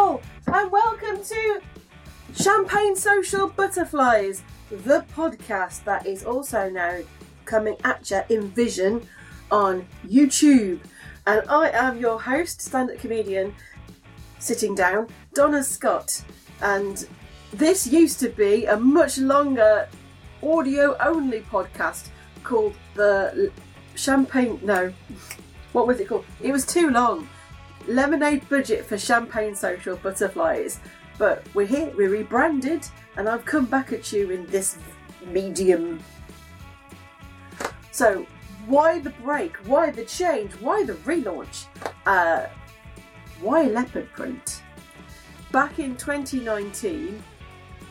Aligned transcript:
and 0.00 0.72
welcome 0.72 1.22
to 1.22 1.60
Champagne 2.34 2.96
Social 2.96 3.48
Butterflies, 3.48 4.42
the 4.70 5.04
podcast 5.14 5.84
that 5.84 6.06
is 6.06 6.24
also 6.24 6.70
now 6.70 7.00
coming 7.44 7.76
at 7.84 8.10
you 8.10 8.22
in 8.30 8.48
vision 8.48 9.06
on 9.50 9.86
YouTube. 10.08 10.80
And 11.26 11.42
I 11.50 11.68
am 11.72 11.98
your 11.98 12.18
host, 12.18 12.62
stand 12.62 12.90
up 12.90 12.98
comedian, 12.98 13.54
sitting 14.38 14.74
down, 14.74 15.08
Donna 15.34 15.62
Scott. 15.62 16.24
And 16.62 17.06
this 17.52 17.86
used 17.86 18.20
to 18.20 18.30
be 18.30 18.64
a 18.64 18.78
much 18.78 19.18
longer 19.18 19.86
audio 20.42 20.96
only 21.00 21.40
podcast 21.42 22.08
called 22.42 22.74
the 22.94 23.52
Champagne. 23.96 24.58
No, 24.62 24.94
what 25.72 25.86
was 25.86 26.00
it 26.00 26.08
called? 26.08 26.24
It 26.40 26.52
was 26.52 26.64
too 26.64 26.88
long. 26.88 27.28
Lemonade 27.90 28.48
budget 28.48 28.84
for 28.84 28.96
Champagne 28.96 29.54
Social 29.54 29.96
Butterflies. 29.96 30.78
But 31.18 31.44
we're 31.54 31.66
here, 31.66 31.92
we're 31.96 32.08
rebranded, 32.10 32.86
and 33.16 33.28
I've 33.28 33.44
come 33.44 33.66
back 33.66 33.92
at 33.92 34.12
you 34.12 34.30
in 34.30 34.46
this 34.46 34.78
medium. 35.26 36.00
So, 37.90 38.26
why 38.66 39.00
the 39.00 39.10
break? 39.10 39.56
Why 39.66 39.90
the 39.90 40.04
change? 40.04 40.52
Why 40.60 40.84
the 40.84 40.94
relaunch? 40.94 41.66
Uh, 42.06 42.46
why 43.40 43.64
leopard 43.64 44.10
print? 44.12 44.62
Back 45.50 45.80
in 45.80 45.96
2019, 45.96 47.20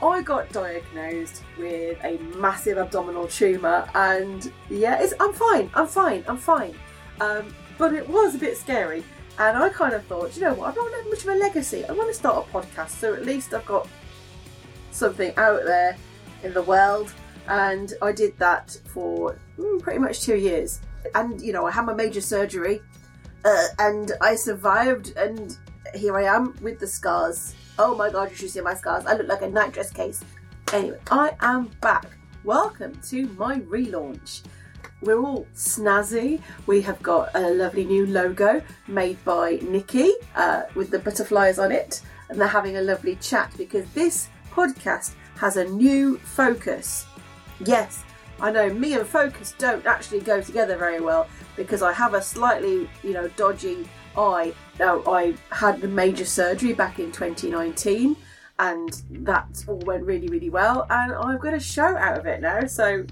I 0.01 0.21
got 0.21 0.49
diagnosed 0.53 1.43
with 1.57 1.97
a 2.05 2.17
massive 2.37 2.77
abdominal 2.77 3.27
tumour, 3.27 3.89
and 3.93 4.49
yeah, 4.69 5.05
I'm 5.19 5.33
fine, 5.33 5.69
I'm 5.73 5.87
fine, 5.87 6.23
I'm 6.25 6.37
fine. 6.37 6.73
Um, 7.19 7.53
but 7.77 7.93
it 7.93 8.07
was 8.07 8.35
a 8.35 8.37
bit 8.37 8.57
scary, 8.57 9.03
and 9.39 9.57
I 9.57 9.69
kind 9.69 9.93
of 9.93 10.05
thought, 10.05 10.35
you 10.35 10.43
know 10.43 10.53
what, 10.53 10.71
I 10.71 10.75
don't 10.75 10.93
have 10.93 11.05
much 11.09 11.23
of 11.23 11.29
a 11.29 11.35
legacy. 11.35 11.85
I 11.85 11.93
want 11.93 12.09
to 12.09 12.13
start 12.13 12.45
a 12.45 12.51
podcast, 12.51 12.89
so 12.89 13.13
at 13.13 13.25
least 13.25 13.53
I've 13.53 13.65
got 13.65 13.87
something 14.91 15.33
out 15.37 15.63
there 15.63 15.95
in 16.43 16.53
the 16.53 16.61
world, 16.61 17.13
and 17.47 17.93
I 18.01 18.11
did 18.11 18.37
that 18.37 18.77
for 18.87 19.39
mm, 19.57 19.81
pretty 19.81 19.99
much 19.99 20.21
two 20.21 20.35
years. 20.35 20.81
And 21.15 21.41
you 21.41 21.53
know, 21.53 21.65
I 21.65 21.71
had 21.71 21.85
my 21.85 21.93
major 21.93 22.19
surgery, 22.19 22.81
uh, 23.45 23.67
and 23.79 24.11
I 24.19 24.35
survived, 24.35 25.15
and 25.15 25.57
here 25.95 26.17
I 26.17 26.23
am 26.23 26.53
with 26.61 26.77
the 26.79 26.87
scars. 26.87 27.55
Oh 27.79 27.95
my 27.95 28.09
god, 28.09 28.31
you 28.31 28.35
should 28.35 28.49
see 28.49 28.59
my 28.59 28.73
scars. 28.73 29.05
I 29.05 29.15
look 29.15 29.29
like 29.29 29.41
a 29.41 29.49
nightdress 29.49 29.91
case. 29.91 30.21
Anyway, 30.73 30.99
I 31.09 31.31
am 31.39 31.71
back. 31.79 32.07
Welcome 32.43 32.99
to 33.07 33.27
my 33.37 33.59
relaunch. 33.61 34.43
We're 35.01 35.19
all 35.19 35.47
snazzy. 35.55 36.41
We 36.67 36.81
have 36.81 37.01
got 37.01 37.31
a 37.33 37.51
lovely 37.51 37.85
new 37.85 38.05
logo 38.05 38.61
made 38.87 39.23
by 39.23 39.59
Nikki 39.61 40.11
uh, 40.35 40.63
with 40.75 40.91
the 40.91 40.99
butterflies 40.99 41.57
on 41.57 41.71
it, 41.71 42.01
and 42.29 42.39
they're 42.39 42.47
having 42.47 42.77
a 42.77 42.81
lovely 42.81 43.15
chat 43.15 43.53
because 43.57 43.89
this 43.91 44.27
podcast 44.51 45.13
has 45.37 45.55
a 45.55 45.65
new 45.65 46.17
focus. 46.17 47.05
Yes, 47.65 48.03
I 48.41 48.51
know 48.51 48.73
me 48.73 48.93
and 48.93 49.07
focus 49.07 49.53
don't 49.57 49.85
actually 49.85 50.19
go 50.21 50.41
together 50.41 50.77
very 50.77 50.99
well 50.99 51.27
because 51.55 51.81
I 51.81 51.93
have 51.93 52.13
a 52.13 52.21
slightly, 52.21 52.89
you 53.03 53.13
know, 53.13 53.27
dodgy 53.29 53.87
eye. 54.17 54.53
Now, 54.79 55.01
I 55.05 55.35
had 55.49 55.81
the 55.81 55.87
major 55.87 56.25
surgery 56.25 56.73
back 56.73 56.99
in 56.99 57.11
2019 57.11 58.15
and 58.59 59.01
that 59.11 59.63
all 59.67 59.77
went 59.79 60.03
really, 60.03 60.27
really 60.27 60.49
well, 60.49 60.85
and 60.89 61.13
I've 61.13 61.39
got 61.39 61.53
a 61.53 61.59
show 61.59 61.95
out 61.95 62.17
of 62.17 62.25
it 62.25 62.41
now, 62.41 62.65
so 62.65 63.05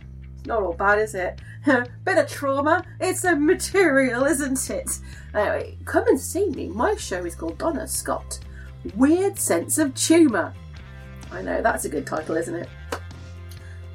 not 0.48 0.64
all 0.64 0.74
bad, 0.74 1.00
is 1.00 1.14
it? 1.14 1.40
Bit 1.66 2.18
of 2.18 2.30
trauma, 2.30 2.84
it's 3.00 3.26
a 3.26 3.36
material, 3.36 4.24
isn't 4.24 4.70
it? 4.70 5.00
Anyway, 5.36 5.78
come 5.86 6.08
and 6.08 6.20
see 6.20 6.50
me. 6.50 6.70
My 6.70 6.96
show 6.96 7.24
is 7.26 7.36
called 7.36 7.58
Donna 7.58 7.88
Scott 7.88 8.40
Weird 8.96 9.38
Sense 9.38 9.78
of 9.78 9.94
Tumour. 9.94 10.54
I 11.32 11.42
know, 11.42 11.62
that's 11.62 11.86
a 11.86 11.90
good 11.90 12.08
title, 12.08 12.38
isn't 12.38 12.56
it? 12.56 12.70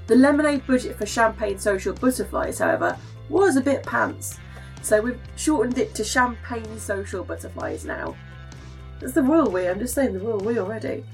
The 0.06 0.16
lemonade 0.16 0.66
budget 0.66 0.96
for 0.96 1.06
Champagne 1.06 1.58
Social 1.58 1.94
Butterflies, 1.94 2.58
however, 2.58 2.96
was 3.28 3.56
a 3.56 3.62
bit 3.62 3.82
pants. 3.84 4.38
So 4.82 5.00
we've 5.00 5.20
shortened 5.36 5.78
it 5.78 5.94
to 5.94 6.04
Champagne 6.04 6.78
Social 6.78 7.24
Butterflies 7.24 7.84
now. 7.84 8.14
It's 9.00 9.14
the 9.14 9.22
royal 9.22 9.50
we, 9.50 9.66
I'm 9.66 9.78
just 9.78 9.94
saying 9.94 10.12
the 10.12 10.20
royal 10.20 10.40
we 10.40 10.58
already. 10.58 11.04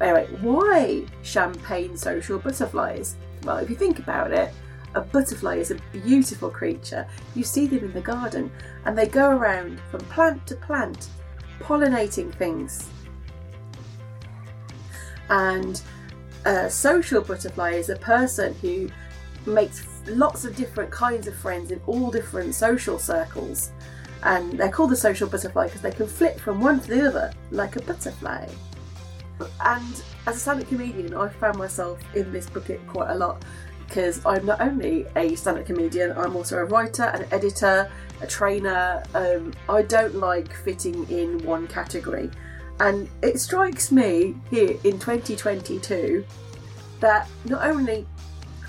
Anyway, 0.00 0.28
why 0.40 1.06
Champagne 1.22 1.96
Social 1.96 2.38
Butterflies? 2.38 3.16
Well, 3.42 3.58
if 3.58 3.70
you 3.70 3.76
think 3.76 3.98
about 3.98 4.30
it, 4.30 4.52
a 4.96 5.02
butterfly 5.02 5.56
is 5.56 5.70
a 5.70 5.76
beautiful 5.92 6.50
creature. 6.50 7.06
You 7.34 7.44
see 7.44 7.66
them 7.66 7.84
in 7.84 7.92
the 7.92 8.00
garden 8.00 8.50
and 8.86 8.96
they 8.96 9.06
go 9.06 9.30
around 9.30 9.78
from 9.90 10.00
plant 10.00 10.46
to 10.48 10.56
plant, 10.56 11.08
pollinating 11.60 12.34
things. 12.34 12.88
And 15.28 15.80
a 16.46 16.70
social 16.70 17.20
butterfly 17.20 17.72
is 17.72 17.90
a 17.90 17.96
person 17.96 18.54
who 18.54 18.88
makes 19.44 19.86
lots 20.06 20.44
of 20.44 20.56
different 20.56 20.90
kinds 20.90 21.26
of 21.26 21.36
friends 21.36 21.70
in 21.70 21.80
all 21.86 22.10
different 22.10 22.54
social 22.54 22.98
circles. 22.98 23.72
And 24.22 24.58
they're 24.58 24.70
called 24.70 24.90
the 24.90 24.96
social 24.96 25.28
butterfly 25.28 25.66
because 25.66 25.82
they 25.82 25.90
can 25.90 26.06
flip 26.06 26.40
from 26.40 26.60
one 26.60 26.80
to 26.80 26.88
the 26.88 27.06
other 27.06 27.32
like 27.50 27.76
a 27.76 27.82
butterfly. 27.82 28.48
And 29.60 30.02
as 30.26 30.36
a 30.36 30.40
stand-up 30.40 30.68
comedian, 30.68 31.12
I 31.12 31.28
found 31.28 31.58
myself 31.58 32.00
in 32.14 32.32
this 32.32 32.48
bucket 32.48 32.80
quite 32.86 33.10
a 33.10 33.14
lot 33.14 33.44
because 33.86 34.24
I'm 34.26 34.46
not 34.46 34.60
only 34.60 35.06
a 35.16 35.34
stand-up 35.34 35.66
comedian, 35.66 36.12
I'm 36.12 36.36
also 36.36 36.58
a 36.58 36.64
writer, 36.64 37.04
an 37.04 37.26
editor, 37.30 37.90
a 38.20 38.26
trainer. 38.26 39.02
Um, 39.14 39.52
I 39.68 39.82
don't 39.82 40.16
like 40.16 40.52
fitting 40.52 41.08
in 41.08 41.44
one 41.44 41.66
category, 41.68 42.30
and 42.80 43.08
it 43.22 43.38
strikes 43.40 43.90
me 43.90 44.34
here 44.50 44.76
in 44.84 44.98
2022 44.98 46.24
that 47.00 47.28
not 47.44 47.66
only 47.66 48.06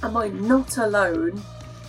am 0.03 0.17
I 0.17 0.29
not 0.29 0.77
alone 0.77 1.41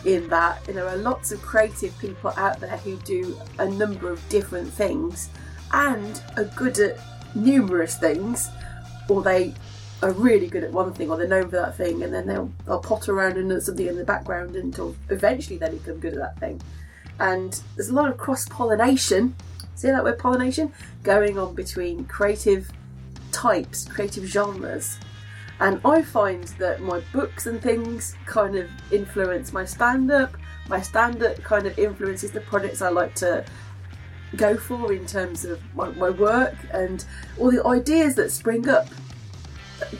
in 0.05 0.29
that, 0.29 0.65
there 0.65 0.89
are 0.89 0.97
lots 0.97 1.33
of 1.33 1.43
creative 1.43 1.97
people 1.99 2.33
out 2.37 2.61
there 2.61 2.77
who 2.79 2.97
do 2.99 3.39
a 3.59 3.69
number 3.69 4.11
of 4.11 4.27
different 4.29 4.73
things 4.73 5.29
and 5.73 6.23
are 6.37 6.45
good 6.45 6.79
at 6.79 6.99
numerous 7.35 7.97
things, 7.97 8.49
or 9.09 9.23
they 9.23 9.55
are 10.03 10.13
really 10.13 10.47
good 10.47 10.65
at 10.65 10.73
one 10.73 10.93
thing, 10.93 11.11
or 11.11 11.17
they're 11.17 11.27
known 11.27 11.45
for 11.51 11.57
that 11.57 11.77
thing, 11.77 12.03
and 12.03 12.13
then 12.13 12.27
they'll, 12.27 12.53
they'll 12.67 12.81
potter 12.81 13.13
around 13.13 13.37
and 13.37 13.63
something 13.63 13.87
in 13.87 13.97
the 13.97 14.05
background 14.05 14.55
until 14.55 14.95
eventually 15.11 15.57
they 15.57 15.71
become 15.71 15.99
good 15.99 16.15
at 16.15 16.21
that 16.21 16.39
thing. 16.39 16.61
And 17.21 17.61
there's 17.75 17.89
a 17.89 17.95
lot 17.95 18.09
of 18.09 18.17
cross 18.17 18.49
pollination, 18.49 19.35
see 19.75 19.89
that 19.89 20.05
word 20.05 20.19
pollination? 20.19 20.73
Going 21.03 21.39
on 21.39 21.55
between 21.55 22.05
creative 22.05 22.71
types, 23.33 23.87
creative 23.87 24.25
genres. 24.25 24.99
And 25.61 25.81
I 25.85 26.03
find 26.03 26.45
that 26.59 26.81
my 26.81 27.01
books 27.13 27.47
and 27.47 27.61
things 27.61 28.15
kind 28.27 28.57
of 28.57 28.69
influence 28.93 29.53
my 29.53 29.65
stand 29.65 30.11
up. 30.11 30.37
My 30.69 30.81
stand 30.81 31.23
up 31.23 31.43
kind 31.43 31.67
of 31.67 31.77
influences 31.79 32.31
the 32.31 32.41
projects 32.43 32.83
I 32.83 32.91
like 32.91 33.15
to 33.17 33.45
go 34.37 34.57
for 34.57 34.93
in 34.93 35.07
terms 35.07 35.45
of 35.45 35.61
my, 35.75 35.89
my 35.91 36.11
work 36.11 36.55
and 36.73 37.05
all 37.39 37.51
the 37.51 37.65
ideas 37.67 38.15
that 38.17 38.31
spring 38.31 38.69
up. 38.69 38.87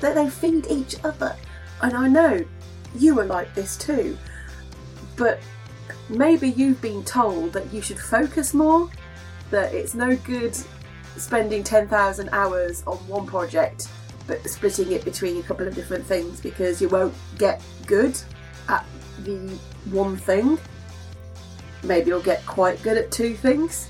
That 0.01 0.15
they 0.15 0.29
feed 0.29 0.67
each 0.69 0.97
other. 1.05 1.37
And 1.83 1.95
I 1.95 2.09
know 2.09 2.45
you 2.97 3.19
are 3.21 3.25
like 3.25 3.55
this 3.55 3.77
too. 3.77 4.17
But 5.17 5.41
maybe 6.09 6.51
you've 6.51 6.81
been 6.81 7.05
told 7.05 7.53
that 7.53 7.73
you 7.73 7.83
should 7.83 7.99
focus 7.99 8.55
more, 8.55 8.91
that 9.51 9.75
it's 9.75 9.95
no 9.95 10.17
good 10.17 10.57
spending 11.17 11.65
10,000 11.65 12.29
hours 12.31 12.85
on 12.87 12.97
one 13.09 13.27
project 13.27 13.89
but 14.29 14.49
splitting 14.49 14.93
it 14.93 15.05
between 15.05 15.39
a 15.39 15.43
couple 15.43 15.67
of 15.67 15.75
different 15.75 16.05
things 16.05 16.41
because 16.41 16.81
you 16.81 16.89
won't 16.89 17.15
get 17.39 17.61
good 17.87 18.17
at 18.69 18.85
the 19.25 19.39
one 19.91 20.17
thing. 20.17 20.59
Maybe 21.83 22.09
you'll 22.09 22.21
get 22.21 22.45
quite 22.47 22.81
good 22.83 22.99
at 22.99 23.11
two 23.11 23.35
things. 23.35 23.89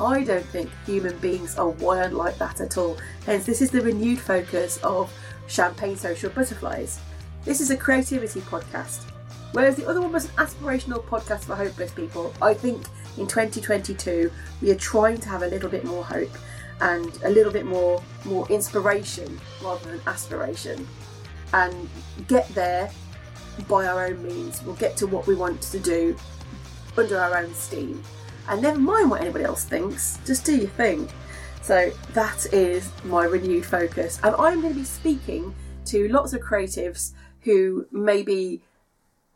I 0.00 0.24
don't 0.24 0.44
think 0.46 0.70
human 0.86 1.16
beings 1.18 1.58
are 1.58 1.68
wired 1.68 2.14
like 2.14 2.38
that 2.38 2.60
at 2.60 2.78
all. 2.78 2.96
Hence, 3.26 3.44
this 3.44 3.60
is 3.60 3.70
the 3.70 3.82
renewed 3.82 4.18
focus 4.18 4.78
of 4.82 5.12
Champagne 5.46 5.96
Social 5.96 6.30
Butterflies. 6.30 7.00
This 7.44 7.60
is 7.60 7.70
a 7.70 7.76
creativity 7.76 8.40
podcast. 8.40 9.04
Whereas 9.52 9.76
the 9.76 9.86
other 9.86 10.00
one 10.00 10.12
was 10.12 10.24
an 10.24 10.30
aspirational 10.32 11.04
podcast 11.04 11.44
for 11.44 11.54
hopeless 11.54 11.90
people, 11.90 12.32
I 12.40 12.54
think 12.54 12.86
in 13.18 13.26
2022 13.26 14.30
we 14.62 14.70
are 14.70 14.76
trying 14.76 15.18
to 15.18 15.28
have 15.28 15.42
a 15.42 15.46
little 15.46 15.68
bit 15.68 15.84
more 15.84 16.04
hope 16.04 16.30
and 16.80 17.18
a 17.24 17.28
little 17.28 17.52
bit 17.52 17.66
more 17.66 18.02
more 18.24 18.48
inspiration 18.48 19.38
rather 19.62 19.90
than 19.90 20.00
aspiration 20.06 20.86
and 21.52 21.88
get 22.28 22.48
there 22.54 22.90
by 23.68 23.86
our 23.86 24.06
own 24.06 24.22
means 24.22 24.62
we'll 24.62 24.76
get 24.76 24.96
to 24.96 25.06
what 25.06 25.26
we 25.26 25.34
want 25.34 25.60
to 25.60 25.78
do 25.78 26.16
under 26.96 27.18
our 27.18 27.36
own 27.36 27.52
steam 27.54 28.02
and 28.48 28.62
never 28.62 28.78
mind 28.78 29.10
what 29.10 29.20
anybody 29.20 29.44
else 29.44 29.64
thinks 29.64 30.18
just 30.24 30.44
do 30.44 30.56
your 30.56 30.70
thing 30.70 31.08
so 31.62 31.90
that 32.12 32.46
is 32.52 32.90
my 33.04 33.24
renewed 33.24 33.64
focus 33.64 34.18
and 34.22 34.34
i'm 34.36 34.60
going 34.60 34.72
to 34.72 34.78
be 34.78 34.84
speaking 34.84 35.54
to 35.84 36.08
lots 36.08 36.32
of 36.32 36.40
creatives 36.40 37.12
who 37.42 37.86
maybe 37.92 38.60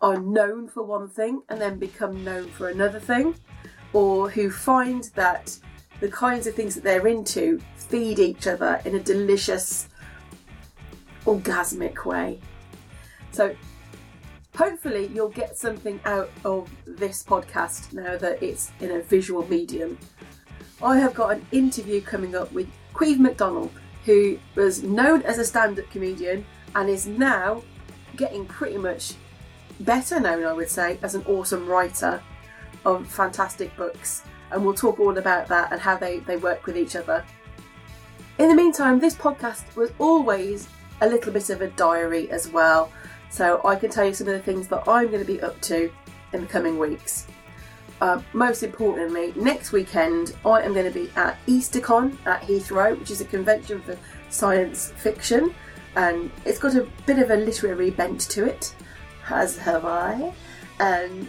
are 0.00 0.20
known 0.20 0.68
for 0.68 0.82
one 0.82 1.08
thing 1.08 1.42
and 1.48 1.60
then 1.60 1.78
become 1.78 2.22
known 2.24 2.48
for 2.48 2.68
another 2.68 3.00
thing 3.00 3.34
or 3.92 4.28
who 4.28 4.50
find 4.50 5.04
that 5.14 5.56
the 6.00 6.08
kinds 6.08 6.46
of 6.46 6.54
things 6.54 6.74
that 6.74 6.84
they're 6.84 7.06
into 7.06 7.60
feed 7.76 8.18
each 8.18 8.46
other 8.46 8.80
in 8.84 8.94
a 8.96 9.00
delicious, 9.00 9.88
orgasmic 11.24 12.04
way. 12.04 12.38
So, 13.30 13.54
hopefully, 14.56 15.10
you'll 15.12 15.28
get 15.28 15.56
something 15.56 16.00
out 16.04 16.30
of 16.44 16.70
this 16.86 17.22
podcast 17.22 17.92
now 17.92 18.16
that 18.16 18.42
it's 18.42 18.72
in 18.80 18.92
a 18.92 19.02
visual 19.02 19.46
medium. 19.48 19.98
I 20.82 20.98
have 20.98 21.14
got 21.14 21.36
an 21.36 21.46
interview 21.52 22.00
coming 22.00 22.34
up 22.34 22.52
with 22.52 22.68
Caimh 22.94 23.18
McDonnell, 23.18 23.70
who 24.04 24.38
was 24.54 24.82
known 24.82 25.22
as 25.22 25.38
a 25.38 25.44
stand 25.44 25.78
up 25.78 25.90
comedian 25.90 26.44
and 26.74 26.88
is 26.88 27.06
now 27.06 27.62
getting 28.16 28.46
pretty 28.46 28.76
much 28.76 29.14
better 29.80 30.20
known, 30.20 30.44
I 30.44 30.52
would 30.52 30.68
say, 30.68 30.98
as 31.02 31.14
an 31.14 31.24
awesome 31.26 31.66
writer 31.66 32.22
of 32.84 33.06
fantastic 33.08 33.74
books. 33.76 34.22
And 34.50 34.64
we'll 34.64 34.74
talk 34.74 35.00
all 35.00 35.16
about 35.18 35.48
that 35.48 35.72
and 35.72 35.80
how 35.80 35.96
they, 35.96 36.18
they 36.20 36.36
work 36.36 36.66
with 36.66 36.76
each 36.76 36.96
other. 36.96 37.24
In 38.38 38.48
the 38.48 38.54
meantime, 38.54 39.00
this 39.00 39.14
podcast 39.14 39.74
was 39.76 39.92
always 39.98 40.68
a 41.00 41.08
little 41.08 41.32
bit 41.32 41.50
of 41.50 41.60
a 41.60 41.68
diary 41.68 42.30
as 42.30 42.48
well. 42.48 42.92
So 43.34 43.60
I 43.64 43.74
can 43.74 43.90
tell 43.90 44.04
you 44.04 44.14
some 44.14 44.28
of 44.28 44.34
the 44.34 44.42
things 44.42 44.68
that 44.68 44.86
I'm 44.86 45.08
going 45.08 45.18
to 45.18 45.26
be 45.26 45.42
up 45.42 45.60
to 45.62 45.90
in 46.32 46.42
the 46.42 46.46
coming 46.46 46.78
weeks. 46.78 47.26
Uh, 48.00 48.22
most 48.32 48.62
importantly, 48.62 49.32
next 49.34 49.72
weekend 49.72 50.36
I 50.46 50.62
am 50.62 50.72
going 50.72 50.86
to 50.86 50.96
be 50.96 51.10
at 51.16 51.44
EasterCon 51.46 52.16
at 52.26 52.42
Heathrow, 52.42 52.96
which 52.96 53.10
is 53.10 53.20
a 53.20 53.24
convention 53.24 53.82
for 53.82 53.98
science 54.30 54.92
fiction, 54.98 55.52
and 55.96 56.30
it's 56.44 56.60
got 56.60 56.76
a 56.76 56.86
bit 57.06 57.18
of 57.18 57.32
a 57.32 57.34
literary 57.34 57.90
bent 57.90 58.20
to 58.20 58.44
it, 58.44 58.72
as 59.28 59.58
have 59.58 59.84
I. 59.84 60.32
And 60.78 61.26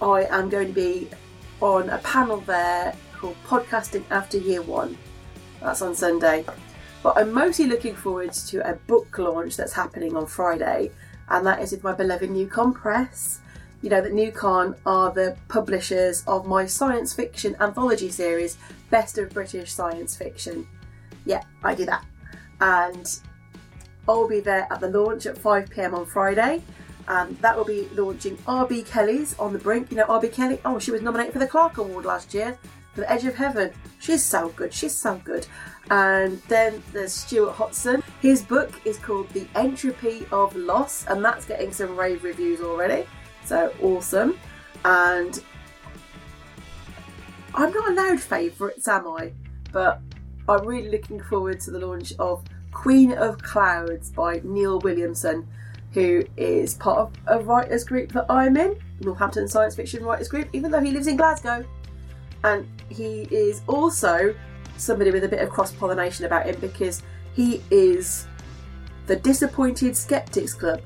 I 0.00 0.26
am 0.30 0.48
going 0.48 0.68
to 0.68 0.72
be 0.72 1.08
on 1.60 1.90
a 1.90 1.98
panel 1.98 2.36
there 2.42 2.94
called 3.16 3.34
Podcasting 3.48 4.04
After 4.12 4.38
Year 4.38 4.62
One. 4.62 4.96
That's 5.60 5.82
on 5.82 5.96
Sunday. 5.96 6.44
But 7.02 7.16
I'm 7.16 7.32
mostly 7.32 7.66
looking 7.66 7.96
forward 7.96 8.32
to 8.32 8.58
a 8.58 8.74
book 8.74 9.18
launch 9.18 9.56
that's 9.56 9.72
happening 9.72 10.16
on 10.16 10.26
Friday, 10.26 10.92
and 11.28 11.46
that 11.46 11.60
is 11.60 11.72
with 11.72 11.84
my 11.84 11.92
beloved 11.92 12.30
Newcon 12.30 12.74
Press. 12.74 13.40
You 13.80 13.90
know 13.90 14.00
that 14.00 14.12
Newcon 14.12 14.76
are 14.86 15.10
the 15.10 15.36
publishers 15.48 16.22
of 16.26 16.46
my 16.46 16.66
science 16.66 17.12
fiction 17.12 17.56
anthology 17.60 18.10
series, 18.10 18.56
Best 18.90 19.18
of 19.18 19.30
British 19.30 19.72
Science 19.72 20.16
Fiction. 20.16 20.66
Yeah, 21.24 21.42
I 21.64 21.74
do 21.74 21.84
that. 21.86 22.04
And 22.60 23.18
I'll 24.08 24.28
be 24.28 24.40
there 24.40 24.68
at 24.70 24.80
the 24.80 24.88
launch 24.88 25.26
at 25.26 25.36
5pm 25.36 25.94
on 25.94 26.06
Friday. 26.06 26.62
And 27.08 27.36
that 27.38 27.56
will 27.56 27.64
be 27.64 27.88
launching 27.94 28.38
R.B. 28.46 28.84
Kelly's 28.84 29.36
On 29.38 29.52
the 29.52 29.58
Brink. 29.58 29.90
You 29.90 29.96
know, 29.96 30.04
R.B. 30.04 30.28
Kelly, 30.28 30.60
oh, 30.64 30.78
she 30.78 30.92
was 30.92 31.02
nominated 31.02 31.32
for 31.32 31.40
the 31.40 31.48
Clarke 31.48 31.78
Award 31.78 32.04
last 32.04 32.32
year 32.32 32.56
The 32.94 33.10
Edge 33.10 33.24
of 33.24 33.34
Heaven. 33.34 33.72
She's 34.00 34.22
so 34.22 34.48
good, 34.50 34.72
she's 34.72 34.94
so 34.94 35.20
good. 35.24 35.46
And 35.90 36.40
then 36.48 36.82
there's 36.92 37.12
Stuart 37.12 37.52
Hodson. 37.52 38.02
His 38.20 38.42
book 38.42 38.80
is 38.84 38.98
called 38.98 39.28
The 39.30 39.46
Entropy 39.54 40.26
of 40.32 40.54
Loss, 40.54 41.06
and 41.08 41.24
that's 41.24 41.44
getting 41.44 41.72
some 41.72 41.96
rave 41.96 42.24
reviews 42.24 42.60
already. 42.60 43.06
So 43.44 43.72
awesome. 43.82 44.38
And 44.84 45.42
I'm 47.54 47.72
not 47.72 47.90
allowed 47.90 48.20
favourites, 48.20 48.88
am 48.88 49.08
I? 49.08 49.32
But 49.72 50.00
I'm 50.48 50.66
really 50.66 50.90
looking 50.90 51.22
forward 51.22 51.60
to 51.60 51.70
the 51.70 51.78
launch 51.78 52.12
of 52.18 52.44
Queen 52.72 53.12
of 53.12 53.38
Clouds 53.42 54.10
by 54.10 54.40
Neil 54.44 54.80
Williamson, 54.80 55.46
who 55.92 56.24
is 56.36 56.74
part 56.74 56.98
of 56.98 57.12
a 57.26 57.44
writers 57.44 57.84
group 57.84 58.12
that 58.12 58.26
I'm 58.30 58.56
in, 58.56 58.78
Northampton 59.00 59.46
Science 59.48 59.76
Fiction 59.76 60.04
Writers 60.04 60.28
Group, 60.28 60.48
even 60.52 60.70
though 60.70 60.80
he 60.80 60.90
lives 60.90 61.06
in 61.06 61.16
Glasgow. 61.16 61.64
And 62.44 62.66
he 62.92 63.22
is 63.30 63.62
also 63.66 64.34
somebody 64.76 65.10
with 65.10 65.24
a 65.24 65.28
bit 65.28 65.40
of 65.40 65.50
cross 65.50 65.72
pollination 65.72 66.24
about 66.24 66.46
him 66.46 66.56
because 66.60 67.02
he 67.34 67.62
is 67.70 68.26
the 69.06 69.16
Disappointed 69.16 69.96
Skeptics 69.96 70.54
Club. 70.54 70.80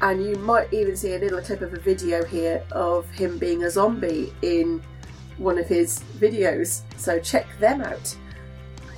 And 0.00 0.24
you 0.24 0.34
might 0.36 0.72
even 0.72 0.96
see 0.96 1.14
a 1.14 1.18
little 1.18 1.40
clip 1.40 1.60
of 1.60 1.72
a 1.74 1.78
video 1.78 2.24
here 2.24 2.64
of 2.72 3.08
him 3.10 3.38
being 3.38 3.64
a 3.64 3.70
zombie 3.70 4.32
in 4.42 4.82
one 5.38 5.58
of 5.58 5.66
his 5.66 6.00
videos. 6.18 6.82
So 6.96 7.20
check 7.20 7.46
them 7.58 7.82
out. 7.82 8.16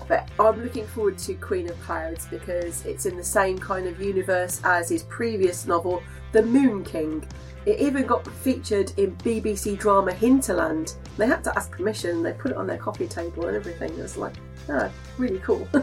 But 0.09 0.29
I'm 0.39 0.63
looking 0.63 0.87
forward 0.87 1.19
to 1.19 1.35
Queen 1.35 1.69
of 1.71 1.81
Clouds 1.81 2.27
because 2.27 2.85
it's 2.85 3.07
in 3.07 3.17
the 3.17 3.25
same 3.25 3.59
kind 3.59 3.87
of 3.87 4.01
universe 4.01 4.61
as 4.65 4.89
his 4.89 5.03
previous 5.05 5.67
novel, 5.67 6.03
The 6.33 6.43
Moon 6.43 6.85
King. 6.85 7.27
It 7.67 7.79
even 7.81 8.07
got 8.07 8.27
featured 8.27 8.93
in 8.99 9.17
BBC 9.17 9.79
drama 9.79 10.13
Hinterland. 10.13 10.95
They 11.17 11.27
had 11.27 11.43
to 11.45 11.57
ask 11.57 11.71
permission, 11.71 12.23
they 12.23 12.33
put 12.33 12.51
it 12.51 12.57
on 12.57 12.67
their 12.67 12.77
coffee 12.77 13.09
table 13.09 13.47
and 13.47 13.57
everything. 13.57 13.91
It 13.91 14.03
was 14.03 14.19
like, 14.19 14.35
ah, 14.69 14.91
really 15.17 15.39
cool. 15.39 15.67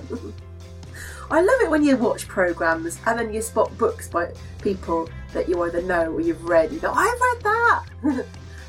I 1.32 1.40
love 1.40 1.62
it 1.62 1.70
when 1.70 1.84
you 1.84 1.96
watch 1.98 2.28
programmes 2.28 3.00
and 3.08 3.18
then 3.18 3.34
you 3.34 3.42
spot 3.42 3.76
books 3.78 4.10
by 4.10 4.32
people 4.62 5.10
that 5.34 5.48
you 5.48 5.64
either 5.64 5.82
know 5.82 6.12
or 6.12 6.22
you've 6.22 6.44
read. 6.44 6.72
You 6.72 6.80
go, 6.80 6.92
I've 6.92 7.20
read 7.22 7.42
that! 7.42 7.86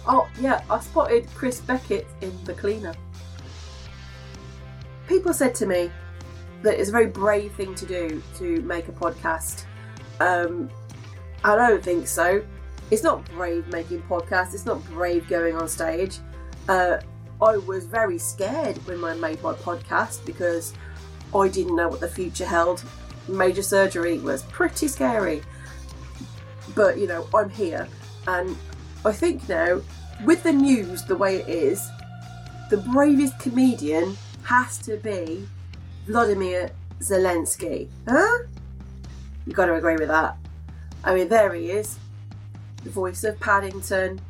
oh, 0.07 0.29
yeah, 0.41 0.63
I 0.71 0.81
spotted 0.81 1.29
Chris 1.35 1.61
Beckett 1.61 2.07
in 2.21 2.33
The 2.45 2.55
Cleaner 2.55 2.95
people 5.13 5.35
said 5.35 5.55
to 5.55 5.67
me 5.67 5.91
that 6.63 6.81
it's 6.81 6.89
a 6.89 6.93
very 6.93 7.07
brave 7.07 7.53
thing 7.53 7.75
to 7.75 7.85
do 7.85 8.23
to 8.35 8.63
make 8.63 8.89
a 8.89 8.93
podcast. 8.93 9.65
Um, 10.21 10.71
I 11.45 11.55
don't 11.55 11.85
think 11.85 12.09
so. 12.09 12.43
It's 12.91 13.03
not 13.03 13.23
brave 13.33 13.67
making 13.69 14.01
podcasts. 14.05 14.55
It's 14.55 14.65
not 14.65 14.83
brave 14.87 15.29
going 15.29 15.55
on 15.55 15.69
stage. 15.69 16.19
Uh, 16.67 16.97
I 17.43 17.59
was 17.59 17.85
very 17.85 18.17
scared 18.17 18.79
when 18.87 19.05
I 19.05 19.13
made 19.15 19.43
my 19.43 19.53
podcast 19.53 20.25
because 20.25 20.73
I 21.35 21.49
didn't 21.49 21.77
know 21.77 21.89
what 21.89 22.01
the 22.01 22.09
future 22.09 22.47
held. 22.47 22.83
Major 23.29 23.63
surgery 23.63 24.19
was 24.19 24.45
pretty 24.45 24.89
scary. 24.89 25.43
But 26.75 26.97
you 26.97 27.07
know, 27.07 27.29
I'm 27.35 27.51
here, 27.51 27.87
and 28.27 28.57
I 29.05 29.13
think 29.13 29.47
now, 29.47 29.83
with 30.25 30.43
the 30.43 30.53
news 30.53 31.05
the 31.05 31.17
way 31.17 31.37
it 31.37 31.49
is, 31.49 31.87
the 32.71 32.79
bravest 32.79 33.39
comedian 33.41 34.17
has 34.45 34.79
to 34.79 34.97
be 34.97 35.47
Vladimir 36.07 36.71
Zelensky. 37.01 37.89
Huh? 38.09 38.39
You 39.47 39.53
got 39.53 39.67
to 39.67 39.75
agree 39.75 39.97
with 39.97 40.09
that. 40.09 40.37
I 41.05 41.15
mean, 41.15 41.29
there 41.29 41.53
he 41.55 41.71
is, 41.71 41.99
the 42.85 42.91
voice 42.91 43.25
of 43.25 43.39
Paddington, 43.41 44.21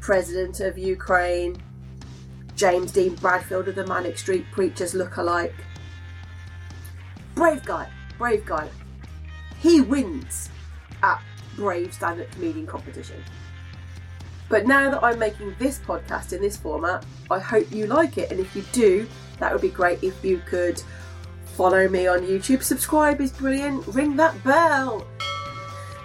president 0.00 0.60
of 0.60 0.76
Ukraine, 0.76 1.62
James 2.54 2.92
Dean 2.92 3.14
Bradfield 3.14 3.68
of 3.68 3.74
the 3.74 3.86
Manic 3.86 4.18
Street 4.18 4.46
Preachers 4.52 4.94
look-alike. 4.94 5.54
Brave 7.34 7.64
guy, 7.64 7.88
brave 8.18 8.44
guy. 8.46 8.68
He 9.60 9.80
wins 9.80 10.50
at 11.02 11.20
Brave 11.56 11.92
Stand-Up 11.92 12.30
Comedian 12.32 12.66
Competition. 12.66 13.22
But 14.48 14.66
now 14.66 14.90
that 14.90 15.02
I'm 15.02 15.18
making 15.18 15.54
this 15.58 15.78
podcast 15.78 16.32
in 16.32 16.40
this 16.40 16.56
format, 16.56 17.04
I 17.30 17.38
hope 17.38 17.70
you 17.72 17.86
like 17.86 18.18
it. 18.18 18.30
And 18.30 18.40
if 18.40 18.54
you 18.54 18.62
do, 18.72 19.08
that 19.38 19.52
would 19.52 19.62
be 19.62 19.68
great 19.68 20.02
if 20.02 20.24
you 20.24 20.40
could 20.46 20.82
follow 21.56 21.88
me 21.88 22.06
on 22.06 22.20
YouTube. 22.20 22.62
Subscribe 22.62 23.20
is 23.20 23.32
brilliant. 23.32 23.86
Ring 23.88 24.16
that 24.16 24.42
bell. 24.44 25.06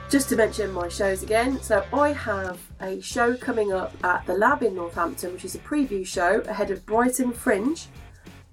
Just 0.09 0.27
to 0.29 0.35
mention 0.35 0.71
my 0.73 0.89
shows 0.89 1.23
again, 1.23 1.61
so 1.61 1.85
I 1.93 2.11
have 2.11 2.59
a 2.81 2.99
show 2.99 3.37
coming 3.37 3.71
up 3.71 3.95
at 4.03 4.25
the 4.25 4.33
Lab 4.33 4.61
in 4.61 4.75
Northampton, 4.75 5.31
which 5.31 5.45
is 5.45 5.55
a 5.55 5.59
preview 5.59 6.05
show 6.05 6.41
ahead 6.41 6.69
of 6.69 6.85
Brighton 6.85 7.31
Fringe. 7.31 7.87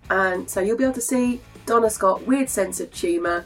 And 0.08 0.48
so 0.48 0.60
you'll 0.60 0.78
be 0.78 0.84
able 0.84 0.94
to 0.94 1.00
see 1.00 1.40
Donna 1.66 1.90
Scott, 1.90 2.24
Weird 2.26 2.48
Sense 2.48 2.78
of 2.78 2.92
Tumour, 2.92 3.44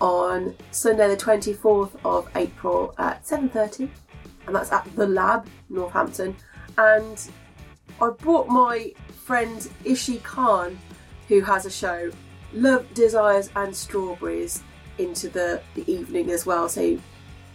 on 0.00 0.56
Sunday 0.72 1.06
the 1.08 1.16
24th 1.16 1.92
of 2.04 2.28
April 2.34 2.94
at 2.98 3.24
7.30 3.24 3.88
and 4.46 4.54
that's 4.54 4.72
at 4.72 4.84
the 4.96 5.06
Lab, 5.06 5.46
Northampton. 5.68 6.36
And 6.78 7.28
I 8.00 8.10
brought 8.10 8.48
my 8.48 8.92
friend 9.24 9.68
Ishi 9.84 10.18
Khan, 10.18 10.78
who 11.28 11.40
has 11.40 11.66
a 11.66 11.70
show, 11.70 12.10
Love, 12.52 12.92
Desires 12.94 13.50
and 13.56 13.74
Strawberries, 13.74 14.62
into 14.98 15.28
the, 15.28 15.62
the 15.74 15.90
evening 15.90 16.30
as 16.30 16.44
well. 16.44 16.68
So 16.68 16.98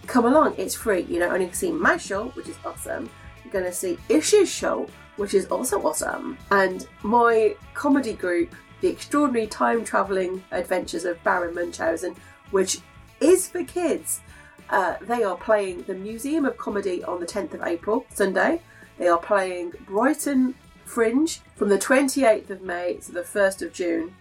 come 0.07 0.25
along, 0.25 0.55
it's 0.57 0.75
free. 0.75 1.01
You 1.03 1.19
know, 1.19 1.29
only 1.29 1.51
see 1.51 1.71
my 1.71 1.97
show, 1.97 2.29
which 2.29 2.47
is 2.47 2.57
awesome. 2.65 3.09
You're 3.43 3.53
going 3.53 3.65
to 3.65 3.73
see 3.73 3.97
Ishi's 4.09 4.49
show, 4.49 4.87
which 5.17 5.33
is 5.33 5.45
also 5.47 5.81
awesome. 5.81 6.37
And 6.51 6.87
my 7.03 7.55
comedy 7.73 8.13
group, 8.13 8.55
The 8.81 8.87
Extraordinary 8.87 9.47
Time 9.47 9.83
Travelling 9.83 10.43
Adventures 10.51 11.05
of 11.05 11.21
Baron 11.23 11.55
Munchausen, 11.55 12.15
which 12.51 12.79
is 13.19 13.47
for 13.47 13.63
kids. 13.63 14.21
Uh, 14.69 14.95
they 15.01 15.23
are 15.23 15.37
playing 15.37 15.83
the 15.83 15.93
Museum 15.93 16.45
of 16.45 16.57
Comedy 16.57 17.03
on 17.03 17.19
the 17.19 17.25
10th 17.25 17.53
of 17.53 17.63
April, 17.63 18.05
Sunday. 18.13 18.61
They 18.97 19.07
are 19.07 19.17
playing 19.17 19.73
Brighton 19.85 20.55
Fringe 20.83 21.39
from 21.55 21.69
the 21.69 21.77
28th 21.77 22.49
of 22.49 22.61
May 22.61 22.95
to 22.95 23.11
the 23.11 23.21
1st 23.21 23.61
of 23.61 23.73
June. 23.73 24.15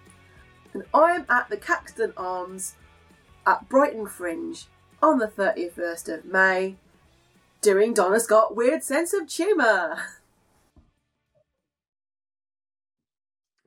And 0.73 0.85
I 0.93 1.13
am 1.13 1.27
at 1.29 1.49
the 1.49 1.57
Caxton 1.57 2.13
Arms 2.17 2.75
at 3.47 3.69
Brighton 3.69 4.07
Fringe 4.07 4.67
on 5.03 5.19
the 5.19 5.29
31st 5.29 6.19
of 6.19 6.25
May 6.25 6.77
doing 7.61 7.95
Donna 7.95 8.21
Scott 8.21 8.55
Weird 8.55 8.85
Sense 8.85 9.13
of 9.13 9.27
Tumour. 9.27 9.99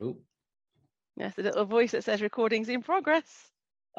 Oh, 0.01 0.15
Yes, 1.17 1.36
the 1.36 1.43
little 1.43 1.65
voice 1.65 1.91
that 1.91 2.05
says 2.05 2.21
recordings 2.21 2.69
in 2.69 2.81
progress. 2.81 3.49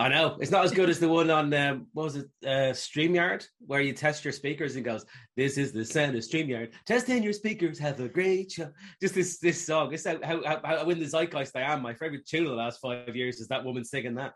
I 0.00 0.09
know 0.09 0.38
it's 0.40 0.50
not 0.50 0.64
as 0.64 0.73
good 0.73 0.88
as 0.88 0.99
the 0.99 1.09
one 1.21 1.30
on 1.30 1.52
um, 1.52 1.87
what 1.92 2.04
was 2.04 2.16
it 2.16 2.26
uh, 2.45 2.73
Streamyard 2.73 3.45
where 3.66 3.83
you 3.83 3.92
test 3.92 4.25
your 4.25 4.33
speakers 4.33 4.76
and 4.76 4.85
goes, 4.85 5.04
"This 5.37 5.59
is 5.59 5.73
the 5.73 5.85
sound 5.85 6.16
of 6.16 6.23
Streamyard. 6.23 6.73
Testing 6.87 7.23
your 7.23 7.35
speakers. 7.35 7.78
Have 7.78 8.00
a 8.00 8.09
great 8.09 8.52
show." 8.52 8.71
Just 9.00 9.14
this 9.14 9.38
this 9.38 9.64
song. 9.66 9.92
It's 9.92 10.07
how 10.07 10.19
how, 10.25 10.42
how, 10.45 10.61
how 10.64 10.88
in 10.90 10.99
the 10.99 11.07
zeitgeist 11.07 11.54
I 11.54 11.61
am. 11.73 11.83
My 11.83 11.92
favorite 11.95 12.26
tune 12.26 12.45
of 12.45 12.50
the 12.50 12.57
last 12.57 12.80
five 12.80 13.14
years 13.14 13.40
is 13.40 13.49
that 13.49 13.62
woman 13.64 13.85
singing 13.85 14.14
that. 14.14 14.33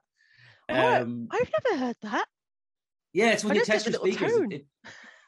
Oh, 0.68 1.02
Um, 1.02 1.28
I've 1.30 1.50
never 1.64 1.78
heard 1.86 1.96
that. 2.02 2.26
yeah, 3.14 3.30
it's 3.32 3.42
when 3.44 3.52
I 3.56 3.60
you 3.60 3.64
test 3.64 3.86
your 3.86 3.94
speakers. 3.94 4.32
It, 4.50 4.66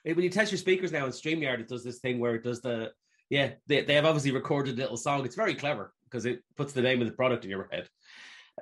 it- 0.04 0.14
when 0.16 0.22
you 0.22 0.30
test 0.30 0.52
your 0.52 0.58
speakers 0.58 0.92
now 0.92 1.04
on 1.04 1.10
Streamyard, 1.10 1.58
it 1.60 1.68
does 1.68 1.82
this 1.82 1.98
thing 1.98 2.20
where 2.20 2.34
it 2.36 2.44
does 2.44 2.60
the 2.60 2.92
yeah. 3.30 3.52
They 3.66 3.82
they 3.82 3.94
have 3.94 4.04
obviously 4.04 4.30
recorded 4.32 4.74
a 4.74 4.82
little 4.82 4.96
song. 4.98 5.24
It's 5.24 5.34
very 5.34 5.54
clever 5.54 5.92
because 6.04 6.26
it 6.26 6.42
puts 6.56 6.74
the 6.74 6.82
name 6.82 7.00
of 7.00 7.08
the 7.08 7.14
product 7.14 7.44
in 7.44 7.50
your 7.50 7.68
head. 7.72 7.88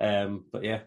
Um, 0.01 0.45
but 0.51 0.63
yeah, 0.63 0.81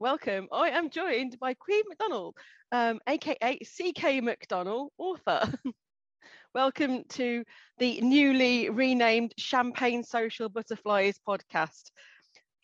Welcome. 0.00 0.48
I 0.50 0.70
am 0.70 0.88
joined 0.88 1.38
by 1.38 1.52
Caimh 1.52 1.82
McDonnell, 1.92 2.32
um, 2.72 3.00
aka 3.06 3.58
CK 3.58 4.24
McDonnell, 4.24 4.88
author. 4.96 5.52
Welcome 6.54 7.04
to 7.10 7.44
the 7.76 8.00
newly 8.00 8.70
renamed 8.70 9.34
Champagne 9.36 10.02
Social 10.02 10.48
Butterflies 10.48 11.20
podcast. 11.28 11.90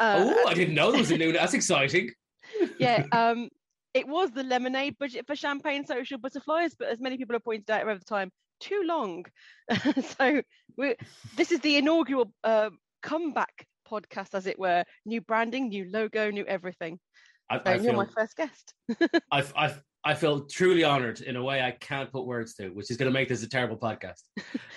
Uh, 0.01 0.33
oh, 0.35 0.49
I 0.49 0.55
didn't 0.55 0.75
know 0.75 0.91
there 0.91 1.01
was 1.01 1.11
a 1.11 1.19
new. 1.19 1.31
That's 1.31 1.53
exciting. 1.53 2.09
yeah, 2.79 3.05
um, 3.13 3.51
it 3.93 4.09
was 4.09 4.31
the 4.31 4.43
lemonade 4.43 4.97
budget 4.99 5.27
for 5.27 5.37
Champagne 5.37 5.85
Social 5.85 6.17
Butterflies, 6.17 6.75
but 6.79 6.89
as 6.89 7.03
many 7.03 7.19
people 7.19 7.35
have 7.35 7.45
pointed 7.45 7.71
out 7.71 7.83
over 7.83 7.99
the 7.99 8.05
time, 8.07 8.31
too 8.61 8.83
long. 8.87 9.27
so 10.17 10.41
this 11.37 11.53
is 11.53 11.61
the 11.61 11.77
inaugural 11.77 12.33
uh, 12.45 12.71
comeback 13.03 13.67
podcast, 13.91 14.35
as 14.35 14.47
it 14.47 14.59
were. 14.59 14.85
New 15.05 15.21
branding, 15.21 15.69
new 15.69 15.89
logo, 15.91 16.31
new 16.31 16.45
everything. 16.45 16.99
I, 17.51 17.57
So 17.57 17.63
I 17.73 17.79
you're 17.79 17.93
my 17.95 18.05
feel 18.05 18.13
first 18.15 18.37
guest. 18.37 18.75
I, 19.31 19.45
I, 19.57 19.75
I 20.05 20.15
feel 20.15 20.47
truly 20.47 20.85
honoured 20.85 21.21
in 21.21 21.37
a 21.37 21.43
way 21.43 21.63
I 21.63 21.73
can't 21.73 22.11
put 22.11 22.27
words 22.27 22.55
to, 22.55 22.69
which 22.71 22.91
is 22.91 22.97
going 22.97 23.11
to 23.11 23.15
make 23.15 23.29
this 23.29 23.43
a 23.43 23.49
terrible 23.49 23.77
podcast. 23.77 24.23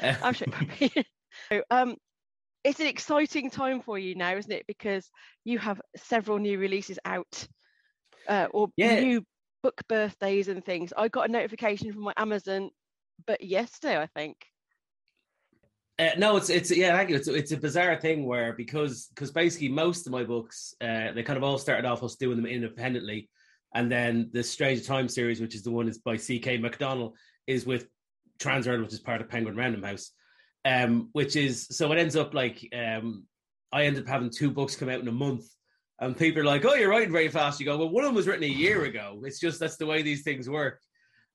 I'm 0.23 0.33
sure. 0.33 0.47
it 0.79 1.05
so, 1.51 1.63
um, 1.69 1.95
it's 2.63 2.79
an 2.79 2.87
exciting 2.87 3.49
time 3.49 3.81
for 3.81 3.97
you 3.97 4.15
now, 4.15 4.35
isn't 4.35 4.51
it? 4.51 4.65
Because 4.67 5.09
you 5.45 5.59
have 5.59 5.81
several 5.95 6.37
new 6.39 6.59
releases 6.59 6.99
out, 7.05 7.47
uh, 8.27 8.47
or 8.51 8.69
Yeah. 8.75 8.99
new 8.99 9.23
book 9.63 9.81
birthdays 9.87 10.47
and 10.47 10.63
things. 10.63 10.93
I 10.95 11.07
got 11.07 11.29
a 11.29 11.31
notification 11.31 11.91
from 11.93 12.03
my 12.03 12.13
Amazon, 12.17 12.69
but 13.25 13.43
yesterday, 13.43 13.97
I 13.97 14.07
think. 14.07 14.37
Uh, 15.99 16.11
no, 16.17 16.37
it's 16.37 16.49
it's 16.49 16.71
yeah, 16.71 16.95
thank 16.95 17.09
you. 17.09 17.17
It's 17.17 17.27
it's 17.27 17.51
a 17.51 17.57
bizarre 17.57 17.99
thing 17.99 18.25
where 18.25 18.53
because 18.53 19.07
because 19.13 19.31
basically 19.31 19.67
most 19.67 20.07
of 20.07 20.13
my 20.13 20.23
books 20.23 20.73
uh, 20.79 21.11
they 21.11 21.23
kind 21.23 21.35
of 21.35 21.43
all 21.43 21.57
started 21.57 21.85
off 21.85 22.03
us 22.03 22.15
doing 22.15 22.37
them 22.37 22.45
independently, 22.45 23.29
and 23.75 23.91
then 23.91 24.29
the 24.31 24.41
Strange 24.41 24.87
Time 24.87 25.09
series, 25.09 25.41
which 25.41 25.55
is 25.55 25.63
the 25.63 25.71
one 25.71 25.89
is 25.89 25.97
by 25.97 26.15
C.K. 26.15 26.57
McDonnell, 26.59 27.15
is 27.47 27.65
with 27.65 27.87
Transworld, 28.39 28.81
which 28.81 28.93
is 28.93 29.01
part 29.01 29.19
of 29.19 29.27
Penguin 29.27 29.57
Random 29.57 29.83
House, 29.83 30.11
um, 30.63 31.09
which 31.11 31.35
is 31.35 31.67
so 31.69 31.91
it 31.91 31.99
ends 31.99 32.15
up 32.15 32.33
like 32.33 32.65
um, 32.73 33.25
I 33.73 33.83
ended 33.83 34.03
up 34.03 34.09
having 34.09 34.29
two 34.29 34.51
books 34.51 34.77
come 34.77 34.87
out 34.87 35.01
in 35.01 35.07
a 35.09 35.11
month, 35.11 35.47
and 35.99 36.15
people 36.15 36.41
are 36.41 36.45
like, 36.45 36.63
"Oh, 36.63 36.75
you're 36.75 36.89
writing 36.89 37.11
very 37.11 37.27
fast." 37.27 37.59
You 37.59 37.65
go, 37.65 37.77
"Well, 37.77 37.89
one 37.89 38.05
of 38.05 38.07
them 38.07 38.15
was 38.15 38.25
written 38.25 38.45
a 38.45 38.47
year 38.47 38.85
ago." 38.85 39.21
It's 39.25 39.41
just 39.41 39.59
that's 39.59 39.75
the 39.75 39.85
way 39.85 40.01
these 40.01 40.23
things 40.23 40.49
work. 40.49 40.79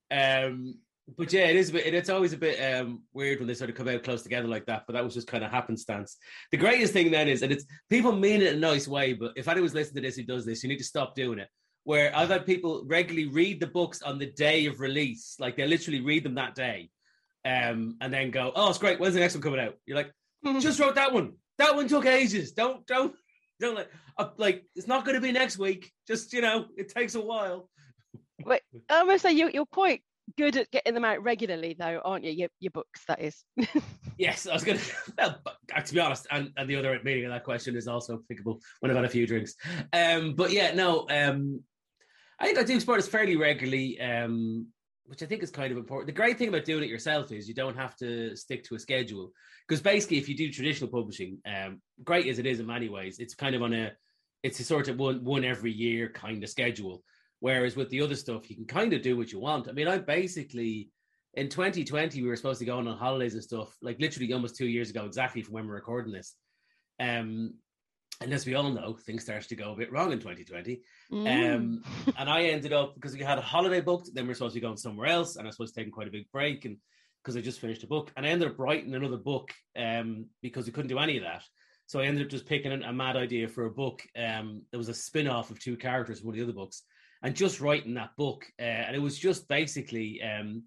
Um, 0.09 0.79
but 1.17 1.31
yeah, 1.31 1.45
it 1.45 1.55
is 1.55 1.69
a 1.69 1.73
bit. 1.73 1.93
It's 1.93 2.09
always 2.09 2.33
a 2.33 2.37
bit 2.37 2.59
um, 2.59 3.03
weird 3.13 3.39
when 3.39 3.47
they 3.47 3.53
sort 3.53 3.69
of 3.69 3.75
come 3.75 3.87
out 3.87 4.03
close 4.03 4.23
together 4.23 4.47
like 4.47 4.65
that. 4.65 4.83
But 4.87 4.93
that 4.93 5.03
was 5.03 5.13
just 5.13 5.27
kind 5.27 5.43
of 5.43 5.51
happenstance. 5.51 6.17
The 6.51 6.57
greatest 6.57 6.93
thing 6.93 7.11
then 7.11 7.27
is, 7.27 7.43
and 7.43 7.51
it's 7.51 7.65
people 7.89 8.11
mean 8.11 8.41
it 8.41 8.53
in 8.53 8.57
a 8.57 8.59
nice 8.59 8.87
way. 8.87 9.13
But 9.13 9.33
if 9.35 9.47
anyone's 9.47 9.75
listening 9.75 10.01
to 10.01 10.07
this 10.07 10.15
who 10.15 10.23
does 10.23 10.45
this, 10.45 10.63
you 10.63 10.69
need 10.69 10.79
to 10.79 10.83
stop 10.83 11.13
doing 11.13 11.39
it. 11.39 11.47
Where 11.83 12.15
I've 12.15 12.29
had 12.29 12.47
people 12.47 12.83
regularly 12.87 13.27
read 13.27 13.59
the 13.59 13.67
books 13.67 14.01
on 14.01 14.17
the 14.17 14.25
day 14.25 14.65
of 14.65 14.79
release, 14.79 15.35
like 15.39 15.55
they 15.55 15.67
literally 15.67 16.01
read 16.01 16.23
them 16.23 16.35
that 16.35 16.55
day, 16.55 16.89
um, 17.45 17.97
and 18.01 18.11
then 18.11 18.31
go, 18.31 18.51
"Oh, 18.55 18.69
it's 18.69 18.79
great. 18.79 18.99
When's 18.99 19.13
the 19.13 19.19
next 19.19 19.35
one 19.35 19.43
coming 19.43 19.59
out?" 19.59 19.75
You're 19.85 19.97
like, 19.97 20.11
"Just 20.59 20.79
wrote 20.79 20.95
that 20.95 21.13
one. 21.13 21.33
That 21.59 21.75
one 21.75 21.87
took 21.87 22.07
ages. 22.07 22.53
Don't, 22.53 22.85
don't, 22.87 23.13
don't 23.59 23.75
like, 23.75 23.91
uh, 24.17 24.29
like 24.37 24.63
it's 24.75 24.87
not 24.87 25.05
going 25.05 25.15
to 25.15 25.21
be 25.21 25.31
next 25.31 25.59
week. 25.59 25.91
Just 26.07 26.33
you 26.33 26.41
know, 26.41 26.65
it 26.75 26.89
takes 26.89 27.13
a 27.13 27.21
while." 27.21 27.69
Wait 28.43 28.61
i 28.89 29.03
must 29.03 29.23
say 29.23 29.31
you, 29.31 29.49
you're 29.53 29.65
quite 29.65 30.01
good 30.37 30.57
at 30.57 30.71
getting 30.71 30.93
them 30.93 31.05
out 31.05 31.23
regularly, 31.23 31.75
though, 31.77 32.01
aren't 32.03 32.25
you? 32.25 32.31
Your, 32.31 32.49
your 32.59 32.71
books, 32.71 33.03
that 33.07 33.21
is. 33.21 33.43
Yes, 34.17 34.47
I 34.47 34.53
was 34.53 34.63
going 34.63 34.77
to. 34.79 34.93
Well, 35.17 35.41
uh, 35.75 35.81
to 35.81 35.93
be 35.93 35.99
honest, 35.99 36.27
and, 36.31 36.51
and 36.55 36.69
the 36.69 36.77
other 36.77 36.97
meaning 37.03 37.25
of 37.25 37.31
that 37.31 37.43
question 37.43 37.75
is 37.75 37.87
also 37.87 38.15
applicable 38.15 38.61
when 38.79 38.89
I've 38.89 38.95
had 38.95 39.05
a 39.05 39.09
few 39.09 39.27
drinks. 39.27 39.55
Um, 39.91 40.35
but 40.35 40.51
yeah, 40.53 40.73
no, 40.73 41.05
um, 41.09 41.61
I 42.39 42.45
think 42.45 42.57
I 42.57 42.63
do 42.63 42.79
sports 42.79 43.07
fairly 43.07 43.35
regularly, 43.35 43.99
um, 43.99 44.67
which 45.05 45.21
I 45.21 45.25
think 45.25 45.43
is 45.43 45.51
kind 45.51 45.71
of 45.71 45.77
important. 45.77 46.07
The 46.07 46.13
great 46.13 46.37
thing 46.37 46.49
about 46.49 46.65
doing 46.65 46.83
it 46.83 46.89
yourself 46.89 47.31
is 47.31 47.47
you 47.47 47.53
don't 47.53 47.77
have 47.77 47.95
to 47.97 48.35
stick 48.35 48.63
to 48.65 48.75
a 48.75 48.79
schedule 48.79 49.31
because 49.67 49.81
basically, 49.81 50.17
if 50.17 50.29
you 50.29 50.35
do 50.35 50.51
traditional 50.51 50.89
publishing, 50.89 51.39
um, 51.45 51.81
great 52.03 52.27
as 52.27 52.39
it 52.39 52.45
is 52.45 52.59
in 52.59 52.67
many 52.67 52.89
ways, 52.89 53.19
it's 53.19 53.35
kind 53.35 53.55
of 53.55 53.61
on 53.61 53.73
a, 53.73 53.91
it's 54.43 54.59
a 54.59 54.63
sort 54.63 54.87
of 54.87 54.97
one 54.97 55.23
one 55.23 55.43
every 55.43 55.71
year 55.71 56.09
kind 56.09 56.43
of 56.43 56.49
schedule. 56.49 57.03
Whereas 57.39 57.75
with 57.75 57.89
the 57.89 58.01
other 58.01 58.15
stuff, 58.15 58.49
you 58.49 58.55
can 58.55 58.65
kind 58.65 58.93
of 58.93 59.01
do 59.01 59.17
what 59.17 59.31
you 59.31 59.39
want. 59.39 59.67
I 59.67 59.71
mean, 59.71 59.87
I 59.87 59.97
basically 59.97 60.89
in 61.35 61.49
2020 61.49 62.21
we 62.21 62.27
were 62.27 62.35
supposed 62.35 62.59
to 62.59 62.65
go 62.65 62.77
on, 62.77 62.87
on 62.87 62.97
holidays 62.97 63.33
and 63.33 63.43
stuff, 63.43 63.75
like 63.81 63.99
literally 63.99 64.31
almost 64.33 64.55
two 64.55 64.67
years 64.67 64.89
ago, 64.89 65.05
exactly 65.05 65.41
from 65.41 65.53
when 65.53 65.67
we're 65.67 65.75
recording 65.75 66.13
this. 66.13 66.35
Um, 66.99 67.55
and 68.21 68.33
as 68.33 68.45
we 68.45 68.55
all 68.55 68.71
know, 68.71 68.93
things 68.93 69.23
started 69.23 69.49
to 69.49 69.55
go 69.55 69.73
a 69.73 69.75
bit 69.75 69.91
wrong 69.91 70.13
in 70.13 70.19
2020. 70.19 70.81
Mm. 71.11 71.55
Um, 71.55 71.83
and 72.17 72.29
I 72.29 72.43
ended 72.43 72.71
up 72.71 72.95
because 72.95 73.13
we 73.13 73.23
had 73.23 73.37
a 73.37 73.41
holiday 73.41 73.81
booked, 73.81 74.11
then 74.13 74.25
we 74.25 74.31
are 74.31 74.35
supposed 74.35 74.53
to 74.53 74.61
be 74.61 74.65
going 74.65 74.77
somewhere 74.77 75.07
else, 75.07 75.35
and 75.35 75.45
I 75.45 75.47
was 75.49 75.55
supposed 75.55 75.75
to 75.75 75.83
take 75.83 75.91
quite 75.91 76.07
a 76.07 76.11
big 76.11 76.31
break, 76.31 76.63
and 76.63 76.77
because 77.21 77.35
I 77.35 77.41
just 77.41 77.59
finished 77.59 77.83
a 77.83 77.87
book, 77.87 78.11
and 78.15 78.25
I 78.25 78.29
ended 78.29 78.49
up 78.49 78.59
writing 78.59 78.93
another 78.93 79.17
book 79.17 79.51
um, 79.77 80.27
because 80.41 80.65
we 80.65 80.71
couldn't 80.71 80.89
do 80.89 80.99
any 80.99 81.17
of 81.17 81.23
that. 81.23 81.43
So 81.87 81.99
I 81.99 82.05
ended 82.05 82.23
up 82.23 82.31
just 82.31 82.47
picking 82.47 82.71
a 82.71 82.93
mad 82.93 83.15
idea 83.15 83.47
for 83.47 83.65
a 83.65 83.71
book. 83.71 84.01
Um, 84.17 84.63
there 84.71 84.77
was 84.77 84.89
a 84.89 84.93
spin 84.93 85.27
off 85.27 85.51
of 85.51 85.59
two 85.59 85.75
characters 85.75 86.19
from 86.19 86.27
one 86.27 86.33
of 86.35 86.37
the 86.37 86.43
other 86.43 86.53
books, 86.53 86.83
and 87.25 87.35
just 87.35 87.59
writing 87.59 87.95
that 87.95 88.15
book, 88.17 88.45
uh, 88.59 88.63
and 88.85 88.95
it 88.95 88.99
was 88.99 89.17
just 89.17 89.47
basically, 89.47 90.21
um, 90.21 90.61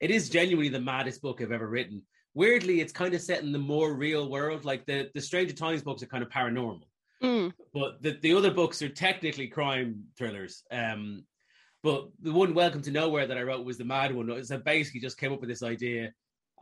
it 0.00 0.10
is 0.10 0.30
genuinely 0.30 0.70
the 0.70 0.80
maddest 0.80 1.20
book 1.20 1.42
I've 1.42 1.52
ever 1.52 1.68
written. 1.68 2.00
Weirdly, 2.32 2.80
it's 2.80 2.94
kind 2.94 3.12
of 3.12 3.20
set 3.20 3.42
in 3.42 3.52
the 3.52 3.58
more 3.58 3.92
real 3.92 4.30
world. 4.30 4.64
Like 4.64 4.86
the 4.86 5.10
the 5.14 5.20
Stranger 5.20 5.54
Times 5.54 5.82
books 5.82 6.02
are 6.02 6.06
kind 6.06 6.22
of 6.22 6.30
paranormal 6.30 6.80
Mm. 7.22 7.52
but 7.74 8.00
the, 8.00 8.16
the 8.22 8.32
other 8.34 8.52
books 8.52 8.80
are 8.80 8.88
technically 8.88 9.48
crime 9.48 10.04
thrillers. 10.16 10.62
Um, 10.70 11.24
but 11.82 12.08
the 12.22 12.32
one 12.32 12.54
Welcome 12.54 12.82
to 12.82 12.92
Nowhere 12.92 13.26
that 13.26 13.36
I 13.36 13.42
wrote 13.42 13.66
was 13.66 13.76
the 13.76 13.84
mad 13.84 14.14
one. 14.14 14.30
Is 14.30 14.52
I 14.52 14.56
basically 14.58 15.00
just 15.00 15.18
came 15.18 15.32
up 15.32 15.40
with 15.40 15.48
this 15.48 15.62
idea. 15.62 16.12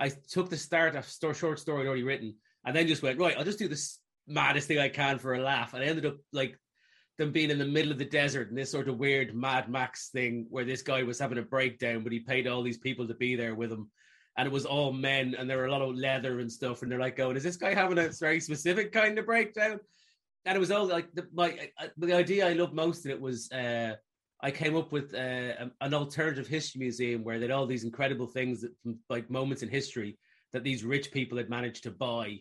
I 0.00 0.08
took 0.08 0.50
the 0.50 0.56
start 0.56 0.96
of 0.96 1.06
a 1.06 1.34
short 1.34 1.58
story 1.58 1.82
I'd 1.82 1.86
already 1.86 2.04
written, 2.04 2.34
and 2.64 2.74
then 2.74 2.86
just 2.86 3.02
went 3.02 3.20
right. 3.20 3.36
I'll 3.36 3.44
just 3.44 3.58
do 3.58 3.68
this 3.68 3.98
maddest 4.26 4.66
thing 4.66 4.78
I 4.78 4.88
can 4.88 5.18
for 5.18 5.34
a 5.34 5.40
laugh. 5.40 5.74
And 5.74 5.84
I 5.84 5.86
ended 5.86 6.06
up 6.06 6.16
like 6.32 6.58
them 7.18 7.32
being 7.32 7.50
in 7.50 7.58
the 7.58 7.64
middle 7.64 7.92
of 7.92 7.98
the 7.98 8.04
desert 8.04 8.48
and 8.48 8.58
this 8.58 8.70
sort 8.70 8.88
of 8.88 8.98
weird 8.98 9.34
Mad 9.34 9.68
Max 9.68 10.10
thing 10.10 10.46
where 10.50 10.64
this 10.64 10.82
guy 10.82 11.02
was 11.02 11.18
having 11.18 11.38
a 11.38 11.42
breakdown, 11.42 12.02
but 12.02 12.12
he 12.12 12.20
paid 12.20 12.46
all 12.46 12.62
these 12.62 12.78
people 12.78 13.06
to 13.08 13.14
be 13.14 13.36
there 13.36 13.54
with 13.54 13.72
him. 13.72 13.90
And 14.36 14.46
it 14.46 14.52
was 14.52 14.66
all 14.66 14.92
men, 14.92 15.34
and 15.38 15.48
there 15.48 15.56
were 15.56 15.66
a 15.66 15.72
lot 15.72 15.80
of 15.80 15.94
leather 15.94 16.40
and 16.40 16.52
stuff. 16.52 16.82
And 16.82 16.92
they're 16.92 16.98
like, 16.98 17.16
"Going, 17.16 17.36
is 17.36 17.42
this 17.42 17.56
guy 17.56 17.72
having 17.72 17.98
a 17.98 18.08
very 18.08 18.38
specific 18.40 18.92
kind 18.92 19.18
of 19.18 19.24
breakdown?" 19.24 19.80
and 20.46 20.56
it 20.56 20.60
was 20.60 20.70
all 20.70 20.86
like 20.86 21.12
the, 21.12 21.26
my 21.34 21.70
the 21.98 22.14
idea 22.14 22.48
I 22.48 22.52
loved 22.52 22.72
most 22.72 23.04
in 23.04 23.10
it 23.10 23.20
was 23.20 23.50
uh, 23.50 23.94
I 24.40 24.50
came 24.50 24.76
up 24.76 24.92
with 24.92 25.12
uh, 25.12 25.68
an 25.80 25.92
alternative 25.92 26.46
history 26.46 26.78
museum 26.78 27.24
where 27.24 27.38
they 27.38 27.46
had 27.46 27.50
all 27.50 27.66
these 27.66 27.84
incredible 27.84 28.28
things 28.28 28.60
that 28.60 28.72
like 29.10 29.28
moments 29.28 29.62
in 29.62 29.68
history 29.68 30.18
that 30.52 30.62
these 30.62 30.84
rich 30.84 31.10
people 31.10 31.36
had 31.36 31.50
managed 31.50 31.82
to 31.82 31.90
buy, 31.90 32.38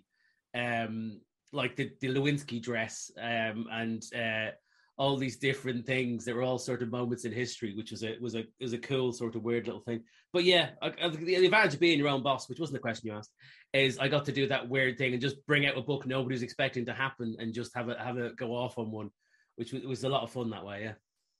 um, 0.53 1.19
like 1.51 1.75
the, 1.75 1.91
the 2.01 2.09
Lewinsky 2.09 2.61
dress 2.61 3.11
um, 3.19 3.67
and 3.71 4.03
uh, 4.15 4.51
all 4.97 5.17
these 5.17 5.37
different 5.37 5.85
things 5.85 6.23
that 6.23 6.35
were 6.35 6.41
all 6.41 6.57
sort 6.57 6.81
of 6.81 6.89
moments 6.89 7.25
in 7.25 7.31
history, 7.31 7.75
which 7.75 7.91
was 7.91 8.03
a 8.03 8.17
was 8.21 8.35
a 8.35 8.45
was 8.61 8.73
a 8.73 8.77
cool 8.77 9.11
sort 9.11 9.35
of 9.35 9.43
weird 9.43 9.65
little 9.65 9.81
thing. 9.81 10.01
But 10.31 10.45
yeah, 10.45 10.69
I, 10.81 10.93
I, 11.01 11.09
the 11.09 11.35
advantage 11.45 11.73
of 11.73 11.79
being 11.79 11.99
your 11.99 12.07
own 12.07 12.23
boss, 12.23 12.47
which 12.47 12.59
wasn't 12.59 12.75
the 12.75 12.81
question 12.81 13.09
you 13.09 13.15
asked, 13.15 13.31
is 13.73 13.99
I 13.99 14.07
got 14.07 14.25
to 14.25 14.31
do 14.31 14.47
that 14.47 14.69
weird 14.69 14.97
thing 14.97 15.13
and 15.13 15.21
just 15.21 15.45
bring 15.47 15.65
out 15.65 15.77
a 15.77 15.81
book 15.81 16.05
nobody's 16.05 16.43
expecting 16.43 16.85
to 16.85 16.93
happen 16.93 17.35
and 17.39 17.53
just 17.53 17.75
have 17.75 17.89
it 17.89 17.99
have 17.99 18.17
it 18.17 18.37
go 18.37 18.55
off 18.55 18.77
on 18.77 18.91
one, 18.91 19.09
which 19.57 19.73
was, 19.73 19.83
was 19.83 20.03
a 20.05 20.09
lot 20.09 20.23
of 20.23 20.31
fun 20.31 20.49
that 20.51 20.65
way. 20.65 20.83
Yeah. 20.83 20.93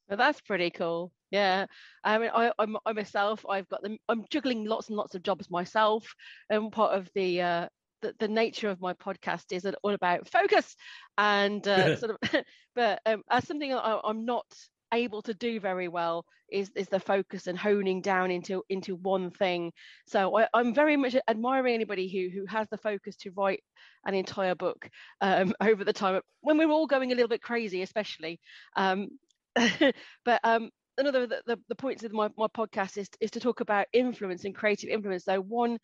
Well, 0.10 0.18
that's 0.18 0.42
pretty 0.42 0.70
cool. 0.70 1.12
Yeah, 1.32 1.66
I 2.04 2.18
mean, 2.20 2.30
I, 2.34 2.52
I'm 2.60 2.78
I 2.86 2.94
myself. 2.94 3.46
I've 3.50 3.68
got 3.70 3.82
them. 3.82 3.98
I'm 4.08 4.26
juggling 4.30 4.66
lots 4.66 4.90
and 4.90 4.98
lots 4.98 5.16
of 5.16 5.24
jobs 5.24 5.50
myself, 5.50 6.14
and 6.50 6.72
part 6.72 6.94
of 6.94 7.10
the 7.16 7.42
uh, 7.42 7.68
the, 8.06 8.16
the 8.20 8.28
nature 8.28 8.70
of 8.70 8.82
my 8.82 8.94
podcast 8.94 9.46
is 9.52 9.66
all 9.84 9.94
about 9.94 10.30
focus 10.30 10.76
and 11.18 11.68
uh, 11.68 11.96
sort 11.98 12.12
of. 12.12 12.44
but 12.76 13.02
um, 13.06 13.24
as 13.30 13.48
something 13.48 13.74
I, 13.74 14.00
I'm 14.04 14.26
not 14.26 14.46
able 14.94 15.22
to 15.24 15.34
do 15.34 15.60
very 15.60 15.88
well 15.88 16.26
is 16.52 16.72
is 16.76 16.88
the 16.90 17.00
focus 17.00 17.48
and 17.48 17.58
honing 17.58 18.02
down 18.02 18.30
into 18.30 18.64
into 18.70 18.96
one 18.96 19.32
thing 19.32 19.72
so 20.06 20.38
I, 20.38 20.48
i'm 20.54 20.76
very 20.76 20.96
much 20.96 21.16
admiring 21.28 21.74
anybody 21.74 22.08
who 22.08 22.30
who 22.40 22.46
has 22.46 22.68
the 22.70 22.78
focus 22.78 23.16
to 23.18 23.32
write 23.36 23.64
an 24.06 24.14
entire 24.14 24.54
book 24.54 24.88
um, 25.22 25.54
over 25.62 25.84
the 25.84 25.92
time 25.92 26.22
when 26.42 26.60
we're 26.60 26.70
all 26.70 26.86
going 26.86 27.12
a 27.12 27.16
little 27.16 27.28
bit 27.28 27.42
crazy 27.42 27.82
especially 27.82 28.40
um, 28.76 29.08
but 29.56 30.40
um, 30.44 30.70
another 31.00 31.26
the, 31.26 31.42
the, 31.48 31.58
the, 31.68 31.76
points 31.76 32.04
of 32.04 32.14
my, 32.14 32.30
my 32.38 32.48
podcast 32.48 32.98
is, 32.98 33.10
is 33.20 33.32
to 33.32 33.40
talk 33.40 33.62
about 33.62 33.88
influence 33.92 34.46
and 34.46 34.54
creative 34.54 34.90
influence 34.90 35.26
so 35.26 35.42
one 35.42 35.80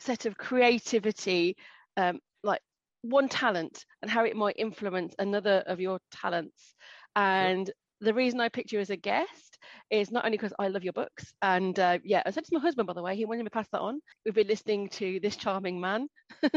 set 0.00 0.26
of 0.26 0.36
creativity 0.36 1.56
um, 1.96 2.18
like 2.42 2.60
one 3.02 3.28
talent 3.28 3.84
and 4.02 4.10
how 4.10 4.24
it 4.24 4.36
might 4.36 4.56
influence 4.58 5.14
another 5.18 5.62
of 5.66 5.80
your 5.80 5.98
talents 6.12 6.74
and 7.16 7.70
the 8.00 8.14
reason 8.14 8.40
I 8.40 8.48
picked 8.48 8.72
you 8.72 8.80
as 8.80 8.90
a 8.90 8.96
guest 8.96 9.58
is 9.90 10.10
not 10.10 10.24
only 10.24 10.36
because 10.38 10.54
I 10.58 10.68
love 10.68 10.84
your 10.84 10.92
books, 10.92 11.32
and 11.42 11.78
uh, 11.78 11.98
yeah, 12.02 12.22
I 12.24 12.30
said 12.30 12.44
to 12.44 12.54
my 12.54 12.60
husband, 12.60 12.86
by 12.86 12.94
the 12.94 13.02
way, 13.02 13.14
he 13.14 13.24
wanted 13.26 13.40
me 13.40 13.44
to 13.44 13.50
pass 13.50 13.68
that 13.72 13.80
on. 13.80 14.00
We've 14.24 14.34
been 14.34 14.46
listening 14.48 14.88
to 14.90 15.20
this 15.20 15.36
charming 15.36 15.80
man. 15.80 16.08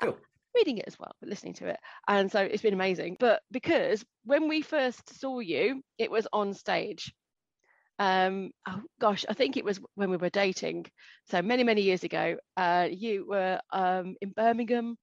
cool. 0.00 0.18
Reading 0.54 0.78
it 0.78 0.84
as 0.86 0.98
well, 0.98 1.14
but 1.20 1.28
listening 1.28 1.54
to 1.54 1.68
it. 1.68 1.78
And 2.08 2.30
so 2.30 2.40
it's 2.40 2.62
been 2.62 2.74
amazing. 2.74 3.16
But 3.20 3.42
because 3.50 4.04
when 4.24 4.48
we 4.48 4.62
first 4.62 5.18
saw 5.18 5.40
you, 5.40 5.82
it 5.98 6.10
was 6.10 6.26
on 6.32 6.54
stage. 6.54 7.12
Um, 7.98 8.50
oh 8.68 8.80
gosh, 9.00 9.24
I 9.28 9.34
think 9.34 9.56
it 9.56 9.64
was 9.64 9.80
when 9.94 10.10
we 10.10 10.16
were 10.16 10.30
dating. 10.30 10.86
So 11.30 11.42
many, 11.42 11.64
many 11.64 11.82
years 11.82 12.04
ago. 12.04 12.36
Uh, 12.56 12.88
you 12.90 13.26
were 13.28 13.60
um, 13.72 14.16
in 14.20 14.30
Birmingham. 14.30 14.96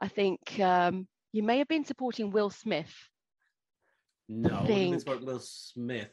I 0.00 0.08
think 0.08 0.60
um, 0.60 1.08
you 1.32 1.42
may 1.42 1.58
have 1.58 1.68
been 1.68 1.84
supporting 1.84 2.30
Will 2.30 2.50
Smith 2.50 2.94
no, 4.28 4.60
I 4.60 4.66
think. 4.66 5.00
support 5.00 5.24
Will 5.24 5.40
Smith. 5.40 6.10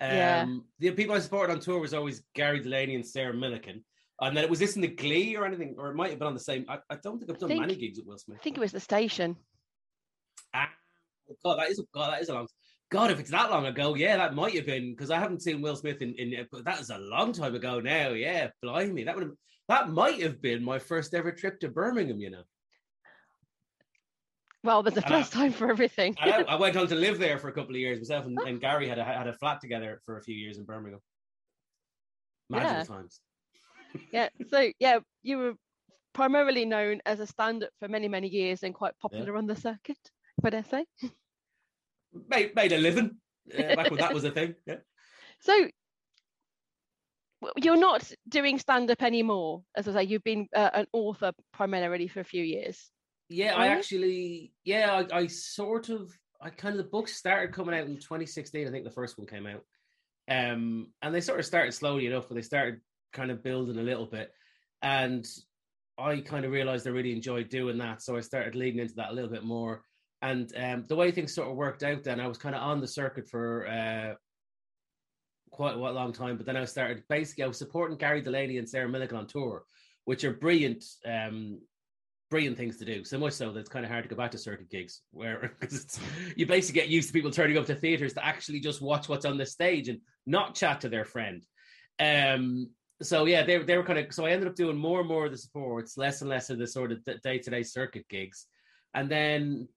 Um, 0.00 0.10
yeah. 0.10 0.46
The 0.78 0.90
people 0.92 1.14
I 1.14 1.18
supported 1.18 1.52
on 1.52 1.60
tour 1.60 1.80
was 1.80 1.94
always 1.94 2.22
Gary 2.34 2.60
Delaney 2.60 2.94
and 2.94 3.06
Sarah 3.06 3.34
Millican. 3.34 3.82
And 4.20 4.36
then 4.36 4.44
it 4.44 4.50
was 4.50 4.58
this 4.58 4.76
in 4.76 4.82
the 4.82 4.88
Glee 4.88 5.36
or 5.36 5.46
anything, 5.46 5.74
or 5.78 5.88
it 5.90 5.94
might 5.94 6.10
have 6.10 6.18
been 6.18 6.28
on 6.28 6.34
the 6.34 6.40
same. 6.40 6.66
I, 6.68 6.78
I 6.90 6.96
don't 6.96 7.18
think 7.18 7.30
I've 7.30 7.38
done 7.38 7.48
think, 7.48 7.60
many 7.60 7.74
gigs 7.74 7.98
with 7.98 8.06
Will 8.06 8.18
Smith. 8.18 8.38
I 8.40 8.42
think 8.42 8.56
it 8.56 8.60
was 8.60 8.72
the 8.72 8.80
station. 8.80 9.36
Ah, 10.54 10.68
God, 11.42 11.58
that 11.58 11.70
is 11.70 11.82
God, 11.94 12.12
that 12.12 12.22
is 12.22 12.28
a 12.28 12.34
long. 12.34 12.46
God, 12.90 13.12
if 13.12 13.20
it's 13.20 13.30
that 13.30 13.50
long 13.50 13.66
ago, 13.66 13.94
yeah, 13.94 14.16
that 14.16 14.34
might 14.34 14.54
have 14.54 14.66
been 14.66 14.90
because 14.90 15.10
I 15.10 15.18
haven't 15.18 15.42
seen 15.42 15.62
Will 15.62 15.76
Smith 15.76 16.02
in, 16.02 16.12
in 16.14 16.40
uh, 16.40 16.44
but 16.50 16.64
that 16.64 16.80
is 16.80 16.90
a 16.90 16.98
long 16.98 17.32
time 17.32 17.54
ago 17.54 17.80
now. 17.80 18.10
Yeah, 18.10 18.48
blimey, 18.62 19.04
that 19.04 19.14
would 19.14 19.24
have 19.24 19.34
that 19.68 19.90
might 19.90 20.20
have 20.20 20.42
been 20.42 20.64
my 20.64 20.80
first 20.80 21.14
ever 21.14 21.30
trip 21.30 21.60
to 21.60 21.68
Birmingham. 21.68 22.18
You 22.18 22.30
know. 22.30 22.42
Well, 24.64 24.82
there's 24.82 24.96
a 24.96 25.02
first 25.02 25.32
time 25.32 25.52
for 25.52 25.70
everything. 25.70 26.16
I, 26.20 26.42
I, 26.48 26.56
went 26.56 26.76
on 26.76 26.86
to 26.88 26.94
live 26.94 27.18
there 27.18 27.38
for 27.38 27.48
a 27.48 27.52
couple 27.52 27.74
of 27.74 27.80
years 27.80 27.98
myself, 27.98 28.26
and, 28.26 28.38
and 28.40 28.60
Gary 28.60 28.88
had 28.88 28.98
a, 28.98 29.04
had 29.04 29.26
a 29.26 29.32
flat 29.32 29.60
together 29.60 30.02
for 30.04 30.18
a 30.18 30.22
few 30.22 30.34
years 30.34 30.58
in 30.58 30.64
Birmingham. 30.64 31.00
Magical 32.50 32.76
yeah. 32.76 32.82
times. 32.82 33.20
yeah. 34.12 34.28
So 34.48 34.70
yeah, 34.80 34.98
you 35.22 35.38
were 35.38 35.54
primarily 36.12 36.64
known 36.64 37.00
as 37.06 37.20
a 37.20 37.26
stand-up 37.26 37.70
for 37.78 37.86
many 37.86 38.08
many 38.08 38.28
years 38.28 38.64
and 38.64 38.74
quite 38.74 38.98
popular 39.00 39.32
yeah. 39.32 39.38
on 39.38 39.46
the 39.46 39.56
circuit. 39.56 39.98
Would 40.42 40.54
I 40.54 40.62
say? 40.62 40.84
Made 42.28 42.54
made 42.54 42.72
a 42.72 42.78
living 42.78 43.16
uh, 43.56 43.76
back 43.76 43.90
when 43.90 44.00
that 44.00 44.14
was 44.14 44.24
a 44.24 44.30
thing. 44.30 44.54
Yeah. 44.66 44.76
So 45.42 45.68
you're 47.56 47.78
not 47.78 48.10
doing 48.28 48.58
stand-up 48.58 49.02
anymore, 49.02 49.62
as 49.74 49.88
I 49.88 49.92
say. 49.92 50.02
You've 50.04 50.24
been 50.24 50.48
uh, 50.54 50.70
an 50.74 50.86
author 50.92 51.32
primarily 51.52 52.08
for 52.08 52.20
a 52.20 52.24
few 52.24 52.44
years. 52.44 52.90
Yeah, 53.28 53.54
I 53.54 53.68
actually, 53.68 54.52
yeah, 54.64 55.04
I, 55.12 55.16
I, 55.18 55.26
sort 55.28 55.88
of, 55.88 56.12
I 56.42 56.50
kind 56.50 56.74
of 56.74 56.84
the 56.84 56.90
books 56.90 57.16
started 57.16 57.54
coming 57.54 57.74
out 57.74 57.86
in 57.86 57.94
2016. 57.94 58.66
I 58.66 58.70
think 58.70 58.84
the 58.84 58.90
first 58.90 59.16
one 59.16 59.26
came 59.26 59.46
out, 59.46 59.62
um, 60.28 60.88
and 61.00 61.14
they 61.14 61.20
sort 61.20 61.38
of 61.38 61.46
started 61.46 61.72
slowly 61.72 62.06
enough, 62.06 62.28
but 62.28 62.34
they 62.34 62.42
started 62.42 62.80
kind 63.12 63.30
of 63.30 63.44
building 63.44 63.78
a 63.78 63.82
little 63.82 64.06
bit, 64.06 64.32
and 64.82 65.26
I 65.96 66.20
kind 66.20 66.44
of 66.44 66.50
realized 66.50 66.86
I 66.86 66.90
really 66.90 67.12
enjoyed 67.12 67.50
doing 67.50 67.78
that, 67.78 68.02
so 68.02 68.16
I 68.16 68.20
started 68.20 68.56
leaning 68.56 68.80
into 68.80 68.94
that 68.94 69.10
a 69.10 69.14
little 69.14 69.30
bit 69.30 69.44
more. 69.44 69.84
And 70.22 70.52
um, 70.56 70.84
the 70.86 70.96
way 70.96 71.10
things 71.10 71.34
sort 71.34 71.48
of 71.48 71.56
worked 71.56 71.82
out, 71.82 72.04
then 72.04 72.20
I 72.20 72.28
was 72.28 72.38
kind 72.38 72.54
of 72.54 72.62
on 72.62 72.80
the 72.80 72.86
circuit 72.86 73.28
for 73.28 73.66
uh, 73.66 74.14
quite 75.50 75.74
a 75.74 75.78
long 75.78 76.12
time, 76.12 76.36
but 76.36 76.46
then 76.46 76.56
I 76.56 76.64
started 76.64 77.02
basically 77.08 77.44
I 77.44 77.48
was 77.48 77.58
supporting 77.58 77.96
Gary 77.96 78.20
Delaney 78.20 78.58
and 78.58 78.68
Sarah 78.68 78.88
Millican 78.88 79.14
on 79.14 79.26
tour, 79.26 79.64
which 80.04 80.24
are 80.24 80.32
brilliant 80.32 80.84
um, 81.06 81.60
brilliant 82.30 82.56
things 82.56 82.76
to 82.78 82.84
do. 82.84 83.04
So 83.04 83.18
much 83.18 83.32
so 83.32 83.52
that 83.52 83.60
it's 83.60 83.68
kind 83.68 83.84
of 83.84 83.90
hard 83.90 84.04
to 84.04 84.08
go 84.08 84.16
back 84.16 84.30
to 84.30 84.38
circuit 84.38 84.70
gigs, 84.70 85.02
where 85.10 85.52
you 86.36 86.46
basically 86.46 86.80
get 86.80 86.88
used 86.88 87.08
to 87.08 87.12
people 87.12 87.30
turning 87.30 87.58
up 87.58 87.66
to 87.66 87.74
theaters 87.74 88.14
to 88.14 88.24
actually 88.24 88.60
just 88.60 88.80
watch 88.80 89.08
what's 89.08 89.24
on 89.24 89.36
the 89.36 89.46
stage 89.46 89.88
and 89.88 90.00
not 90.26 90.54
chat 90.54 90.80
to 90.82 90.88
their 90.88 91.04
friend. 91.04 91.44
Um, 91.98 92.70
so 93.02 93.24
yeah, 93.24 93.42
they 93.42 93.58
they 93.58 93.76
were 93.76 93.84
kind 93.84 93.98
of 93.98 94.12
so 94.14 94.26
I 94.26 94.30
ended 94.30 94.48
up 94.48 94.54
doing 94.54 94.76
more 94.76 95.00
and 95.00 95.08
more 95.08 95.26
of 95.26 95.32
the 95.32 95.38
supports, 95.38 95.96
less 95.96 96.20
and 96.20 96.30
less 96.30 96.50
of 96.50 96.58
the 96.58 96.66
sort 96.66 96.92
of 96.92 97.04
day 97.22 97.38
to 97.38 97.50
day 97.50 97.62
circuit 97.62 98.06
gigs, 98.08 98.46
and 98.94 99.10
then 99.10 99.68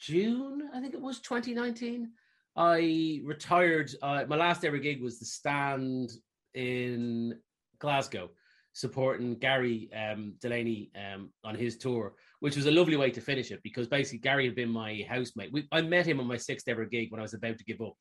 June 0.00 0.68
I 0.74 0.80
think 0.80 0.94
it 0.94 1.00
was 1.00 1.20
2019. 1.20 2.10
I 2.56 3.20
retired. 3.24 3.90
Uh, 4.02 4.24
my 4.28 4.36
last 4.36 4.64
ever 4.64 4.78
gig 4.78 5.02
was 5.02 5.18
the 5.18 5.26
stand 5.26 6.10
in 6.54 7.38
Glasgow 7.78 8.30
supporting 8.72 9.34
Gary 9.36 9.90
um, 9.92 10.34
Delaney 10.40 10.90
um, 10.96 11.30
on 11.44 11.54
his 11.54 11.76
tour, 11.76 12.14
which 12.40 12.56
was 12.56 12.66
a 12.66 12.70
lovely 12.70 12.96
way 12.96 13.10
to 13.10 13.20
finish 13.20 13.50
it 13.50 13.60
because 13.62 13.88
basically 13.88 14.18
Gary 14.18 14.46
had 14.46 14.54
been 14.54 14.70
my 14.70 15.04
housemate. 15.08 15.52
We, 15.52 15.68
I 15.72 15.82
met 15.82 16.06
him 16.06 16.20
on 16.20 16.26
my 16.26 16.36
sixth 16.36 16.68
ever 16.68 16.84
gig 16.84 17.10
when 17.10 17.20
I 17.20 17.22
was 17.22 17.34
about 17.34 17.58
to 17.58 17.64
give 17.64 17.80
up. 17.80 17.94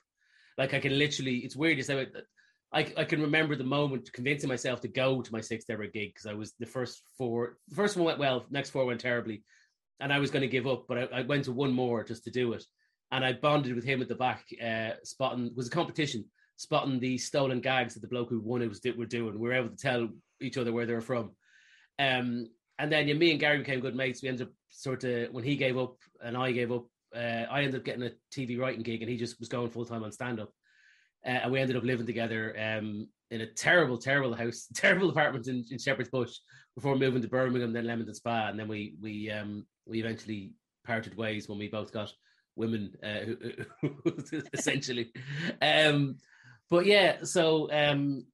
Like 0.58 0.74
I 0.74 0.80
can 0.80 0.98
literally, 0.98 1.38
it's 1.38 1.56
weird 1.56 1.78
to 1.78 1.84
say, 1.84 2.08
I, 2.72 2.80
I 2.98 3.04
can 3.04 3.22
remember 3.22 3.56
the 3.56 3.64
moment 3.64 4.12
convincing 4.14 4.50
myself 4.50 4.82
to 4.82 4.88
go 4.88 5.22
to 5.22 5.32
my 5.32 5.42
sixth 5.42 5.70
ever 5.70 5.88
gig 5.88 6.14
because 6.14 6.28
I 6.28 6.34
was 6.34 6.54
the 6.60 6.66
first 6.66 7.02
four, 7.18 7.58
the 7.68 7.76
first 7.76 7.98
one 7.98 8.06
went 8.06 8.20
well, 8.20 8.46
next 8.52 8.70
four 8.70 8.86
went 8.86 9.02
terribly, 9.02 9.44
and 10.00 10.14
I 10.14 10.20
was 10.20 10.32
going 10.32 10.42
to 10.42 10.48
give 10.48 10.68
up, 10.68 10.86
but 10.88 10.98
I, 10.98 11.20
I, 11.20 11.22
went 11.22 11.46
to 11.46 11.52
one 11.52 11.74
more 11.74 12.04
just 12.04 12.24
to 12.24 12.32
do 12.32 12.54
it, 12.54 12.64
and 13.12 13.26
I 13.26 13.34
bonded 13.34 13.76
with 13.76 13.84
him 13.84 14.02
at 14.02 14.08
the 14.08 14.16
back, 14.16 14.46
uh, 14.64 14.92
spotting 15.04 15.52
was 15.56 15.68
a 15.68 15.72
competition 15.72 16.26
spotting 16.60 17.00
the 17.00 17.18
stolen 17.18 17.62
gags 17.62 17.94
that 17.94 18.02
the 18.02 18.08
bloke 18.08 18.30
who 18.30 18.42
won 18.42 18.62
it 18.62 18.68
was 18.68 18.82
were 18.98 19.06
doing. 19.06 19.40
We 19.40 19.48
were 19.48 19.54
able 19.54 19.70
to 19.70 19.78
tell 19.78 20.10
each 20.42 20.58
other 20.58 20.74
where 20.74 20.86
they 20.86 20.94
were 20.94 21.00
from. 21.00 21.32
Um, 21.98 22.48
and 22.78 22.92
then 22.92 23.08
yeah, 23.08 23.14
me 23.14 23.32
and 23.32 23.40
Gary 23.40 23.60
became 23.60 23.80
good 23.80 23.96
mates. 23.96 24.22
We 24.22 24.28
ended 24.28 24.48
up 24.48 24.54
sort 24.70 25.06
of 25.06 25.32
when 25.32 25.46
he 25.46 25.56
gave 25.56 25.78
up 25.78 25.96
and 26.22 26.36
I 26.36 26.52
gave 26.52 26.72
up. 26.72 26.86
Uh, 27.16 27.46
I 27.50 27.62
ended 27.62 27.76
up 27.76 27.86
getting 27.86 28.04
a 28.04 28.12
TV 28.32 28.60
writing 28.60 28.84
gig, 28.84 29.02
and 29.02 29.10
he 29.10 29.18
just 29.18 29.40
was 29.40 29.48
going 29.48 29.70
full 29.70 29.86
time 29.86 30.04
on 30.04 30.12
stand 30.12 30.42
up. 30.42 30.52
Uh, 31.26 31.30
and 31.30 31.52
we 31.52 31.60
ended 31.60 31.78
up 31.78 31.84
living 31.84 32.06
together 32.06 32.54
um, 32.60 33.08
in 33.32 33.42
a 33.42 33.48
terrible, 33.48 33.98
terrible 33.98 34.34
house, 34.34 34.68
terrible 34.76 35.10
apartment 35.10 35.48
in, 35.48 35.64
in 35.72 35.80
Shepherd's 35.80 36.10
Bush 36.10 36.36
before 36.76 36.98
moving 36.98 37.22
to 37.22 37.28
Birmingham, 37.30 37.72
then 37.72 37.88
Leamington 37.88 38.14
Spa, 38.14 38.50
and 38.50 38.60
then 38.60 38.68
we 38.68 38.96
we 39.02 39.32
um, 39.32 39.66
we 39.90 40.00
eventually 40.00 40.54
parted 40.86 41.16
ways 41.18 41.50
when 41.50 41.58
we 41.58 41.68
both 41.68 41.92
got 41.92 42.12
women, 42.56 42.94
uh, 43.04 43.88
essentially. 44.54 45.12
Um, 45.62 46.18
but 46.70 46.86
yeah, 46.86 47.24
so 47.24 47.72
um, 47.72 48.26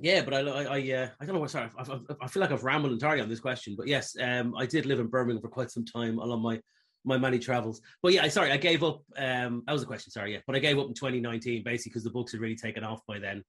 yeah, 0.00 0.22
but 0.22 0.34
I, 0.34 0.40
I, 0.40 0.62
I, 0.62 0.92
uh, 0.92 1.08
I 1.20 1.24
don't 1.24 1.34
know 1.34 1.40
what. 1.40 1.50
Sorry, 1.50 1.68
I, 1.76 1.82
I, 1.82 1.98
I, 2.22 2.26
feel 2.28 2.40
like 2.40 2.52
I've 2.52 2.64
rambled 2.64 2.92
entirely 2.92 3.22
on 3.22 3.28
this 3.28 3.40
question. 3.40 3.74
But 3.76 3.88
yes, 3.88 4.16
um, 4.20 4.54
I 4.56 4.66
did 4.66 4.86
live 4.86 5.00
in 5.00 5.06
Birmingham 5.06 5.42
for 5.42 5.48
quite 5.48 5.70
some 5.70 5.84
time 5.84 6.18
along 6.18 6.42
my 6.42 6.60
my 7.04 7.18
many 7.18 7.38
travels. 7.38 7.80
But 8.02 8.12
yeah, 8.12 8.26
sorry, 8.28 8.50
I 8.50 8.56
gave 8.56 8.82
up. 8.82 9.02
Um, 9.16 9.62
that 9.66 9.72
was 9.72 9.82
a 9.82 9.86
question. 9.86 10.10
Sorry, 10.10 10.32
yeah, 10.34 10.40
but 10.46 10.56
I 10.56 10.60
gave 10.60 10.78
up 10.78 10.88
in 10.88 10.94
2019 10.94 11.62
basically 11.64 11.90
because 11.90 12.04
the 12.04 12.10
books 12.10 12.32
had 12.32 12.40
really 12.40 12.56
taken 12.56 12.84
off 12.84 13.00
by 13.06 13.18
then. 13.18 13.44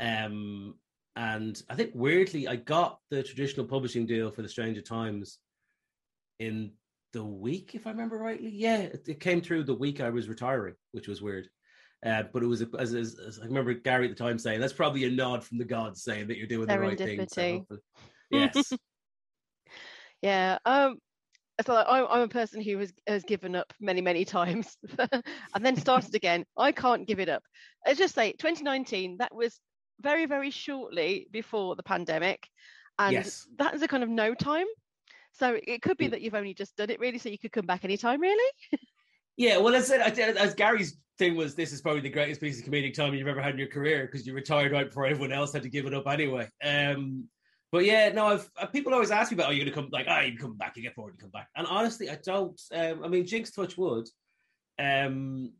Um, 0.00 0.74
and 1.16 1.60
I 1.68 1.74
think 1.74 1.90
weirdly, 1.94 2.46
I 2.46 2.56
got 2.56 2.98
the 3.10 3.22
traditional 3.22 3.66
publishing 3.66 4.06
deal 4.06 4.30
for 4.30 4.42
the 4.42 4.48
Stranger 4.48 4.82
Times 4.82 5.38
in 6.38 6.72
the 7.12 7.24
week, 7.24 7.74
if 7.74 7.86
I 7.86 7.90
remember 7.90 8.18
rightly. 8.18 8.50
Yeah, 8.50 8.78
it, 8.78 9.08
it 9.08 9.20
came 9.20 9.40
through 9.40 9.64
the 9.64 9.74
week 9.74 10.00
I 10.00 10.10
was 10.10 10.28
retiring, 10.28 10.74
which 10.92 11.08
was 11.08 11.22
weird. 11.22 11.48
Uh, 12.04 12.22
but 12.32 12.42
it 12.42 12.46
was 12.46 12.62
as, 12.62 12.94
as, 12.94 13.18
as, 13.18 13.40
I 13.42 13.46
remember 13.46 13.74
Gary 13.74 14.08
at 14.08 14.16
the 14.16 14.22
time 14.22 14.38
saying, 14.38 14.60
"That's 14.60 14.72
probably 14.72 15.04
a 15.04 15.10
nod 15.10 15.42
from 15.42 15.58
the 15.58 15.64
gods 15.64 16.04
saying 16.04 16.28
that 16.28 16.38
you're 16.38 16.46
doing 16.46 16.68
the 16.68 16.78
right 16.78 16.96
thing." 16.96 17.26
So 17.28 17.66
yes. 18.30 18.72
yeah. 20.22 20.58
Um. 20.64 20.98
So 21.66 21.74
I'm, 21.74 22.06
I'm 22.08 22.20
a 22.22 22.28
person 22.28 22.62
who 22.62 22.78
has, 22.78 22.92
has 23.08 23.24
given 23.24 23.56
up 23.56 23.72
many, 23.80 24.00
many 24.00 24.24
times 24.24 24.76
and 24.98 25.24
then 25.60 25.74
started 25.74 26.14
again. 26.14 26.44
I 26.56 26.70
can't 26.70 27.04
give 27.04 27.18
it 27.18 27.28
up. 27.28 27.42
I 27.84 27.94
just 27.94 28.14
say 28.14 28.30
2019, 28.30 29.16
that 29.18 29.34
was 29.34 29.58
very, 30.00 30.26
very 30.26 30.50
shortly 30.50 31.26
before 31.32 31.74
the 31.74 31.82
pandemic. 31.82 32.46
And 32.96 33.12
yes. 33.12 33.44
that 33.58 33.74
is 33.74 33.82
a 33.82 33.88
kind 33.88 34.04
of 34.04 34.08
no 34.08 34.34
time. 34.34 34.66
So 35.38 35.58
it 35.66 35.82
could 35.82 35.96
be 35.96 36.08
that 36.08 36.20
you've 36.20 36.34
only 36.34 36.54
just 36.54 36.76
done 36.76 36.90
it 36.90 36.98
really, 36.98 37.18
so 37.18 37.28
you 37.28 37.38
could 37.38 37.52
come 37.52 37.66
back 37.66 37.84
anytime, 37.84 38.20
really. 38.20 38.52
Yeah, 39.40 39.58
well, 39.58 39.76
as, 39.76 39.88
as 39.92 40.54
Gary's 40.54 40.98
thing 41.16 41.36
was, 41.36 41.54
this 41.54 41.72
is 41.72 41.80
probably 41.80 42.00
the 42.00 42.10
greatest 42.10 42.40
piece 42.40 42.58
of 42.58 42.66
comedic 42.66 42.92
timing 42.92 43.20
you've 43.20 43.28
ever 43.28 43.40
had 43.40 43.52
in 43.52 43.58
your 43.60 43.68
career 43.68 44.04
because 44.04 44.26
you 44.26 44.34
retired 44.34 44.72
right 44.72 44.88
before 44.88 45.06
everyone 45.06 45.30
else 45.30 45.52
had 45.52 45.62
to 45.62 45.68
give 45.68 45.86
it 45.86 45.94
up 45.94 46.08
anyway. 46.08 46.48
Um, 46.60 47.28
but 47.70 47.84
yeah, 47.84 48.08
no, 48.08 48.26
I've, 48.26 48.50
uh, 48.60 48.66
people 48.66 48.92
always 48.92 49.12
ask 49.12 49.30
me 49.30 49.36
about, 49.36 49.50
are 49.50 49.52
you 49.52 49.60
going 49.60 49.72
to 49.72 49.80
come 49.80 49.90
like, 49.92 50.06
oh, 50.08 50.20
you 50.22 50.36
come 50.36 50.56
back, 50.56 50.76
you 50.76 50.82
get 50.82 50.96
bored, 50.96 51.14
you 51.16 51.20
come 51.20 51.30
back. 51.30 51.46
And 51.54 51.68
honestly, 51.68 52.10
I 52.10 52.18
don't. 52.24 52.60
Um, 52.74 53.04
I 53.04 53.06
mean, 53.06 53.26
Jinx 53.26 53.52
touch 53.52 53.78
wood. 53.78 54.08
Um, 54.76 55.52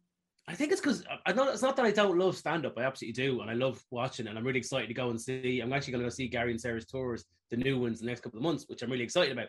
I 0.48 0.54
think 0.54 0.72
it's 0.72 0.80
because 0.80 1.04
I 1.24 1.32
know 1.32 1.48
it's 1.48 1.62
not 1.62 1.76
that 1.76 1.84
I 1.84 1.92
don't 1.92 2.18
love 2.18 2.36
stand 2.36 2.66
up. 2.66 2.78
I 2.78 2.82
absolutely 2.82 3.22
do, 3.22 3.42
and 3.42 3.50
I 3.50 3.54
love 3.54 3.80
watching, 3.92 4.26
and 4.26 4.36
I'm 4.36 4.44
really 4.44 4.58
excited 4.58 4.88
to 4.88 4.94
go 4.94 5.10
and 5.10 5.20
see. 5.20 5.60
I'm 5.60 5.72
actually 5.72 5.92
going 5.92 6.02
to 6.02 6.06
go 6.06 6.14
see 6.14 6.26
Gary 6.26 6.50
and 6.50 6.60
Sarah's 6.60 6.86
tours, 6.86 7.26
the 7.50 7.58
new 7.58 7.78
ones, 7.78 8.00
the 8.00 8.06
next 8.06 8.22
couple 8.22 8.38
of 8.38 8.42
months, 8.42 8.64
which 8.66 8.82
I'm 8.82 8.90
really 8.90 9.04
excited 9.04 9.30
about. 9.30 9.48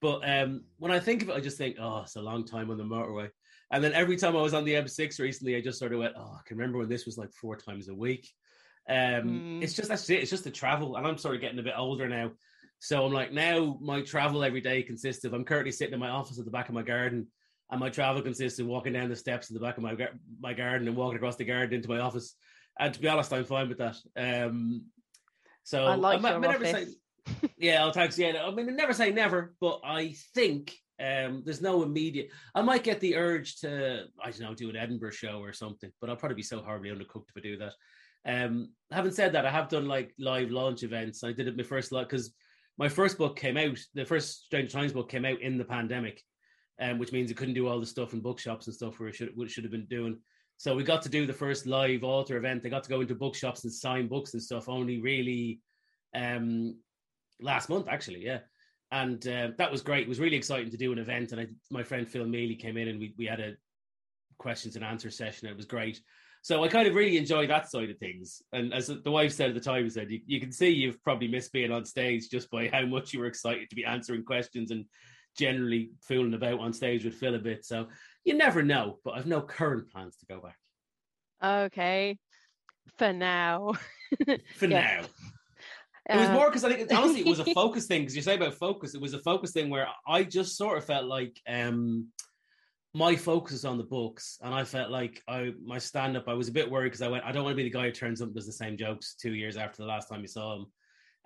But 0.00 0.28
um, 0.28 0.64
when 0.78 0.92
I 0.92 0.98
think 0.98 1.22
of 1.22 1.28
it, 1.28 1.36
I 1.36 1.40
just 1.40 1.58
think, 1.58 1.76
oh, 1.78 2.02
it's 2.02 2.16
a 2.16 2.22
long 2.22 2.44
time 2.44 2.70
on 2.70 2.78
the 2.78 2.84
motorway. 2.84 3.28
And 3.70 3.84
then 3.84 3.92
every 3.92 4.16
time 4.16 4.36
I 4.36 4.40
was 4.40 4.54
on 4.54 4.64
the 4.64 4.74
M6 4.74 5.20
recently, 5.20 5.56
I 5.56 5.60
just 5.60 5.78
sort 5.78 5.92
of 5.92 6.00
went, 6.00 6.14
oh, 6.16 6.38
I 6.38 6.40
can 6.46 6.56
remember 6.56 6.78
when 6.78 6.88
this 6.88 7.06
was 7.06 7.18
like 7.18 7.32
four 7.32 7.56
times 7.56 7.88
a 7.88 7.94
week. 7.94 8.28
Um, 8.88 8.96
mm. 8.96 9.62
It's 9.62 9.74
just 9.74 9.88
that's 9.88 10.08
it. 10.10 10.20
It's 10.20 10.30
just 10.30 10.44
the 10.44 10.50
travel, 10.50 10.96
and 10.96 11.06
I'm 11.06 11.18
sort 11.18 11.36
of 11.36 11.40
getting 11.40 11.58
a 11.58 11.62
bit 11.62 11.74
older 11.76 12.08
now. 12.08 12.32
So 12.80 13.04
I'm 13.04 13.12
like, 13.12 13.32
now 13.32 13.78
my 13.80 14.00
travel 14.00 14.42
every 14.42 14.62
day 14.62 14.82
consists 14.82 15.24
of 15.24 15.34
I'm 15.34 15.44
currently 15.44 15.70
sitting 15.70 15.94
in 15.94 16.00
my 16.00 16.08
office 16.08 16.38
at 16.38 16.44
the 16.44 16.50
back 16.50 16.68
of 16.68 16.74
my 16.74 16.82
garden, 16.82 17.28
and 17.70 17.78
my 17.78 17.90
travel 17.90 18.22
consists 18.22 18.58
of 18.58 18.66
walking 18.66 18.94
down 18.94 19.10
the 19.10 19.16
steps 19.16 19.50
in 19.50 19.54
the 19.54 19.60
back 19.60 19.76
of 19.76 19.82
my 19.82 19.94
my 20.40 20.54
garden 20.54 20.88
and 20.88 20.96
walking 20.96 21.16
across 21.16 21.36
the 21.36 21.44
garden 21.44 21.74
into 21.74 21.88
my 21.88 22.00
office. 22.00 22.34
And 22.78 22.92
to 22.92 23.00
be 23.00 23.08
honest, 23.08 23.32
I'm 23.32 23.44
fine 23.44 23.68
with 23.68 23.78
that. 23.78 23.96
Um, 24.16 24.86
so 25.62 25.84
I 25.84 25.94
like 25.94 26.24
I, 26.24 26.30
your 26.30 26.46
I, 26.46 26.54
office. 26.54 26.70
Say, 26.70 26.86
yeah, 27.58 27.82
I'll 27.82 27.92
thanks. 27.92 28.18
Yeah, 28.18 28.42
I 28.44 28.50
mean, 28.50 28.74
never 28.76 28.92
say 28.92 29.10
never, 29.10 29.54
but 29.60 29.80
I 29.84 30.14
think 30.34 30.76
um, 31.00 31.42
there's 31.44 31.62
no 31.62 31.82
immediate. 31.82 32.30
I 32.54 32.62
might 32.62 32.84
get 32.84 33.00
the 33.00 33.16
urge 33.16 33.60
to, 33.60 34.04
I 34.22 34.30
don't 34.30 34.40
know, 34.40 34.54
do 34.54 34.70
an 34.70 34.76
Edinburgh 34.76 35.12
show 35.12 35.40
or 35.40 35.52
something, 35.52 35.90
but 36.00 36.10
I'll 36.10 36.16
probably 36.16 36.36
be 36.36 36.42
so 36.42 36.60
horribly 36.60 36.90
undercooked 36.90 37.28
if 37.28 37.36
I 37.36 37.40
do 37.40 37.56
that. 37.58 37.72
Um, 38.26 38.72
having 38.90 39.12
said 39.12 39.32
that, 39.32 39.46
I 39.46 39.50
have 39.50 39.68
done 39.68 39.86
like 39.86 40.12
live 40.18 40.50
launch 40.50 40.82
events. 40.82 41.24
I 41.24 41.32
did 41.32 41.48
it 41.48 41.56
my 41.56 41.62
first 41.62 41.90
lot 41.90 42.08
because 42.08 42.34
my 42.76 42.88
first 42.88 43.16
book 43.16 43.36
came 43.36 43.56
out. 43.56 43.78
The 43.94 44.04
first 44.04 44.44
Stranger 44.44 44.70
Times 44.72 44.92
book 44.92 45.08
came 45.08 45.24
out 45.24 45.40
in 45.40 45.56
the 45.56 45.64
pandemic, 45.64 46.22
um, 46.80 46.98
which 46.98 47.12
means 47.12 47.30
it 47.30 47.36
couldn't 47.36 47.54
do 47.54 47.66
all 47.66 47.80
the 47.80 47.86
stuff 47.86 48.12
in 48.12 48.20
bookshops 48.20 48.66
and 48.66 48.74
stuff 48.74 49.00
where 49.00 49.08
it 49.08 49.14
should 49.14 49.32
should 49.50 49.64
have 49.64 49.72
been 49.72 49.86
doing. 49.86 50.18
So 50.58 50.76
we 50.76 50.84
got 50.84 51.00
to 51.02 51.08
do 51.08 51.26
the 51.26 51.32
first 51.32 51.66
live 51.66 52.04
author 52.04 52.36
event. 52.36 52.62
They 52.62 52.68
got 52.68 52.84
to 52.84 52.90
go 52.90 53.00
into 53.00 53.14
bookshops 53.14 53.64
and 53.64 53.72
sign 53.72 54.08
books 54.08 54.34
and 54.34 54.42
stuff. 54.42 54.68
Only 54.68 55.00
really 55.00 55.60
um, 56.14 56.76
last 57.42 57.68
month, 57.68 57.86
actually, 57.88 58.24
yeah 58.24 58.40
and 58.92 59.26
uh, 59.28 59.48
that 59.56 59.70
was 59.70 59.82
great. 59.82 60.02
It 60.02 60.08
was 60.08 60.18
really 60.18 60.36
exciting 60.36 60.70
to 60.70 60.76
do 60.76 60.92
an 60.92 60.98
event, 60.98 61.32
and 61.32 61.40
I, 61.40 61.46
my 61.70 61.82
friend 61.82 62.08
Phil 62.08 62.26
Mealy 62.26 62.56
came 62.56 62.76
in, 62.76 62.88
and 62.88 62.98
we 62.98 63.14
we 63.16 63.26
had 63.26 63.40
a 63.40 63.54
questions 64.38 64.74
and 64.74 64.84
answer 64.84 65.10
session. 65.10 65.48
It 65.48 65.56
was 65.56 65.66
great. 65.66 66.00
So 66.42 66.64
I 66.64 66.68
kind 66.68 66.88
of 66.88 66.94
really 66.94 67.18
enjoy 67.18 67.46
that 67.46 67.70
side 67.70 67.90
of 67.90 67.98
things. 67.98 68.42
And 68.52 68.72
as 68.72 68.86
the 68.86 69.10
wife 69.10 69.32
said 69.32 69.50
at 69.50 69.54
the 69.54 69.60
time, 69.60 69.88
said 69.90 70.10
you, 70.10 70.20
you 70.26 70.40
can 70.40 70.50
see 70.50 70.70
you've 70.70 71.02
probably 71.02 71.28
missed 71.28 71.52
being 71.52 71.70
on 71.70 71.84
stage 71.84 72.30
just 72.30 72.50
by 72.50 72.68
how 72.68 72.86
much 72.86 73.12
you 73.12 73.20
were 73.20 73.26
excited 73.26 73.68
to 73.68 73.76
be 73.76 73.84
answering 73.84 74.24
questions 74.24 74.70
and 74.70 74.86
generally 75.38 75.90
fooling 76.00 76.32
about 76.32 76.58
on 76.58 76.72
stage 76.72 77.04
with 77.04 77.14
Phil 77.14 77.34
a 77.34 77.38
bit. 77.38 77.66
So 77.66 77.88
you 78.24 78.34
never 78.34 78.62
know, 78.62 78.98
but 79.04 79.12
I've 79.12 79.26
no 79.26 79.42
current 79.42 79.90
plans 79.90 80.16
to 80.16 80.26
go 80.26 80.40
back. 80.40 80.56
Okay, 81.44 82.18
for 82.96 83.12
now. 83.12 83.74
for 84.56 84.66
now. 84.66 85.02
It 86.10 86.18
was 86.18 86.30
more 86.30 86.48
because 86.48 86.64
I 86.64 86.72
think 86.72 86.92
honestly 86.92 87.20
it 87.20 87.26
was 87.26 87.40
a 87.40 87.44
focus 87.54 87.86
thing. 87.86 88.02
Because 88.02 88.16
you 88.16 88.22
say 88.22 88.36
about 88.36 88.54
focus, 88.54 88.94
it 88.94 89.00
was 89.00 89.14
a 89.14 89.18
focus 89.20 89.52
thing 89.52 89.70
where 89.70 89.88
I 90.06 90.24
just 90.24 90.56
sort 90.56 90.78
of 90.78 90.84
felt 90.84 91.06
like 91.06 91.40
um 91.48 92.08
my 92.92 93.14
focus 93.14 93.52
is 93.54 93.64
on 93.64 93.78
the 93.78 93.84
books, 93.84 94.38
and 94.42 94.52
I 94.52 94.64
felt 94.64 94.90
like 94.90 95.22
I 95.28 95.52
my 95.64 95.78
stand 95.78 96.16
up. 96.16 96.28
I 96.28 96.34
was 96.34 96.48
a 96.48 96.52
bit 96.52 96.70
worried 96.70 96.88
because 96.88 97.02
I 97.02 97.08
went, 97.08 97.24
I 97.24 97.32
don't 97.32 97.44
want 97.44 97.52
to 97.52 97.62
be 97.62 97.62
the 97.62 97.70
guy 97.70 97.86
who 97.86 97.92
turns 97.92 98.20
up 98.20 98.28
and 98.28 98.34
does 98.34 98.46
the 98.46 98.52
same 98.52 98.76
jokes 98.76 99.14
two 99.14 99.34
years 99.34 99.56
after 99.56 99.82
the 99.82 99.88
last 99.88 100.08
time 100.08 100.22
you 100.22 100.26
saw 100.28 100.56
him. 100.56 100.66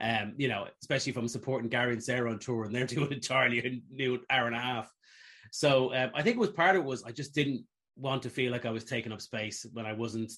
Um, 0.00 0.34
you 0.36 0.48
know, 0.48 0.66
especially 0.82 1.10
if 1.10 1.16
I'm 1.16 1.28
supporting 1.28 1.70
Gary 1.70 1.92
and 1.92 2.02
Sarah 2.02 2.30
on 2.30 2.38
tour 2.38 2.64
and 2.64 2.74
they're 2.74 2.86
doing 2.86 3.20
Charlie 3.20 3.60
a 3.60 3.94
new 3.94 4.20
hour 4.28 4.46
and 4.46 4.56
a 4.56 4.60
half. 4.60 4.92
So 5.52 5.94
um, 5.94 6.10
I 6.14 6.22
think 6.22 6.36
it 6.36 6.40
was 6.40 6.50
part 6.50 6.76
of 6.76 6.82
it 6.82 6.86
was 6.86 7.04
I 7.04 7.12
just 7.12 7.34
didn't 7.34 7.64
want 7.96 8.22
to 8.24 8.30
feel 8.30 8.52
like 8.52 8.66
I 8.66 8.70
was 8.70 8.84
taking 8.84 9.12
up 9.12 9.20
space 9.20 9.64
when 9.72 9.86
I 9.86 9.92
wasn't 9.92 10.32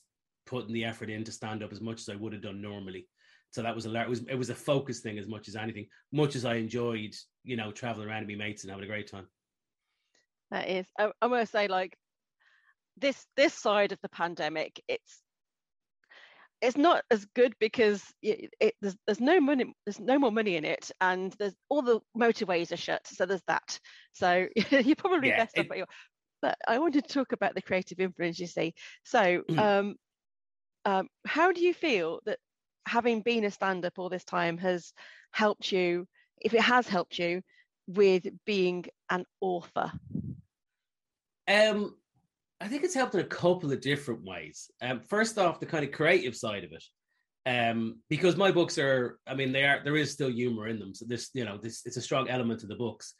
putting 0.44 0.74
the 0.74 0.84
effort 0.84 1.10
in 1.10 1.24
to 1.24 1.32
stand 1.32 1.62
up 1.62 1.72
as 1.72 1.80
much 1.80 2.00
as 2.00 2.08
I 2.08 2.16
would 2.16 2.32
have 2.34 2.42
done 2.42 2.60
normally. 2.60 3.08
So 3.56 3.62
that 3.62 3.74
was 3.74 3.86
a 3.86 4.02
it 4.02 4.06
was 4.06 4.20
it 4.28 4.34
was 4.34 4.50
a 4.50 4.54
focus 4.54 5.00
thing 5.00 5.18
as 5.18 5.26
much 5.26 5.48
as 5.48 5.56
anything. 5.56 5.86
Much 6.12 6.36
as 6.36 6.44
I 6.44 6.56
enjoyed, 6.56 7.14
you 7.42 7.56
know, 7.56 7.72
traveling 7.72 8.06
around 8.06 8.26
with 8.26 8.36
my 8.36 8.44
mates 8.44 8.62
and 8.62 8.70
having 8.70 8.84
a 8.84 8.86
great 8.86 9.10
time. 9.10 9.26
That 10.50 10.68
is, 10.68 10.84
I, 10.98 11.10
I'm 11.22 11.30
going 11.30 11.42
to 11.42 11.50
say 11.50 11.66
like 11.66 11.96
this 12.98 13.24
this 13.34 13.54
side 13.54 13.92
of 13.92 13.98
the 14.02 14.10
pandemic, 14.10 14.78
it's 14.88 15.22
it's 16.60 16.76
not 16.76 17.02
as 17.10 17.24
good 17.34 17.54
because 17.58 18.04
it, 18.20 18.50
it, 18.60 18.74
there's 18.82 18.96
there's 19.06 19.20
no 19.20 19.40
money 19.40 19.72
there's 19.86 20.00
no 20.00 20.18
more 20.18 20.32
money 20.32 20.56
in 20.56 20.66
it 20.66 20.90
and 21.00 21.34
there's 21.38 21.54
all 21.70 21.80
the 21.80 21.98
motorways 22.14 22.72
are 22.72 22.76
shut 22.76 23.06
so 23.06 23.24
there's 23.24 23.42
that 23.48 23.78
so 24.12 24.46
you're 24.70 24.96
probably 24.96 25.28
yeah, 25.28 25.44
best 25.44 25.58
off 25.58 25.66
but 26.42 26.56
I 26.68 26.78
wanted 26.78 27.06
to 27.06 27.12
talk 27.12 27.32
about 27.32 27.54
the 27.54 27.62
creative 27.62 28.00
influence 28.00 28.38
you 28.38 28.46
see 28.46 28.74
so 29.04 29.42
mm. 29.50 29.58
um, 29.58 29.96
um, 30.86 31.08
how 31.26 31.52
do 31.52 31.60
you 31.60 31.74
feel 31.74 32.20
that 32.24 32.38
having 32.86 33.20
been 33.20 33.44
a 33.44 33.50
stand 33.50 33.84
up 33.84 33.98
all 33.98 34.08
this 34.08 34.24
time 34.24 34.58
has 34.58 34.92
helped 35.32 35.70
you, 35.72 36.06
if 36.40 36.54
it 36.54 36.62
has 36.62 36.88
helped 36.88 37.18
you, 37.18 37.42
with 37.86 38.26
being 38.44 38.86
an 39.10 39.24
author? 39.40 39.92
Um, 41.48 41.96
I 42.60 42.68
think 42.68 42.84
it's 42.84 42.94
helped 42.94 43.14
in 43.14 43.20
a 43.20 43.24
couple 43.24 43.72
of 43.72 43.80
different 43.80 44.24
ways. 44.24 44.70
Um, 44.80 45.00
first 45.00 45.38
off, 45.38 45.60
the 45.60 45.66
kind 45.66 45.84
of 45.84 45.92
creative 45.92 46.36
side 46.36 46.64
of 46.64 46.72
it. 46.72 46.84
Um, 47.48 48.00
because 48.08 48.36
my 48.36 48.50
books 48.50 48.76
are, 48.76 49.20
I 49.26 49.34
mean, 49.34 49.52
they 49.52 49.64
are 49.64 49.80
there 49.84 49.96
is 49.96 50.10
still 50.10 50.30
humor 50.30 50.66
in 50.66 50.80
them. 50.80 50.94
So 50.94 51.04
this, 51.06 51.30
you 51.32 51.44
know, 51.44 51.58
this 51.62 51.82
it's 51.84 51.96
a 51.96 52.02
strong 52.02 52.28
element 52.28 52.62
of 52.64 52.68
the 52.68 52.74
books. 52.74 53.14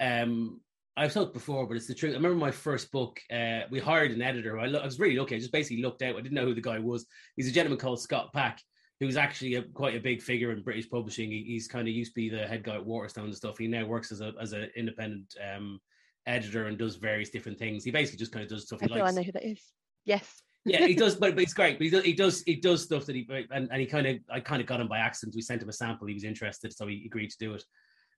Um, 0.00 0.60
I've 0.96 1.12
talked 1.12 1.34
before, 1.34 1.66
but 1.66 1.76
it's 1.76 1.86
the 1.86 1.94
truth. 1.94 2.12
I 2.12 2.16
remember 2.16 2.38
my 2.38 2.50
first 2.50 2.90
book. 2.90 3.20
Uh, 3.30 3.60
we 3.70 3.78
hired 3.80 4.12
an 4.12 4.22
editor. 4.22 4.58
I, 4.58 4.66
lo- 4.66 4.80
I 4.80 4.84
was 4.86 4.98
really 4.98 5.16
lucky. 5.16 5.36
I 5.36 5.38
just 5.38 5.52
basically 5.52 5.82
looked 5.82 6.00
out. 6.00 6.16
I 6.16 6.22
didn't 6.22 6.32
know 6.32 6.46
who 6.46 6.54
the 6.54 6.62
guy 6.62 6.78
was. 6.78 7.04
He's 7.36 7.48
a 7.48 7.52
gentleman 7.52 7.78
called 7.78 8.00
Scott 8.00 8.32
Pack, 8.32 8.62
who's 9.00 9.16
actually 9.16 9.56
a, 9.56 9.62
quite 9.62 9.94
a 9.94 10.00
big 10.00 10.22
figure 10.22 10.52
in 10.52 10.62
British 10.62 10.88
publishing. 10.88 11.30
He, 11.30 11.44
he's 11.44 11.68
kind 11.68 11.86
of 11.86 11.94
used 11.94 12.12
to 12.12 12.14
be 12.14 12.28
the 12.28 12.46
head 12.46 12.62
guy 12.62 12.76
at 12.76 12.86
Waterstone 12.86 13.26
and 13.26 13.34
stuff. 13.34 13.58
He 13.58 13.66
now 13.66 13.84
works 13.84 14.12
as 14.12 14.20
a 14.20 14.32
as 14.40 14.52
an 14.52 14.70
independent 14.76 15.34
um, 15.54 15.80
editor 16.26 16.66
and 16.66 16.78
does 16.78 16.96
various 16.96 17.30
different 17.30 17.58
things. 17.58 17.84
He 17.84 17.90
basically 17.90 18.18
just 18.18 18.32
kind 18.32 18.42
of 18.42 18.50
does 18.50 18.66
stuff 18.66 18.80
he 18.80 18.90
I 18.90 18.98
likes. 18.98 19.12
I 19.12 19.16
know 19.16 19.22
who 19.22 19.32
that 19.32 19.46
is. 19.46 19.62
Yes. 20.04 20.42
yeah, 20.64 20.86
he 20.86 20.94
does, 20.94 21.14
but, 21.20 21.34
but 21.34 21.42
it's 21.42 21.54
great. 21.54 21.78
But 21.78 21.84
he 21.84 21.90
does, 21.90 22.04
he 22.04 22.12
does, 22.12 22.42
he 22.42 22.56
does 22.56 22.82
stuff 22.82 23.06
that 23.06 23.16
he 23.16 23.26
and, 23.50 23.68
and 23.70 23.80
he 23.80 23.86
kind 23.86 24.06
of, 24.06 24.18
I 24.30 24.40
kind 24.40 24.60
of 24.60 24.66
got 24.66 24.80
him 24.80 24.88
by 24.88 24.98
accident. 24.98 25.36
We 25.36 25.42
sent 25.42 25.62
him 25.62 25.68
a 25.68 25.72
sample. 25.72 26.06
He 26.06 26.14
was 26.14 26.24
interested, 26.24 26.72
so 26.72 26.86
he 26.86 27.04
agreed 27.06 27.30
to 27.30 27.38
do 27.38 27.54
it. 27.54 27.64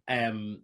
Um, 0.09 0.63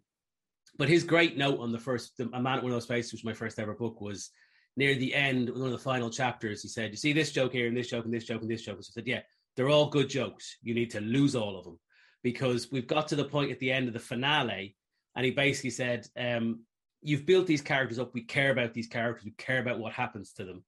but 0.76 0.88
his 0.88 1.04
great 1.04 1.36
note 1.36 1.60
on 1.60 1.72
the 1.72 1.78
first, 1.78 2.16
the, 2.16 2.28
A 2.32 2.40
Man 2.40 2.58
at 2.58 2.62
One 2.62 2.72
of 2.72 2.76
Those 2.76 2.86
Faces, 2.86 3.12
which 3.12 3.24
was 3.24 3.32
my 3.32 3.34
first 3.34 3.58
ever 3.58 3.74
book, 3.74 4.00
was 4.00 4.30
near 4.76 4.94
the 4.94 5.14
end, 5.14 5.50
one 5.50 5.62
of 5.66 5.70
the 5.70 5.78
final 5.78 6.10
chapters. 6.10 6.62
He 6.62 6.68
said, 6.68 6.90
"You 6.90 6.96
see 6.96 7.12
this 7.12 7.30
joke 7.30 7.52
here, 7.52 7.68
and 7.68 7.76
this 7.76 7.88
joke, 7.88 8.04
and 8.04 8.12
this 8.12 8.24
joke, 8.24 8.42
and 8.42 8.50
this 8.50 8.62
joke." 8.62 8.82
So 8.82 8.90
I 8.90 8.94
said, 8.94 9.06
"Yeah, 9.06 9.20
they're 9.56 9.68
all 9.68 9.88
good 9.88 10.08
jokes. 10.08 10.56
You 10.62 10.74
need 10.74 10.90
to 10.90 11.00
lose 11.00 11.34
all 11.36 11.58
of 11.58 11.64
them 11.64 11.78
because 12.22 12.70
we've 12.72 12.86
got 12.86 13.08
to 13.08 13.16
the 13.16 13.24
point 13.24 13.52
at 13.52 13.58
the 13.60 13.70
end 13.70 13.86
of 13.86 13.94
the 13.94 14.00
finale, 14.00 14.76
and 15.16 15.24
he 15.24 15.30
basically 15.30 15.70
said, 15.70 16.06
um, 16.16 16.60
"You've 17.02 17.26
built 17.26 17.46
these 17.46 17.62
characters 17.62 17.98
up. 17.98 18.14
We 18.14 18.22
care 18.22 18.50
about 18.50 18.72
these 18.74 18.88
characters. 18.88 19.24
We 19.24 19.32
care 19.32 19.60
about 19.60 19.78
what 19.78 19.92
happens 19.92 20.32
to 20.34 20.44
them. 20.44 20.64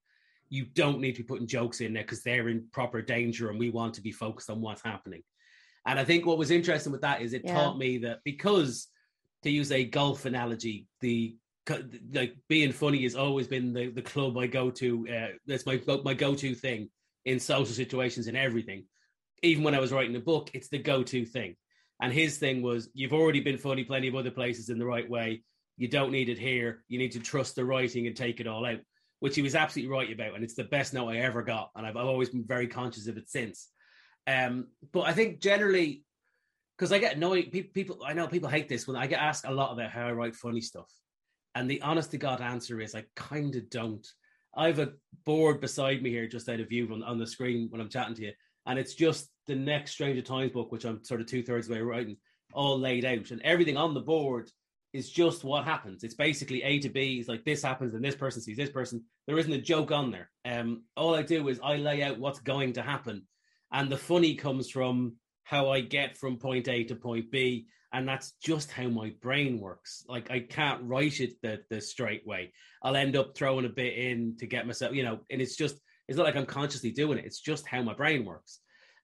You 0.49 0.65
don't 0.65 1.01
need 1.01 1.13
to 1.13 1.23
be 1.23 1.27
putting 1.27 1.47
jokes 1.47 1.81
in 1.81 1.93
there 1.93 2.03
because 2.03 2.23
they're 2.23 2.49
in 2.49 2.67
proper 2.71 3.01
danger, 3.01 3.49
and 3.49 3.59
we 3.59 3.69
want 3.69 3.95
to 3.95 4.01
be 4.01 4.11
focused 4.11 4.49
on 4.49 4.61
what's 4.61 4.83
happening." 4.83 5.23
And 5.85 5.99
I 5.99 6.03
think 6.03 6.25
what 6.25 6.37
was 6.37 6.51
interesting 6.51 6.91
with 6.91 7.01
that 7.01 7.21
is 7.21 7.33
it 7.33 7.43
yeah. 7.43 7.53
taught 7.53 7.77
me 7.77 7.97
that 7.99 8.19
because, 8.23 8.87
to 9.43 9.49
use 9.49 9.71
a 9.71 9.85
golf 9.85 10.25
analogy, 10.25 10.87
the 11.01 11.35
like 12.13 12.35
being 12.47 12.71
funny 12.71 13.03
has 13.03 13.15
always 13.15 13.47
been 13.47 13.73
the, 13.73 13.89
the 13.89 14.01
club 14.01 14.37
I 14.37 14.47
go 14.47 14.69
to. 14.71 15.07
Uh, 15.09 15.27
that's 15.45 15.65
my 15.65 15.81
my 16.05 16.13
go 16.13 16.35
to 16.35 16.55
thing 16.55 16.89
in 17.25 17.39
social 17.39 17.73
situations 17.73 18.27
and 18.27 18.37
everything. 18.37 18.85
Even 19.43 19.63
when 19.63 19.75
I 19.75 19.79
was 19.79 19.91
writing 19.91 20.13
the 20.13 20.19
book, 20.19 20.49
it's 20.53 20.69
the 20.69 20.79
go-to 20.79 21.25
thing. 21.25 21.55
And 22.01 22.13
his 22.13 22.37
thing 22.37 22.61
was, 22.61 22.89
you've 22.93 23.13
already 23.13 23.39
been 23.39 23.57
funny 23.57 23.83
plenty 23.83 24.07
of 24.07 24.15
other 24.15 24.31
places 24.31 24.69
in 24.69 24.79
the 24.79 24.85
right 24.85 25.09
way. 25.09 25.43
You 25.77 25.87
don't 25.87 26.11
need 26.11 26.29
it 26.29 26.39
here. 26.39 26.83
You 26.87 26.97
need 26.97 27.11
to 27.13 27.19
trust 27.19 27.55
the 27.55 27.65
writing 27.65 28.07
and 28.07 28.15
take 28.15 28.39
it 28.39 28.47
all 28.47 28.65
out, 28.65 28.79
which 29.19 29.35
he 29.35 29.41
was 29.41 29.55
absolutely 29.55 29.91
right 29.91 30.11
about. 30.11 30.35
And 30.35 30.43
it's 30.43 30.55
the 30.55 30.63
best 30.63 30.93
note 30.93 31.09
I 31.09 31.17
ever 31.17 31.43
got. 31.43 31.71
And 31.75 31.85
I've, 31.85 31.97
I've 31.97 32.05
always 32.05 32.29
been 32.29 32.45
very 32.45 32.67
conscious 32.67 33.07
of 33.07 33.17
it 33.17 33.29
since. 33.29 33.69
Um, 34.25 34.67
but 34.91 35.01
I 35.01 35.13
think 35.13 35.39
generally, 35.39 36.03
because 36.77 36.91
I 36.91 36.99
get 36.99 37.15
annoyed, 37.15 37.51
people, 37.73 37.99
I 38.05 38.13
know 38.13 38.27
people 38.27 38.49
hate 38.49 38.69
this 38.69 38.87
when 38.87 38.97
I 38.97 39.07
get 39.07 39.19
asked 39.19 39.45
a 39.45 39.51
lot 39.51 39.73
about 39.73 39.91
how 39.91 40.07
I 40.07 40.11
write 40.11 40.35
funny 40.35 40.61
stuff. 40.61 40.91
And 41.55 41.69
the 41.69 41.81
honest 41.81 42.11
to 42.11 42.17
God 42.17 42.41
answer 42.41 42.79
is 42.79 42.93
I 42.93 43.05
kind 43.15 43.55
of 43.55 43.69
don't. 43.69 44.07
I 44.57 44.67
have 44.67 44.79
a 44.79 44.93
board 45.23 45.61
beside 45.61 46.01
me 46.01 46.09
here, 46.09 46.27
just 46.27 46.49
out 46.49 46.59
of 46.59 46.67
view 46.67 46.91
on, 46.91 47.03
on 47.03 47.19
the 47.19 47.27
screen 47.27 47.67
when 47.69 47.79
I'm 47.79 47.89
chatting 47.89 48.15
to 48.15 48.23
you, 48.23 48.31
and 48.65 48.79
it's 48.79 48.95
just 48.95 49.29
the 49.45 49.55
next 49.55 49.91
Stranger 49.91 50.23
Times 50.23 50.51
book, 50.51 50.71
which 50.71 50.83
I'm 50.83 51.03
sort 51.03 51.21
of 51.21 51.27
two 51.27 51.43
thirds 51.43 51.69
way 51.69 51.79
writing, 51.79 52.17
all 52.53 52.79
laid 52.79 53.05
out, 53.05 53.29
and 53.29 53.41
everything 53.43 53.77
on 53.77 53.93
the 53.93 54.01
board 54.01 54.49
is 54.93 55.11
just 55.11 55.43
what 55.43 55.63
happens. 55.63 56.03
It's 56.03 56.15
basically 56.15 56.63
A 56.63 56.79
to 56.79 56.89
B. 56.89 57.17
It's 57.19 57.29
like 57.29 57.45
this 57.45 57.61
happens, 57.61 57.93
and 57.93 58.03
this 58.03 58.15
person 58.15 58.41
sees 58.41 58.57
this 58.57 58.71
person. 58.71 59.03
There 59.27 59.37
isn't 59.37 59.53
a 59.53 59.61
joke 59.61 59.91
on 59.91 60.09
there. 60.09 60.31
Um, 60.43 60.83
all 60.95 61.13
I 61.13 61.21
do 61.21 61.47
is 61.49 61.59
I 61.63 61.75
lay 61.75 62.01
out 62.01 62.19
what's 62.19 62.39
going 62.39 62.73
to 62.73 62.81
happen, 62.81 63.27
and 63.71 63.91
the 63.91 63.97
funny 63.97 64.35
comes 64.35 64.71
from 64.71 65.17
how 65.43 65.69
I 65.69 65.81
get 65.81 66.17
from 66.17 66.39
point 66.39 66.67
A 66.67 66.83
to 66.85 66.95
point 66.95 67.29
B, 67.31 67.67
and 67.93 68.07
that's 68.07 68.33
just 68.43 68.71
how 68.71 68.87
my 68.87 69.13
brain 69.21 69.59
works. 69.59 70.03
Like 70.07 70.29
I 70.29 70.41
can't 70.41 70.83
write 70.83 71.21
it 71.21 71.41
the 71.41 71.61
the 71.69 71.81
straight 71.81 72.25
way. 72.27 72.53
I'll 72.83 72.95
end 72.95 73.15
up 73.15 73.35
throwing 73.35 73.65
a 73.65 73.69
bit 73.69 73.97
in 73.97 74.35
to 74.39 74.45
get 74.45 74.67
myself, 74.67 74.93
you 74.93 75.03
know, 75.03 75.19
and 75.29 75.41
it's 75.41 75.55
just 75.55 75.77
it's 76.07 76.17
not 76.17 76.25
like 76.25 76.35
I'm 76.35 76.45
consciously 76.45 76.91
doing 76.91 77.17
it. 77.17 77.25
It's 77.25 77.39
just 77.39 77.67
how 77.67 77.81
my 77.81 77.93
brain 77.93 78.25
works. 78.25 78.59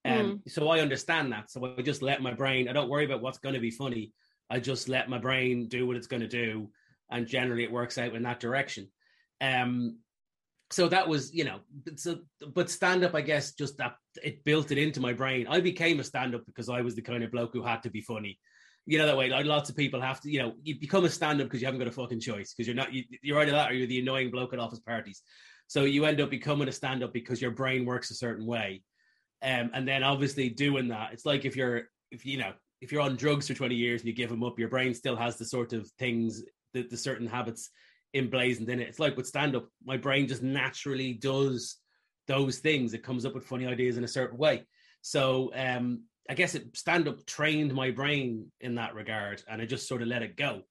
Um, 0.06 0.42
mm. 0.46 0.52
so 0.52 0.68
I 0.68 0.80
understand 0.80 1.32
that. 1.32 1.50
So 1.50 1.76
I 1.78 1.82
just 1.82 2.02
let 2.02 2.22
my 2.22 2.34
brain. 2.34 2.68
I 2.68 2.74
don't 2.74 2.90
worry 2.90 3.06
about 3.06 3.22
what's 3.22 3.38
going 3.38 3.56
to 3.56 3.62
be 3.62 3.72
funny. 3.72 4.12
I 4.50 4.60
just 4.60 4.90
let 4.90 5.10
my 5.10 5.18
brain 5.18 5.68
do 5.68 5.88
what 5.88 5.96
it's 5.96 6.08
going 6.08 6.22
to 6.22 6.28
do, 6.28 6.70
and 7.10 7.26
generally 7.28 7.64
it 7.64 7.72
works 7.72 7.98
out 7.98 8.16
in 8.16 8.24
that 8.24 8.42
direction. 8.42 8.90
Um, 9.40 9.98
so 10.72 10.88
that 10.90 11.08
was, 11.08 11.34
you 11.34 11.44
know, 11.46 11.60
so 11.96 12.20
but 12.54 12.70
stand 12.70 13.04
up, 13.04 13.16
I 13.16 13.22
guess, 13.22 13.54
just 13.54 13.78
that 13.78 13.96
it 14.22 14.44
built 14.44 14.72
it 14.72 14.78
into 14.78 15.00
my 15.00 15.14
brain. 15.14 15.48
I 15.48 15.62
became 15.62 16.00
a 16.00 16.04
stand 16.04 16.36
up 16.36 16.46
because 16.46 16.68
I 16.68 16.82
was 16.82 16.96
the 16.96 17.02
kind 17.02 17.24
of 17.24 17.32
bloke 17.32 17.52
who 17.54 17.64
had 17.64 17.84
to 17.84 17.90
be 17.90 18.02
funny 18.02 18.40
you 18.86 18.98
know 18.98 19.06
that 19.06 19.18
way. 19.18 19.30
Like 19.30 19.46
lots 19.46 19.70
of 19.70 19.76
people 19.76 20.02
have 20.02 20.20
to, 20.22 20.32
you 20.32 20.40
know, 20.40 20.54
you 20.62 20.80
become 20.80 21.06
a 21.06 21.10
stand-up 21.10 21.48
because 21.48 21.62
you 21.62 21.68
haven't 21.68 21.80
got 21.80 21.88
a 21.88 21.92
fucking 21.92 22.20
choice 22.20 22.54
because 22.54 22.68
you're 22.68 22.76
not 22.76 22.94
you, 22.94 23.04
you're 23.22 23.40
either 23.40 23.52
that 23.52 23.72
or 23.72 23.74
you're 23.74 23.88
the 23.88 24.00
annoying 24.00 24.32
bloke 24.32 24.54
at 24.54 24.60
office 24.60 24.80
parties. 24.80 25.22
So 25.68 25.84
you 25.86 26.06
end 26.06 26.22
up 26.22 26.30
becoming 26.30 26.68
a 26.68 26.72
stand-up 26.72 27.14
because 27.14 27.42
your 27.42 27.52
brain 27.52 27.86
works 27.86 28.12
a 28.12 28.16
certain 28.16 28.46
way, 28.46 28.84
um, 29.42 29.72
and 29.74 29.88
then 29.88 30.04
obviously 30.04 30.50
doing 30.50 30.90
that, 30.90 31.14
it's 31.14 31.26
like 31.26 31.46
if 31.46 31.56
you're 31.56 31.84
if 32.12 32.26
you 32.26 32.38
know 32.38 32.54
if 32.82 32.92
you're 32.92 33.02
on 33.02 33.16
drugs 33.16 33.48
for 33.48 33.54
20 33.54 33.74
years 33.76 34.02
and 34.02 34.10
you 34.10 34.14
give 34.14 34.30
them 34.30 34.44
up, 34.44 34.60
your 34.60 34.68
brain 34.68 34.94
still 34.94 35.16
has 35.16 35.38
the 35.38 35.46
sort 35.46 35.72
of 35.72 35.90
things, 35.98 36.44
the, 36.74 36.84
the 36.84 36.98
certain 36.98 37.26
habits 37.26 37.70
emblazoned 38.14 38.68
in 38.68 38.82
it. 38.82 38.90
It's 38.90 39.00
like 39.00 39.16
with 39.16 39.26
stand-up, 39.26 39.70
my 39.86 39.96
brain 39.96 40.28
just 40.28 40.44
naturally 40.44 41.14
does 41.14 41.78
those 42.28 42.60
things. 42.60 42.94
It 42.94 43.02
comes 43.02 43.26
up 43.26 43.34
with 43.34 43.46
funny 43.46 43.66
ideas 43.68 43.98
in 43.98 44.04
a 44.04 44.08
certain 44.08 44.38
way. 44.38 44.66
So 45.02 45.52
um, 45.56 46.04
I 46.30 46.36
guess 46.36 46.56
it 46.56 46.76
stand 46.76 47.08
up 47.08 47.26
trained 47.26 47.74
my 47.74 47.92
brain 47.92 48.52
in 48.62 48.76
that 48.76 48.96
regard, 48.96 49.44
and 49.48 49.62
I 49.62 49.66
just 49.66 49.88
sort 49.88 50.02
of 50.02 50.08
let 50.08 50.24
it 50.24 50.38
go. 50.38 50.62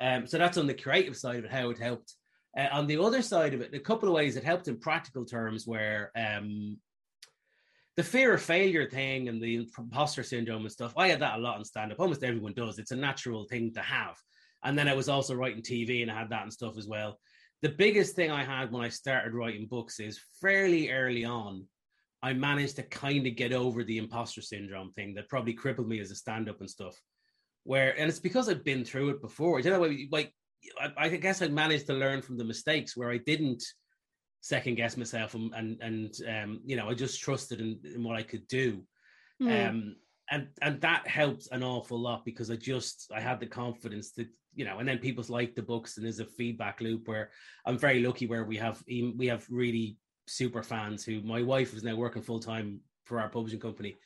Um, 0.00 0.26
so 0.26 0.38
that's 0.38 0.58
on 0.58 0.66
the 0.66 0.74
creative 0.74 1.16
side 1.16 1.38
of 1.38 1.44
it, 1.44 1.52
how 1.52 1.70
it 1.70 1.78
helped. 1.78 2.14
Uh, 2.56 2.68
on 2.72 2.86
the 2.86 2.98
other 2.98 3.22
side 3.22 3.54
of 3.54 3.60
it, 3.60 3.74
a 3.74 3.80
couple 3.80 4.08
of 4.08 4.14
ways 4.14 4.36
it 4.36 4.44
helped 4.44 4.68
in 4.68 4.78
practical 4.78 5.24
terms, 5.24 5.66
where 5.66 6.10
um, 6.16 6.78
the 7.96 8.02
fear 8.02 8.34
of 8.34 8.42
failure 8.42 8.88
thing 8.88 9.28
and 9.28 9.40
the 9.40 9.66
imposter 9.78 10.22
syndrome 10.22 10.62
and 10.62 10.72
stuff, 10.72 10.94
I 10.96 11.08
had 11.08 11.20
that 11.20 11.38
a 11.38 11.42
lot 11.42 11.58
in 11.58 11.64
stand 11.64 11.92
up. 11.92 12.00
Almost 12.00 12.24
everyone 12.24 12.54
does. 12.54 12.78
It's 12.78 12.90
a 12.90 12.96
natural 12.96 13.44
thing 13.44 13.72
to 13.74 13.80
have. 13.80 14.16
And 14.64 14.76
then 14.76 14.88
I 14.88 14.94
was 14.94 15.08
also 15.08 15.34
writing 15.34 15.62
TV 15.62 16.02
and 16.02 16.10
I 16.10 16.18
had 16.18 16.30
that 16.30 16.42
and 16.42 16.52
stuff 16.52 16.76
as 16.76 16.88
well. 16.88 17.18
The 17.62 17.68
biggest 17.68 18.16
thing 18.16 18.30
I 18.30 18.42
had 18.42 18.72
when 18.72 18.82
I 18.82 18.88
started 18.88 19.34
writing 19.34 19.66
books 19.66 20.00
is 20.00 20.20
fairly 20.40 20.90
early 20.90 21.24
on, 21.24 21.66
I 22.24 22.32
managed 22.32 22.76
to 22.76 22.82
kind 22.82 23.26
of 23.26 23.36
get 23.36 23.52
over 23.52 23.84
the 23.84 23.98
imposter 23.98 24.40
syndrome 24.40 24.92
thing 24.92 25.12
that 25.14 25.28
probably 25.28 25.52
crippled 25.52 25.88
me 25.88 26.00
as 26.00 26.10
a 26.10 26.14
stand 26.14 26.48
up 26.48 26.60
and 26.60 26.70
stuff. 26.70 26.98
Where, 27.64 27.98
and 27.98 28.08
it's 28.08 28.18
because 28.18 28.48
I've 28.48 28.64
been 28.64 28.82
through 28.82 29.10
it 29.10 29.20
before. 29.20 29.60
You 29.60 29.70
know, 29.70 29.94
like, 30.10 30.32
I, 30.80 30.90
I 30.96 31.08
guess 31.10 31.42
I 31.42 31.48
managed 31.48 31.86
to 31.88 31.92
learn 31.92 32.22
from 32.22 32.38
the 32.38 32.44
mistakes 32.44 32.96
where 32.96 33.10
I 33.10 33.18
didn't 33.18 33.62
second 34.40 34.76
guess 34.76 34.96
myself 34.96 35.34
and, 35.34 35.52
and, 35.54 35.78
and 35.82 36.14
um, 36.26 36.60
you 36.64 36.76
know, 36.76 36.88
I 36.88 36.94
just 36.94 37.20
trusted 37.20 37.60
in, 37.60 37.78
in 37.94 38.02
what 38.02 38.16
I 38.16 38.22
could 38.22 38.48
do. 38.48 38.82
Mm. 39.42 39.68
Um, 39.68 39.96
and 40.30 40.48
and 40.62 40.80
that 40.80 41.06
helped 41.06 41.48
an 41.52 41.62
awful 41.62 42.00
lot 42.00 42.24
because 42.24 42.50
I 42.50 42.56
just 42.56 43.10
I 43.14 43.20
had 43.20 43.38
the 43.38 43.46
confidence 43.46 44.12
that 44.12 44.28
you 44.54 44.64
know, 44.64 44.78
and 44.78 44.88
then 44.88 44.96
people 44.96 45.22
like 45.28 45.54
the 45.54 45.62
books 45.62 45.98
and 45.98 46.06
there's 46.06 46.20
a 46.20 46.24
feedback 46.24 46.80
loop 46.80 47.06
where 47.06 47.30
I'm 47.66 47.76
very 47.76 48.00
lucky 48.00 48.26
where 48.26 48.44
we 48.44 48.56
have 48.56 48.82
we 48.88 49.26
have 49.26 49.44
really 49.50 49.98
super 50.26 50.62
fans 50.62 51.04
who 51.04 51.20
my 51.22 51.42
wife 51.42 51.74
is 51.74 51.84
now 51.84 51.94
working 51.94 52.22
full 52.22 52.40
time 52.40 52.80
for 53.04 53.20
our 53.20 53.28
publishing 53.28 53.60
company, 53.60 53.96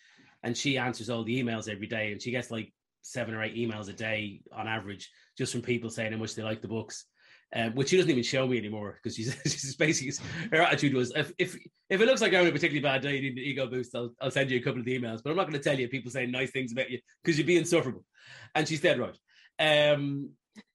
and 0.42 0.56
she 0.56 0.78
answers 0.78 1.10
all 1.10 1.24
the 1.24 1.42
emails 1.42 1.68
every 1.68 1.86
day, 1.86 2.12
and 2.12 2.20
she 2.20 2.30
gets 2.30 2.50
like 2.50 2.72
seven 3.02 3.34
or 3.34 3.42
eight 3.42 3.56
emails 3.56 3.88
a 3.88 3.92
day 3.92 4.40
on 4.52 4.68
average 4.68 5.10
just 5.36 5.52
from 5.52 5.62
people 5.62 5.90
saying 5.90 6.12
how 6.12 6.18
much 6.18 6.34
they 6.34 6.42
like 6.42 6.60
the 6.60 6.68
books. 6.68 7.04
Um, 7.56 7.74
which 7.74 7.88
she 7.88 7.96
doesn't 7.96 8.10
even 8.10 8.22
show 8.22 8.46
me 8.46 8.58
anymore 8.58 8.98
because 9.02 9.16
she's, 9.16 9.34
she's 9.44 9.74
basically 9.74 10.12
her 10.52 10.60
attitude 10.60 10.92
was 10.92 11.12
if, 11.16 11.32
if 11.38 11.56
if 11.88 11.98
it 11.98 12.04
looks 12.04 12.20
like 12.20 12.32
I'm 12.32 12.40
having 12.40 12.50
a 12.50 12.52
particularly 12.52 12.82
bad 12.82 13.00
day, 13.00 13.16
you 13.16 13.22
need 13.22 13.38
an 13.38 13.44
ego 13.44 13.66
boost. 13.66 13.94
I'll, 13.94 14.12
I'll 14.20 14.30
send 14.30 14.50
you 14.50 14.58
a 14.58 14.62
couple 14.62 14.82
of 14.82 14.86
emails, 14.86 15.22
but 15.24 15.30
I'm 15.30 15.36
not 15.36 15.48
going 15.48 15.58
to 15.58 15.58
tell 15.58 15.78
you 15.78 15.88
people 15.88 16.10
saying 16.10 16.30
nice 16.30 16.50
things 16.50 16.72
about 16.72 16.90
you 16.90 16.98
because 17.24 17.38
you'd 17.38 17.46
be 17.46 17.56
insufferable. 17.56 18.04
And 18.54 18.68
she's 18.68 18.82
dead 18.82 18.98
right. 18.98 19.16
Um, 19.58 20.32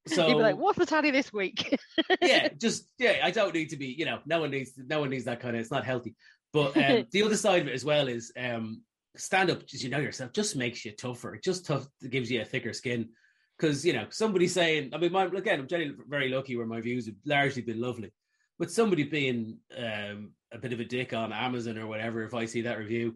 so 0.07 0.27
you'd 0.27 0.37
be 0.37 0.43
like, 0.43 0.57
"What's 0.57 0.77
the 0.77 0.85
tally 0.85 1.11
this 1.11 1.31
week?" 1.31 1.77
yeah, 2.21 2.49
just 2.57 2.87
yeah. 2.97 3.19
I 3.23 3.31
don't 3.31 3.53
need 3.53 3.69
to 3.69 3.77
be. 3.77 3.87
You 3.87 4.05
know, 4.05 4.19
no 4.25 4.41
one 4.41 4.51
needs. 4.51 4.71
No 4.77 4.99
one 4.99 5.09
needs 5.09 5.25
that 5.25 5.39
kind 5.39 5.55
of. 5.55 5.61
It's 5.61 5.71
not 5.71 5.85
healthy. 5.85 6.15
But 6.51 6.75
um, 6.77 7.07
the 7.11 7.23
other 7.23 7.37
side 7.37 7.61
of 7.61 7.67
it 7.67 7.73
as 7.73 7.85
well 7.85 8.07
is 8.07 8.31
um, 8.37 8.81
stand 9.15 9.49
up. 9.49 9.63
As 9.73 9.83
you 9.83 9.89
know 9.89 9.99
yourself, 9.99 10.33
just 10.33 10.55
makes 10.55 10.83
you 10.83 10.91
tougher. 10.91 11.35
It 11.35 11.43
just 11.43 11.65
tough. 11.65 11.87
It 12.01 12.11
gives 12.11 12.29
you 12.29 12.41
a 12.41 12.45
thicker 12.45 12.73
skin. 12.73 13.09
Because 13.57 13.85
you 13.85 13.93
know 13.93 14.07
somebody 14.09 14.47
saying, 14.47 14.89
I 14.93 14.97
mean, 14.97 15.11
my, 15.11 15.25
again, 15.25 15.59
I'm 15.59 15.67
generally 15.67 15.95
very 16.07 16.29
lucky 16.29 16.57
where 16.57 16.65
my 16.65 16.81
views 16.81 17.05
have 17.05 17.15
largely 17.25 17.61
been 17.61 17.79
lovely. 17.79 18.11
But 18.59 18.71
somebody 18.71 19.03
being 19.03 19.59
um, 19.77 20.31
a 20.51 20.57
bit 20.57 20.73
of 20.73 20.79
a 20.79 20.85
dick 20.85 21.13
on 21.13 21.31
Amazon 21.31 21.77
or 21.77 21.87
whatever, 21.87 22.23
if 22.23 22.33
I 22.33 22.45
see 22.45 22.61
that 22.61 22.77
review, 22.77 23.15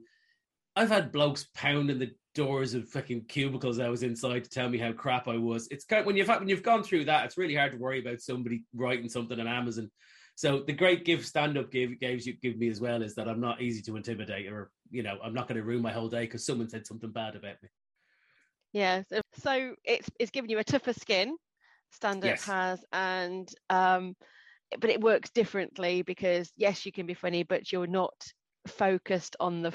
I've 0.76 0.90
had 0.90 1.12
blokes 1.12 1.48
pounding 1.56 2.00
the 2.00 2.12
doors 2.38 2.76
of 2.76 2.88
fucking 2.88 3.26
cubicles 3.26 3.80
I 3.80 3.90
was 3.90 4.04
inside 4.04 4.44
to 4.44 4.50
tell 4.50 4.70
me 4.70 4.78
how 4.78 4.92
crap 4.92 5.28
I 5.28 5.38
was. 5.38 5.68
It's 5.72 5.86
kind 5.86 6.02
of, 6.02 6.06
when 6.06 6.16
you've 6.16 6.28
when 6.28 6.48
you've 6.48 6.62
gone 6.62 6.84
through 6.84 7.06
that, 7.06 7.26
it's 7.26 7.38
really 7.38 7.56
hard 7.56 7.72
to 7.72 7.80
worry 7.80 8.00
about 8.00 8.22
somebody 8.22 8.64
writing 8.76 9.10
something 9.10 9.40
on 9.40 9.48
Amazon. 9.48 9.90
So 10.36 10.60
the 10.60 10.74
great 10.74 11.04
gift 11.04 11.26
stand 11.26 11.58
up 11.58 11.72
gave 11.72 12.00
gives 12.00 12.28
you 12.28 12.34
give 12.34 12.56
me 12.60 12.70
as 12.70 12.80
well 12.80 13.02
is 13.02 13.16
that 13.16 13.28
I'm 13.28 13.42
not 13.42 13.60
easy 13.60 13.82
to 13.82 13.96
intimidate, 13.96 14.52
or 14.52 14.70
you 14.92 15.02
know 15.02 15.18
I'm 15.24 15.34
not 15.34 15.48
going 15.48 15.58
to 15.58 15.64
ruin 15.64 15.82
my 15.82 15.92
whole 15.92 16.10
day 16.10 16.22
because 16.22 16.46
someone 16.46 16.70
said 16.70 16.86
something 16.86 17.12
bad 17.12 17.36
about 17.36 17.56
me. 17.64 17.70
Yeah, 18.72 19.02
so, 19.10 19.22
so 19.40 19.76
it's 19.84 20.08
it's 20.20 20.32
giving 20.32 20.52
you 20.52 20.60
a 20.60 20.64
tougher 20.64 20.94
skin. 20.94 21.36
Stand 21.92 22.24
up 22.24 22.30
yes. 22.30 22.46
has, 22.46 22.86
and 22.94 23.52
um, 23.72 24.16
but 24.80 24.92
it 24.92 25.02
works 25.02 25.32
differently 25.32 26.04
because 26.04 26.52
yes, 26.56 26.86
you 26.86 26.92
can 26.92 27.08
be 27.08 27.16
funny, 27.16 27.42
but 27.42 27.72
you're 27.72 27.88
not 27.88 28.14
focused 28.68 29.36
on 29.40 29.64
the 29.64 29.74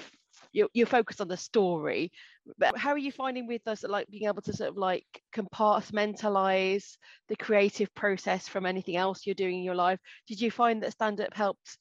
you're, 0.52 0.68
you're 0.72 0.86
focused 0.86 1.20
on 1.20 1.28
the 1.28 1.36
story 1.36 2.12
but 2.58 2.76
how 2.76 2.90
are 2.90 2.98
you 2.98 3.12
finding 3.12 3.46
with 3.46 3.66
us 3.66 3.84
like 3.84 4.08
being 4.08 4.26
able 4.26 4.42
to 4.42 4.52
sort 4.52 4.70
of 4.70 4.76
like 4.76 5.06
compartmentalize 5.34 6.96
the 7.28 7.36
creative 7.36 7.94
process 7.94 8.48
from 8.48 8.66
anything 8.66 8.96
else 8.96 9.24
you're 9.24 9.34
doing 9.34 9.58
in 9.58 9.62
your 9.62 9.74
life? 9.74 10.00
Did 10.26 10.40
you 10.40 10.50
find 10.50 10.82
that 10.82 10.92
stand 10.92 11.20
up 11.20 11.34
helped 11.34 11.78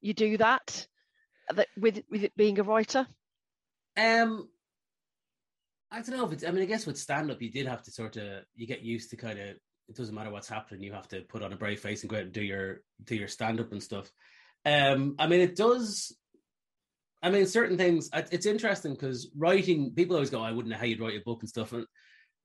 you 0.00 0.14
do 0.14 0.36
that 0.36 0.86
that 1.54 1.68
with 1.76 2.02
with 2.10 2.24
it 2.24 2.36
being 2.36 2.58
a 2.58 2.62
writer? 2.62 3.06
Um 3.96 4.48
i 5.90 6.00
don't 6.00 6.16
know 6.16 6.26
if 6.26 6.32
it's 6.32 6.44
i 6.44 6.50
mean 6.50 6.62
i 6.62 6.66
guess 6.66 6.86
with 6.86 6.98
stand 6.98 7.30
up 7.30 7.40
you 7.40 7.52
did 7.52 7.66
have 7.66 7.82
to 7.82 7.90
sort 7.92 8.16
of 8.16 8.42
you 8.56 8.66
get 8.66 8.82
used 8.82 9.10
to 9.10 9.16
kind 9.16 9.38
of 9.38 9.46
it 9.46 9.94
doesn't 9.94 10.14
matter 10.14 10.30
what's 10.30 10.48
happening 10.48 10.82
you 10.82 10.92
have 10.92 11.06
to 11.06 11.20
put 11.28 11.42
on 11.42 11.52
a 11.52 11.56
brave 11.56 11.78
face 11.78 12.02
and 12.02 12.10
go 12.10 12.16
out 12.16 12.22
and 12.22 12.32
do 12.32 12.42
your 12.42 12.80
do 13.04 13.14
your 13.14 13.28
stand 13.28 13.60
up 13.60 13.70
and 13.70 13.82
stuff. 13.82 14.10
Um 14.64 15.14
i 15.18 15.26
mean 15.26 15.40
it 15.40 15.56
does 15.56 16.16
I 17.24 17.30
mean, 17.30 17.46
certain 17.46 17.78
things. 17.78 18.10
It's 18.12 18.46
interesting 18.46 18.92
because 18.92 19.30
writing. 19.36 19.92
People 19.94 20.16
always 20.16 20.30
go, 20.30 20.42
"I 20.42 20.52
wouldn't 20.52 20.72
know 20.72 20.78
how 20.78 20.84
you'd 20.84 21.00
write 21.00 21.20
a 21.20 21.24
book 21.24 21.40
and 21.40 21.48
stuff." 21.48 21.72
And 21.72 21.86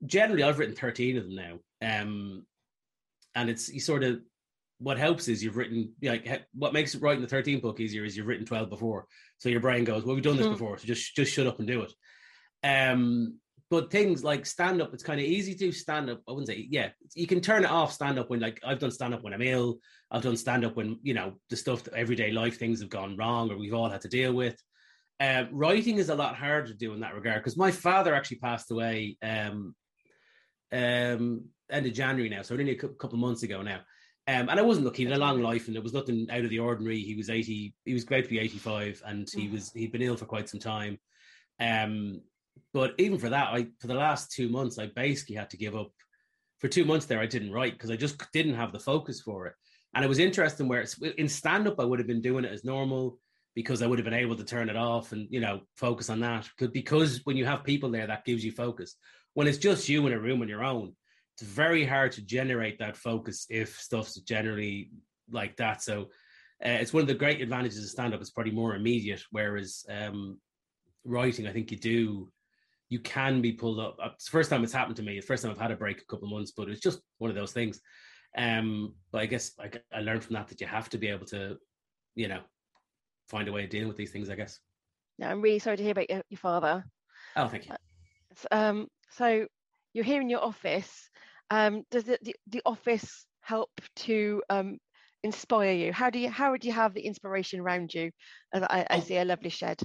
generally, 0.06 0.42
I've 0.42 0.58
written 0.58 0.74
thirteen 0.74 1.18
of 1.18 1.24
them 1.24 1.34
now. 1.34 1.58
Um, 1.82 2.46
and 3.34 3.50
it's 3.50 3.68
you 3.72 3.80
sort 3.80 4.02
of 4.02 4.20
what 4.78 4.98
helps 4.98 5.28
is 5.28 5.44
you've 5.44 5.56
written 5.56 5.92
like 6.02 6.46
what 6.54 6.72
makes 6.72 6.96
writing 6.96 7.24
the 7.24 7.36
13th 7.36 7.62
book 7.62 7.80
easier 7.80 8.04
is 8.04 8.16
you've 8.16 8.26
written 8.26 8.46
12 8.46 8.70
before 8.70 9.06
so 9.38 9.48
your 9.48 9.60
brain 9.60 9.84
goes 9.84 10.04
well 10.04 10.14
we've 10.14 10.24
done 10.24 10.36
this 10.36 10.46
mm-hmm. 10.46 10.54
before 10.54 10.78
so 10.78 10.86
just 10.86 11.14
just 11.14 11.32
shut 11.32 11.46
up 11.46 11.58
and 11.58 11.68
do 11.68 11.82
it 11.82 11.92
um 12.64 13.38
but 13.68 13.90
things 13.90 14.24
like 14.24 14.46
stand 14.46 14.82
up 14.82 14.92
it's 14.92 15.02
kind 15.02 15.20
of 15.20 15.26
easy 15.26 15.54
to 15.54 15.70
stand 15.70 16.10
up 16.10 16.20
i 16.26 16.32
wouldn't 16.32 16.48
say 16.48 16.66
yeah 16.70 16.88
you 17.14 17.26
can 17.26 17.40
turn 17.40 17.64
it 17.64 17.70
off 17.70 17.92
stand 17.92 18.18
up 18.18 18.30
when 18.30 18.40
like 18.40 18.58
i've 18.64 18.78
done 18.78 18.90
stand 18.90 19.14
up 19.14 19.22
when 19.22 19.34
i'm 19.34 19.42
ill 19.42 19.78
i've 20.10 20.22
done 20.22 20.36
stand 20.36 20.64
up 20.64 20.74
when 20.76 20.98
you 21.02 21.14
know 21.14 21.34
the 21.50 21.56
stuff 21.56 21.86
everyday 21.94 22.32
life 22.32 22.58
things 22.58 22.80
have 22.80 22.90
gone 22.90 23.16
wrong 23.16 23.50
or 23.50 23.58
we've 23.58 23.74
all 23.74 23.90
had 23.90 24.00
to 24.00 24.08
deal 24.08 24.32
with 24.32 24.60
uh, 25.20 25.44
writing 25.52 25.98
is 25.98 26.08
a 26.08 26.14
lot 26.14 26.34
harder 26.34 26.68
to 26.68 26.74
do 26.74 26.94
in 26.94 27.00
that 27.00 27.14
regard 27.14 27.36
because 27.36 27.56
my 27.56 27.70
father 27.70 28.14
actually 28.14 28.38
passed 28.38 28.70
away 28.70 29.18
um, 29.22 29.74
um, 30.72 31.44
end 31.70 31.86
of 31.86 31.92
January 31.92 32.30
now, 32.30 32.42
so 32.42 32.54
only 32.54 32.70
a 32.70 32.74
couple 32.76 33.14
of 33.14 33.18
months 33.18 33.42
ago 33.42 33.62
now. 33.62 33.80
Um, 34.26 34.48
and 34.48 34.60
I 34.60 34.62
wasn't 34.62 34.84
looking 34.84 35.06
at 35.06 35.16
a 35.16 35.18
long 35.18 35.42
life, 35.42 35.66
and 35.66 35.74
there 35.74 35.82
was 35.82 35.92
nothing 35.92 36.28
out 36.30 36.44
of 36.44 36.50
the 36.50 36.58
ordinary. 36.58 37.00
He 37.00 37.16
was 37.16 37.30
eighty; 37.30 37.74
he 37.84 37.94
was 37.94 38.04
about 38.04 38.24
to 38.24 38.30
be 38.30 38.38
eighty-five, 38.38 39.02
and 39.04 39.28
he 39.32 39.48
mm. 39.48 39.52
was 39.52 39.72
he'd 39.72 39.92
been 39.92 40.02
ill 40.02 40.16
for 40.16 40.26
quite 40.26 40.48
some 40.48 40.60
time. 40.60 40.98
Um, 41.58 42.22
but 42.72 42.94
even 42.98 43.18
for 43.18 43.28
that, 43.28 43.48
I 43.48 43.66
for 43.80 43.88
the 43.88 43.94
last 43.94 44.32
two 44.32 44.48
months, 44.48 44.78
I 44.78 44.86
basically 44.86 45.36
had 45.36 45.50
to 45.50 45.56
give 45.56 45.76
up. 45.76 45.90
For 46.60 46.68
two 46.68 46.84
months 46.84 47.06
there, 47.06 47.20
I 47.20 47.26
didn't 47.26 47.52
write 47.52 47.72
because 47.72 47.90
I 47.90 47.96
just 47.96 48.22
didn't 48.32 48.54
have 48.54 48.72
the 48.72 48.78
focus 48.78 49.20
for 49.20 49.46
it. 49.46 49.54
And 49.94 50.04
it 50.04 50.08
was 50.08 50.18
interesting 50.18 50.68
where 50.68 50.82
it's 50.82 50.98
in 50.98 51.28
stand 51.28 51.66
up, 51.66 51.80
I 51.80 51.84
would 51.84 51.98
have 51.98 52.06
been 52.06 52.20
doing 52.20 52.44
it 52.44 52.52
as 52.52 52.64
normal 52.64 53.18
because 53.54 53.82
I 53.82 53.86
would 53.86 53.98
have 53.98 54.04
been 54.04 54.14
able 54.14 54.36
to 54.36 54.44
turn 54.44 54.68
it 54.68 54.76
off 54.76 55.12
and 55.12 55.26
you 55.30 55.40
know 55.40 55.60
focus 55.76 56.10
on 56.10 56.20
that. 56.20 56.48
Because 56.72 57.20
when 57.24 57.36
you 57.36 57.46
have 57.46 57.64
people 57.64 57.90
there, 57.90 58.06
that 58.06 58.24
gives 58.24 58.44
you 58.44 58.52
focus. 58.52 58.96
When 59.34 59.46
it's 59.46 59.58
just 59.58 59.88
you 59.88 60.06
in 60.06 60.12
a 60.12 60.20
room 60.20 60.42
on 60.42 60.48
your 60.48 60.64
own, 60.64 60.94
it's 61.34 61.48
very 61.48 61.84
hard 61.84 62.12
to 62.12 62.22
generate 62.22 62.78
that 62.78 62.96
focus 62.96 63.46
if 63.48 63.78
stuff's 63.78 64.14
generally 64.20 64.90
like 65.30 65.56
that. 65.56 65.82
So 65.82 66.02
uh, 66.64 66.78
it's 66.80 66.92
one 66.92 67.02
of 67.02 67.08
the 67.08 67.14
great 67.14 67.40
advantages 67.40 67.82
of 67.82 67.90
stand 67.90 68.12
up. 68.12 68.20
It's 68.20 68.30
probably 68.30 68.52
more 68.52 68.74
immediate, 68.74 69.22
whereas 69.30 69.84
um, 69.88 70.38
writing, 71.04 71.46
I 71.46 71.52
think 71.52 71.70
you 71.70 71.78
do 71.78 72.32
you 72.90 72.98
can 72.98 73.40
be 73.40 73.52
pulled 73.52 73.78
up. 73.78 73.96
It's 74.14 74.26
the 74.26 74.32
first 74.32 74.50
time 74.50 74.64
it's 74.64 74.72
happened 74.72 74.96
to 74.96 75.02
me. 75.02 75.16
It's 75.16 75.26
the 75.26 75.32
first 75.32 75.44
time 75.44 75.52
I've 75.52 75.60
had 75.60 75.70
a 75.70 75.76
break 75.76 76.02
a 76.02 76.04
couple 76.06 76.26
of 76.26 76.32
months, 76.32 76.52
but 76.54 76.68
it's 76.68 76.80
just 76.80 77.00
one 77.18 77.30
of 77.30 77.36
those 77.36 77.52
things. 77.52 77.80
Um, 78.36 78.94
but 79.12 79.22
I 79.22 79.26
guess 79.26 79.52
like 79.58 79.82
I 79.92 80.00
learned 80.00 80.24
from 80.24 80.34
that 80.34 80.48
that 80.48 80.60
you 80.60 80.66
have 80.66 80.90
to 80.90 80.98
be 80.98 81.08
able 81.08 81.26
to, 81.26 81.56
you 82.16 82.28
know, 82.28 82.40
find 83.30 83.48
a 83.48 83.52
way 83.52 83.64
of 83.64 83.70
dealing 83.70 83.88
with 83.88 83.96
these 83.96 84.10
things. 84.10 84.28
I 84.28 84.34
guess. 84.34 84.58
Yeah, 85.18 85.30
I'm 85.30 85.42
really 85.42 85.58
sorry 85.58 85.76
to 85.76 85.82
hear 85.82 85.92
about 85.92 86.10
your, 86.10 86.22
your 86.28 86.38
father. 86.38 86.84
Oh, 87.36 87.48
thank 87.48 87.68
you. 87.68 87.74
Um, 88.50 88.88
so 89.10 89.46
you're 89.92 90.04
here 90.04 90.20
in 90.20 90.30
your 90.30 90.42
office. 90.42 91.10
Um, 91.50 91.82
does 91.90 92.04
the, 92.04 92.18
the, 92.22 92.34
the 92.48 92.62
office 92.64 93.26
help 93.40 93.70
to 93.96 94.42
um, 94.48 94.78
inspire 95.22 95.72
you? 95.72 95.92
How 95.92 96.10
do 96.10 96.18
you 96.18 96.30
how 96.30 96.52
would 96.52 96.64
you 96.64 96.72
have 96.72 96.94
the 96.94 97.02
inspiration 97.02 97.60
around 97.60 97.92
you? 97.92 98.10
As 98.52 98.62
I, 98.62 98.86
I 98.88 98.98
oh. 98.98 99.00
see 99.00 99.16
a 99.16 99.24
lovely 99.24 99.50
shed. 99.50 99.80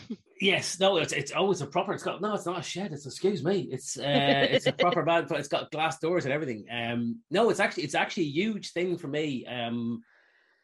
yes, 0.40 0.80
no, 0.80 0.96
it's 0.96 1.12
it's 1.12 1.32
always 1.32 1.60
a 1.60 1.66
proper. 1.66 1.92
It's 1.92 2.02
got 2.02 2.20
no, 2.20 2.34
it's 2.34 2.46
not 2.46 2.58
a 2.58 2.62
shed. 2.62 2.92
It's 2.92 3.06
excuse 3.06 3.44
me. 3.44 3.68
It's 3.70 3.98
uh, 3.98 4.46
it's 4.50 4.66
a 4.66 4.72
proper 4.72 5.02
but 5.28 5.30
it's 5.32 5.48
got 5.48 5.70
glass 5.70 5.98
doors 5.98 6.24
and 6.24 6.32
everything. 6.32 6.64
Um, 6.70 7.20
no, 7.30 7.50
it's 7.50 7.60
actually 7.60 7.84
it's 7.84 7.94
actually 7.94 8.24
a 8.24 8.32
huge 8.32 8.72
thing 8.72 8.96
for 8.96 9.08
me. 9.08 9.46
Um, 9.46 10.02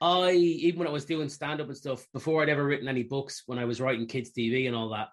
I 0.00 0.32
even 0.32 0.78
when 0.78 0.88
I 0.88 0.92
was 0.92 1.04
doing 1.04 1.28
stand 1.28 1.60
up 1.60 1.68
and 1.68 1.76
stuff 1.76 2.06
before 2.12 2.42
I'd 2.42 2.48
ever 2.48 2.64
written 2.64 2.88
any 2.88 3.02
books, 3.02 3.42
when 3.46 3.58
I 3.58 3.64
was 3.64 3.80
writing 3.80 4.06
kids 4.06 4.30
TV 4.30 4.66
and 4.66 4.76
all 4.76 4.90
that. 4.90 5.08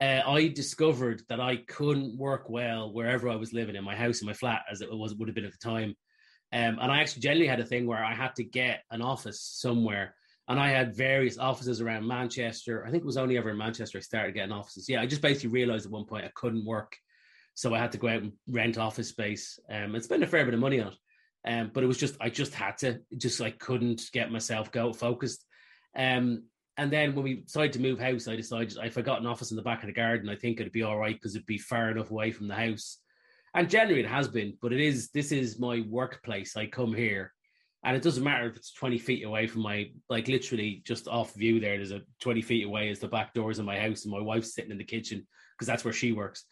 Uh, 0.00 0.28
I 0.28 0.48
discovered 0.48 1.22
that 1.28 1.40
I 1.40 1.56
couldn't 1.56 2.18
work 2.18 2.50
well 2.50 2.92
wherever 2.92 3.28
I 3.28 3.36
was 3.36 3.52
living 3.52 3.76
in 3.76 3.84
my 3.84 3.94
house 3.94 4.20
in 4.20 4.26
my 4.26 4.32
flat, 4.32 4.62
as 4.70 4.80
it 4.80 4.90
was 4.90 5.14
would 5.14 5.28
have 5.28 5.34
been 5.34 5.44
at 5.44 5.52
the 5.52 5.58
time. 5.58 5.94
Um, 6.52 6.78
and 6.80 6.90
I 6.92 7.00
actually 7.00 7.22
generally 7.22 7.46
had 7.46 7.60
a 7.60 7.64
thing 7.64 7.86
where 7.86 8.04
I 8.04 8.14
had 8.14 8.34
to 8.36 8.44
get 8.44 8.82
an 8.90 9.00
office 9.00 9.40
somewhere. 9.40 10.14
And 10.48 10.58
I 10.58 10.68
had 10.68 10.96
various 10.96 11.38
offices 11.38 11.80
around 11.80 12.06
Manchester. 12.06 12.84
I 12.84 12.90
think 12.90 13.02
it 13.02 13.06
was 13.06 13.16
only 13.16 13.38
ever 13.38 13.50
in 13.50 13.58
Manchester 13.58 13.98
I 13.98 14.00
started 14.00 14.34
getting 14.34 14.52
offices. 14.52 14.88
Yeah, 14.88 15.00
I 15.00 15.06
just 15.06 15.22
basically 15.22 15.50
realized 15.50 15.86
at 15.86 15.92
one 15.92 16.04
point 16.04 16.24
I 16.24 16.32
couldn't 16.34 16.66
work. 16.66 16.96
So 17.54 17.72
I 17.72 17.78
had 17.78 17.92
to 17.92 17.98
go 17.98 18.08
out 18.08 18.22
and 18.22 18.32
rent 18.48 18.78
office 18.78 19.08
space 19.08 19.58
um, 19.70 19.94
and 19.94 20.02
spend 20.02 20.22
a 20.22 20.26
fair 20.26 20.44
bit 20.44 20.54
of 20.54 20.60
money 20.60 20.80
on 20.80 20.88
it. 20.88 20.98
Um, 21.46 21.70
but 21.72 21.82
it 21.82 21.88
was 21.88 21.98
just, 21.98 22.16
I 22.20 22.28
just 22.28 22.54
had 22.54 22.78
to, 22.78 23.00
just 23.16 23.40
I 23.40 23.50
couldn't 23.50 24.10
get 24.12 24.30
myself 24.30 24.70
go 24.70 24.92
focused. 24.92 25.44
Um, 25.96 26.44
and 26.76 26.90
then 26.90 27.14
when 27.14 27.24
we 27.24 27.34
decided 27.34 27.72
to 27.74 27.80
move 27.80 27.98
house, 27.98 28.28
I 28.28 28.36
decided 28.36 28.78
I 28.78 28.88
got 29.02 29.20
an 29.20 29.26
office 29.26 29.50
in 29.50 29.56
the 29.56 29.62
back 29.62 29.82
of 29.82 29.88
the 29.88 29.92
garden, 29.92 30.28
I 30.28 30.36
think 30.36 30.60
it'd 30.60 30.72
be 30.72 30.82
all 30.82 30.98
right 30.98 31.14
because 31.14 31.34
it'd 31.34 31.46
be 31.46 31.58
far 31.58 31.90
enough 31.90 32.10
away 32.10 32.30
from 32.30 32.48
the 32.48 32.54
house 32.54 32.98
and 33.54 33.68
generally 33.68 34.00
it 34.00 34.06
has 34.06 34.28
been, 34.28 34.56
but 34.60 34.72
it 34.72 34.80
is 34.80 35.10
this 35.10 35.32
is 35.32 35.58
my 35.58 35.84
workplace. 35.88 36.56
I 36.56 36.66
come 36.66 36.94
here, 36.94 37.32
and 37.84 37.96
it 37.96 38.02
doesn't 38.02 38.24
matter 38.24 38.48
if 38.48 38.56
it's 38.56 38.72
twenty 38.72 38.98
feet 38.98 39.24
away 39.24 39.46
from 39.46 39.62
my 39.62 39.90
like 40.08 40.28
literally 40.28 40.82
just 40.86 41.08
off 41.08 41.34
view. 41.34 41.60
There, 41.60 41.76
there's 41.76 41.92
a 41.92 42.02
twenty 42.20 42.42
feet 42.42 42.66
away 42.66 42.88
is 42.88 42.98
the 42.98 43.08
back 43.08 43.34
doors 43.34 43.58
of 43.58 43.66
my 43.66 43.78
house, 43.78 44.04
and 44.04 44.12
my 44.12 44.20
wife's 44.20 44.54
sitting 44.54 44.70
in 44.70 44.78
the 44.78 44.84
kitchen 44.84 45.26
because 45.54 45.66
that's 45.66 45.84
where 45.84 45.92
she 45.92 46.12
works. 46.12 46.44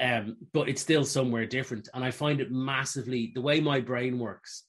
Um, 0.00 0.36
but 0.52 0.68
it's 0.68 0.82
still 0.82 1.04
somewhere 1.04 1.46
different, 1.46 1.88
and 1.94 2.04
I 2.04 2.10
find 2.10 2.40
it 2.40 2.50
massively 2.50 3.30
the 3.34 3.40
way 3.40 3.60
my 3.60 3.80
brain 3.80 4.18
works. 4.18 4.64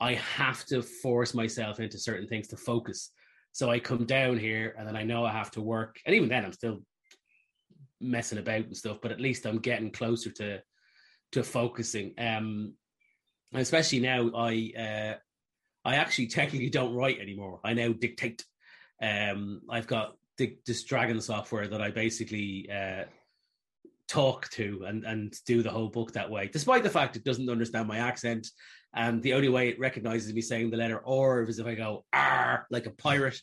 I 0.00 0.14
have 0.14 0.64
to 0.66 0.82
force 0.82 1.34
myself 1.34 1.80
into 1.80 1.98
certain 1.98 2.28
things 2.28 2.48
to 2.48 2.56
focus. 2.56 3.10
So 3.52 3.70
I 3.70 3.80
come 3.80 4.04
down 4.04 4.38
here, 4.38 4.74
and 4.78 4.86
then 4.86 4.94
I 4.94 5.04
know 5.04 5.24
I 5.24 5.32
have 5.32 5.50
to 5.52 5.62
work, 5.62 5.98
and 6.04 6.14
even 6.14 6.28
then 6.28 6.44
I'm 6.44 6.52
still 6.52 6.80
messing 8.00 8.38
about 8.38 8.66
and 8.66 8.76
stuff. 8.76 8.98
But 9.02 9.10
at 9.10 9.20
least 9.20 9.46
I'm 9.46 9.58
getting 9.58 9.90
closer 9.90 10.30
to 10.32 10.60
to 11.32 11.42
focusing. 11.42 12.14
Um, 12.18 12.74
especially 13.54 14.00
now, 14.00 14.30
I 14.34 14.72
uh, 14.78 15.14
I 15.84 15.96
actually 15.96 16.26
technically 16.38 16.70
don't 16.70 16.94
write 16.94 17.20
anymore. 17.20 17.60
I 17.64 17.72
now 17.72 17.92
dictate. 17.92 18.44
Um, 19.00 19.62
I've 19.70 19.86
got 19.86 20.16
this 20.36 20.84
Dragon 20.84 21.20
software 21.20 21.66
that 21.66 21.80
I 21.82 21.90
basically 21.90 22.68
uh, 22.70 23.04
talk 24.08 24.48
to 24.50 24.84
and 24.86 25.04
and 25.04 25.34
do 25.46 25.62
the 25.62 25.70
whole 25.70 25.88
book 25.88 26.12
that 26.12 26.30
way. 26.30 26.48
Despite 26.52 26.82
the 26.82 26.90
fact 26.90 27.16
it 27.16 27.24
doesn't 27.24 27.50
understand 27.50 27.88
my 27.88 27.98
accent, 27.98 28.48
and 28.94 29.22
the 29.22 29.34
only 29.34 29.48
way 29.48 29.68
it 29.68 29.78
recognizes 29.78 30.32
me 30.32 30.40
saying 30.40 30.70
the 30.70 30.76
letter 30.76 30.98
"or" 30.98 31.42
is 31.44 31.58
if 31.58 31.66
I 31.66 31.74
go 31.74 32.04
"r" 32.12 32.66
like 32.70 32.86
a 32.86 32.90
pirate. 32.90 33.40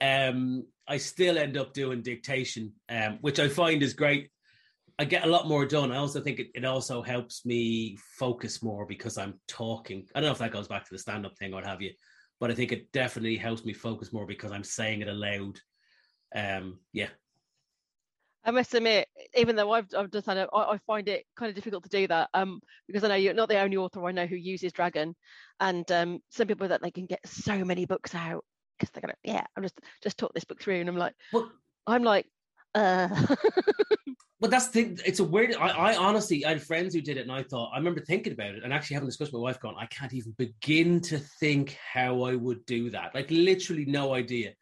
Um, 0.00 0.66
I 0.88 0.96
still 0.96 1.38
end 1.38 1.56
up 1.56 1.72
doing 1.72 2.02
dictation, 2.02 2.72
um, 2.88 3.18
which 3.20 3.38
I 3.38 3.48
find 3.48 3.84
is 3.84 3.94
great 3.94 4.30
I 4.98 5.04
get 5.04 5.24
a 5.24 5.28
lot 5.28 5.48
more 5.48 5.64
done. 5.66 5.90
I 5.90 5.96
also 5.96 6.20
think 6.20 6.38
it, 6.38 6.48
it 6.54 6.64
also 6.64 7.02
helps 7.02 7.44
me 7.46 7.96
focus 8.18 8.62
more 8.62 8.86
because 8.86 9.18
I'm 9.18 9.34
talking. 9.48 10.06
I 10.14 10.20
don't 10.20 10.28
know 10.28 10.32
if 10.32 10.38
that 10.38 10.52
goes 10.52 10.68
back 10.68 10.84
to 10.84 10.92
the 10.92 10.98
stand 10.98 11.24
up 11.26 11.36
thing 11.36 11.52
or 11.52 11.56
what 11.56 11.66
have 11.66 11.82
you, 11.82 11.92
but 12.38 12.50
I 12.50 12.54
think 12.54 12.72
it 12.72 12.92
definitely 12.92 13.36
helps 13.36 13.64
me 13.64 13.72
focus 13.72 14.12
more 14.12 14.26
because 14.26 14.52
I'm 14.52 14.64
saying 14.64 15.00
it 15.00 15.08
aloud. 15.08 15.58
Um, 16.34 16.78
yeah. 16.92 17.08
I 18.44 18.50
must 18.50 18.74
admit, 18.74 19.08
even 19.36 19.56
though 19.56 19.70
I've, 19.70 19.86
I've 19.96 20.10
done 20.10 20.22
I, 20.28 20.46
I 20.52 20.78
find 20.86 21.08
it 21.08 21.24
kind 21.36 21.48
of 21.48 21.54
difficult 21.54 21.84
to 21.84 21.88
do 21.88 22.06
that 22.08 22.28
um, 22.34 22.60
because 22.86 23.04
I 23.04 23.08
know 23.08 23.14
you're 23.14 23.34
not 23.34 23.48
the 23.48 23.60
only 23.60 23.76
author 23.76 24.04
I 24.04 24.12
know 24.12 24.26
who 24.26 24.36
uses 24.36 24.72
Dragon, 24.72 25.14
and 25.60 25.90
um, 25.92 26.20
some 26.30 26.48
people 26.48 26.68
that 26.68 26.82
they 26.82 26.90
can 26.90 27.06
get 27.06 27.20
so 27.24 27.64
many 27.64 27.86
books 27.86 28.14
out 28.14 28.44
because 28.78 28.90
they're 28.90 29.00
gonna, 29.00 29.14
yeah, 29.22 29.44
I'm 29.56 29.62
just 29.62 29.78
just 30.02 30.18
talk 30.18 30.34
this 30.34 30.44
book 30.44 30.60
through, 30.60 30.80
and 30.80 30.88
I'm 30.88 30.96
like, 30.96 31.14
well, 31.32 31.52
I'm 31.86 32.02
like, 32.02 32.26
uh. 32.74 33.08
but 34.40 34.50
that's 34.50 34.68
the 34.68 34.72
thing. 34.72 34.98
It's 35.06 35.20
a 35.20 35.24
weird. 35.24 35.54
I, 35.54 35.68
I, 35.68 35.96
honestly, 35.96 36.44
I 36.44 36.50
had 36.50 36.62
friends 36.62 36.94
who 36.94 37.00
did 37.00 37.18
it, 37.18 37.22
and 37.22 37.32
I 37.32 37.44
thought 37.44 37.70
I 37.72 37.78
remember 37.78 38.00
thinking 38.00 38.32
about 38.32 38.54
it, 38.54 38.64
and 38.64 38.72
actually 38.72 38.94
having 38.94 39.06
a 39.06 39.10
discussion 39.10 39.32
with 39.34 39.40
my 39.40 39.50
wife, 39.50 39.60
going, 39.60 39.76
I 39.78 39.86
can't 39.86 40.14
even 40.14 40.34
begin 40.36 41.00
to 41.02 41.18
think 41.18 41.76
how 41.92 42.22
I 42.22 42.34
would 42.34 42.66
do 42.66 42.90
that. 42.90 43.14
Like 43.14 43.30
literally, 43.30 43.84
no 43.84 44.14
idea. 44.14 44.54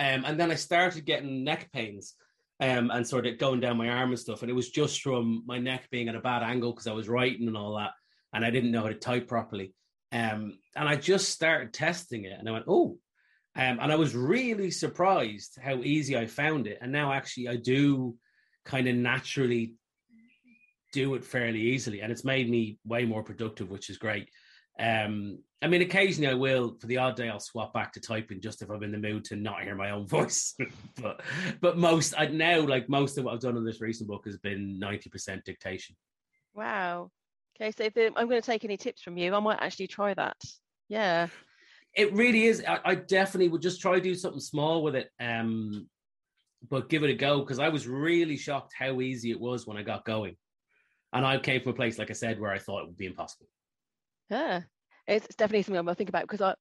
Um, 0.00 0.24
and 0.24 0.38
then 0.38 0.50
I 0.50 0.54
started 0.54 1.04
getting 1.04 1.44
neck 1.44 1.70
pains, 1.72 2.14
um, 2.60 2.90
and 2.90 3.06
sort 3.06 3.26
of 3.26 3.38
going 3.38 3.60
down 3.60 3.76
my 3.76 3.88
arm 3.88 4.10
and 4.10 4.18
stuff, 4.18 4.42
and 4.42 4.50
it 4.50 4.54
was 4.54 4.70
just 4.70 5.00
from 5.00 5.42
my 5.46 5.58
neck 5.58 5.88
being 5.90 6.08
at 6.08 6.16
a 6.16 6.20
bad 6.20 6.42
angle 6.42 6.72
because 6.72 6.86
I 6.86 6.92
was 6.92 7.08
writing 7.08 7.46
and 7.46 7.56
all 7.56 7.76
that, 7.76 7.92
and 8.32 8.44
I 8.44 8.50
didn't 8.50 8.72
know 8.72 8.82
how 8.82 8.88
to 8.88 8.94
type 8.94 9.28
properly. 9.28 9.74
Um, 10.10 10.58
and 10.74 10.88
I 10.88 10.96
just 10.96 11.30
started 11.30 11.72
testing 11.72 12.24
it, 12.24 12.36
and 12.38 12.48
I 12.48 12.52
went, 12.52 12.66
oh. 12.68 12.98
Um, 13.56 13.80
and 13.80 13.90
I 13.90 13.96
was 13.96 14.14
really 14.14 14.70
surprised 14.70 15.58
how 15.60 15.78
easy 15.78 16.16
I 16.16 16.26
found 16.26 16.68
it. 16.68 16.78
And 16.80 16.92
now, 16.92 17.12
actually, 17.12 17.48
I 17.48 17.56
do 17.56 18.14
kind 18.64 18.86
of 18.86 18.94
naturally 18.94 19.74
do 20.92 21.14
it 21.14 21.24
fairly 21.24 21.60
easily, 21.60 22.00
and 22.00 22.12
it's 22.12 22.24
made 22.24 22.48
me 22.48 22.78
way 22.84 23.04
more 23.04 23.22
productive, 23.24 23.68
which 23.70 23.90
is 23.90 23.98
great. 23.98 24.28
Um, 24.78 25.40
I 25.60 25.66
mean, 25.66 25.82
occasionally 25.82 26.28
I 26.28 26.34
will, 26.34 26.76
for 26.80 26.86
the 26.86 26.98
odd 26.98 27.16
day, 27.16 27.28
I'll 27.28 27.40
swap 27.40 27.74
back 27.74 27.92
to 27.92 28.00
typing 28.00 28.40
just 28.40 28.62
if 28.62 28.70
I'm 28.70 28.82
in 28.84 28.92
the 28.92 28.98
mood 28.98 29.24
to 29.26 29.36
not 29.36 29.62
hear 29.62 29.74
my 29.74 29.90
own 29.90 30.06
voice. 30.08 30.54
but 31.00 31.20
but 31.60 31.76
most 31.76 32.14
I 32.16 32.26
now 32.26 32.60
like 32.60 32.88
most 32.88 33.18
of 33.18 33.24
what 33.24 33.34
I've 33.34 33.40
done 33.40 33.56
on 33.56 33.64
this 33.64 33.80
recent 33.80 34.08
book 34.08 34.24
has 34.26 34.36
been 34.38 34.78
ninety 34.78 35.10
percent 35.10 35.44
dictation. 35.44 35.96
Wow. 36.54 37.10
Okay, 37.60 37.72
so 37.72 37.84
if 37.84 38.12
I'm 38.16 38.28
going 38.28 38.40
to 38.40 38.46
take 38.46 38.64
any 38.64 38.76
tips 38.76 39.02
from 39.02 39.16
you, 39.16 39.34
I 39.34 39.40
might 39.40 39.58
actually 39.60 39.88
try 39.88 40.14
that. 40.14 40.36
Yeah. 40.88 41.26
It 41.94 42.12
really 42.12 42.44
is. 42.44 42.62
I, 42.66 42.78
I 42.84 42.94
definitely 42.94 43.48
would 43.48 43.62
just 43.62 43.80
try 43.80 43.94
to 43.94 44.00
do 44.00 44.14
something 44.14 44.40
small 44.40 44.84
with 44.84 44.94
it. 44.94 45.10
Um, 45.18 45.88
but 46.70 46.88
give 46.88 47.02
it 47.02 47.10
a 47.10 47.14
go 47.14 47.40
because 47.40 47.58
I 47.58 47.68
was 47.68 47.88
really 47.88 48.36
shocked 48.36 48.74
how 48.78 49.00
easy 49.00 49.30
it 49.32 49.40
was 49.40 49.66
when 49.66 49.76
I 49.76 49.82
got 49.82 50.04
going. 50.04 50.36
And 51.12 51.26
I 51.26 51.38
came 51.38 51.62
from 51.62 51.72
a 51.72 51.76
place, 51.76 51.98
like 51.98 52.10
I 52.10 52.14
said, 52.14 52.38
where 52.38 52.52
I 52.52 52.58
thought 52.58 52.82
it 52.82 52.86
would 52.86 52.96
be 52.96 53.06
impossible. 53.06 53.46
Yeah, 54.30 54.62
it's, 55.08 55.26
it's 55.26 55.36
definitely 55.36 55.62
something 55.62 55.78
I'm 55.78 55.86
going 55.86 55.94
to 55.94 55.98
think 55.98 56.10
about 56.10 56.22
because 56.22 56.40
I 56.40 56.54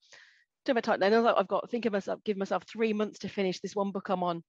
do 0.65 0.73
my 0.73 0.81
time. 0.81 0.99
Then 0.99 1.13
I've 1.13 1.47
got 1.47 1.69
think 1.69 1.85
of 1.85 1.93
myself, 1.93 2.23
give 2.23 2.37
myself 2.37 2.63
three 2.63 2.93
months 2.93 3.19
to 3.19 3.29
finish 3.29 3.59
this 3.59 3.75
one 3.75 3.91
book 3.91 4.09
I'm 4.09 4.23
on, 4.23 4.43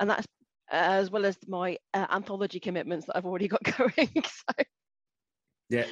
and 0.00 0.10
that's 0.10 0.26
uh, 0.72 0.76
as 0.76 1.10
well 1.10 1.24
as 1.24 1.36
my 1.46 1.76
uh, 1.92 2.06
anthology 2.10 2.60
commitments 2.60 3.06
that 3.06 3.16
I've 3.16 3.26
already 3.26 3.48
got 3.48 3.62
going. 3.76 4.08
so. 4.14 4.64
Yeah, 5.70 5.86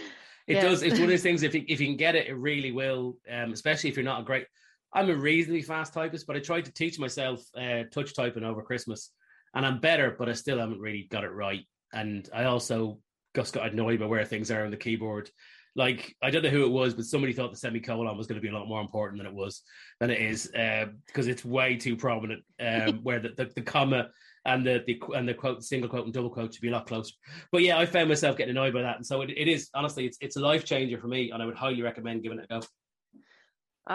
it 0.46 0.56
yeah. 0.56 0.62
does. 0.62 0.82
It's 0.82 0.94
one 0.94 1.04
of 1.04 1.08
those 1.10 1.22
things. 1.22 1.42
If 1.42 1.54
you, 1.54 1.64
if 1.68 1.80
you 1.80 1.86
can 1.86 1.96
get 1.96 2.14
it, 2.14 2.28
it 2.28 2.34
really 2.34 2.72
will. 2.72 3.16
Um, 3.30 3.52
especially 3.52 3.90
if 3.90 3.96
you're 3.96 4.04
not 4.04 4.20
a 4.20 4.24
great. 4.24 4.46
I'm 4.94 5.08
a 5.08 5.14
reasonably 5.14 5.62
fast 5.62 5.94
typist, 5.94 6.26
but 6.26 6.36
I 6.36 6.40
tried 6.40 6.66
to 6.66 6.72
teach 6.72 6.98
myself 6.98 7.42
uh, 7.56 7.84
touch 7.90 8.14
typing 8.14 8.44
over 8.44 8.62
Christmas, 8.62 9.10
and 9.54 9.64
I'm 9.64 9.80
better, 9.80 10.14
but 10.18 10.28
I 10.28 10.34
still 10.34 10.58
haven't 10.58 10.80
really 10.80 11.08
got 11.10 11.24
it 11.24 11.32
right. 11.32 11.64
And 11.94 12.28
I 12.34 12.44
also 12.44 12.98
just 13.34 13.54
got 13.54 13.72
annoyed 13.72 14.00
by 14.00 14.06
where 14.06 14.24
things 14.24 14.50
are 14.50 14.64
on 14.64 14.70
the 14.70 14.76
keyboard. 14.76 15.30
Like 15.74 16.14
I 16.22 16.30
don't 16.30 16.42
know 16.42 16.50
who 16.50 16.64
it 16.64 16.70
was, 16.70 16.94
but 16.94 17.06
somebody 17.06 17.32
thought 17.32 17.50
the 17.50 17.58
semicolon 17.58 18.16
was 18.16 18.26
going 18.26 18.40
to 18.40 18.42
be 18.42 18.48
a 18.48 18.58
lot 18.58 18.68
more 18.68 18.80
important 18.80 19.18
than 19.18 19.26
it 19.26 19.34
was 19.34 19.62
than 20.00 20.10
it 20.10 20.20
is 20.20 20.46
because 20.46 21.28
uh, 21.28 21.30
it's 21.30 21.44
way 21.44 21.76
too 21.76 21.96
prominent. 21.96 22.42
Um, 22.60 22.98
where 23.02 23.20
the, 23.20 23.30
the, 23.30 23.50
the 23.54 23.62
comma 23.62 24.10
and 24.44 24.66
the, 24.66 24.82
the 24.86 25.00
and 25.14 25.28
the 25.28 25.34
quote 25.34 25.62
single 25.62 25.88
quote 25.88 26.04
and 26.04 26.12
double 26.12 26.30
quote 26.30 26.52
should 26.52 26.62
be 26.62 26.68
a 26.68 26.72
lot 26.72 26.86
closer. 26.86 27.14
But 27.50 27.62
yeah, 27.62 27.78
I 27.78 27.86
found 27.86 28.08
myself 28.08 28.36
getting 28.36 28.50
annoyed 28.50 28.74
by 28.74 28.82
that, 28.82 28.96
and 28.96 29.06
so 29.06 29.22
it, 29.22 29.30
it 29.30 29.48
is 29.48 29.70
honestly 29.74 30.06
it's 30.06 30.18
it's 30.20 30.36
a 30.36 30.40
life 30.40 30.64
changer 30.64 30.98
for 30.98 31.08
me, 31.08 31.30
and 31.30 31.42
I 31.42 31.46
would 31.46 31.56
highly 31.56 31.82
recommend 31.82 32.22
giving 32.22 32.38
it 32.38 32.46
a 32.50 32.60
go. 32.60 32.66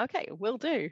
Okay, 0.04 0.30
will 0.32 0.58
do. 0.58 0.90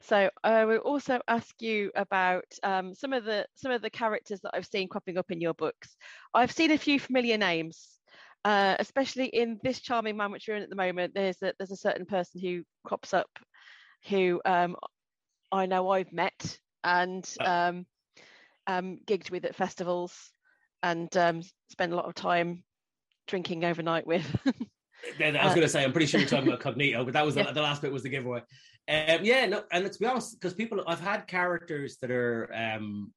So 0.00 0.28
I 0.42 0.66
will 0.66 0.78
also 0.78 1.20
ask 1.28 1.62
you 1.62 1.90
about 1.94 2.44
um, 2.62 2.94
some 2.94 3.12
of 3.12 3.24
the 3.24 3.46
some 3.54 3.72
of 3.72 3.80
the 3.80 3.90
characters 3.90 4.40
that 4.40 4.50
I've 4.54 4.66
seen 4.66 4.88
cropping 4.88 5.16
up 5.16 5.30
in 5.30 5.40
your 5.40 5.54
books. 5.54 5.96
I've 6.34 6.52
seen 6.52 6.72
a 6.72 6.78
few 6.78 7.00
familiar 7.00 7.38
names, 7.38 7.88
uh, 8.44 8.76
especially 8.78 9.26
in 9.26 9.58
this 9.62 9.80
charming 9.80 10.16
man 10.16 10.30
which 10.30 10.46
you're 10.46 10.56
in 10.56 10.62
at 10.62 10.70
the 10.70 10.76
moment. 10.76 11.14
There's 11.14 11.40
a, 11.42 11.54
there's 11.58 11.70
a 11.70 11.76
certain 11.76 12.06
person 12.06 12.40
who 12.40 12.62
crops 12.84 13.14
up, 13.14 13.30
who 14.08 14.40
um, 14.44 14.76
I 15.50 15.66
know 15.66 15.90
I've 15.90 16.12
met 16.12 16.58
and 16.82 17.28
um, 17.40 17.86
um, 18.66 18.98
gigged 19.06 19.30
with 19.30 19.44
at 19.44 19.56
festivals. 19.56 20.14
and 20.82 21.14
um, 21.16 21.42
spend 21.70 21.92
a 21.92 21.96
lot 21.96 22.04
of 22.04 22.14
time 22.14 22.62
drinking 23.26 23.64
overnight 23.64 24.06
with. 24.06 24.24
I 25.20 25.30
was 25.30 25.36
uh, 25.36 25.48
going 25.48 25.60
to 25.60 25.68
say, 25.68 25.84
I'm 25.84 25.92
pretty 25.92 26.06
sure 26.06 26.20
you're 26.20 26.28
talking 26.28 26.48
about 26.48 26.60
Cognito, 26.60 27.04
but 27.04 27.14
that 27.14 27.26
was 27.26 27.36
yeah. 27.36 27.44
the, 27.44 27.52
the, 27.52 27.62
last 27.62 27.82
bit 27.82 27.92
was 27.92 28.02
the 28.02 28.08
giveaway. 28.08 28.40
Um, 28.88 29.20
yeah, 29.22 29.46
no, 29.46 29.62
and 29.72 29.84
let's 29.84 29.96
be 29.96 30.06
honest, 30.06 30.38
because 30.38 30.54
people, 30.54 30.82
I've 30.86 31.00
had 31.00 31.26
characters 31.26 31.98
that 32.00 32.10
are, 32.10 32.50
um, 32.54 33.12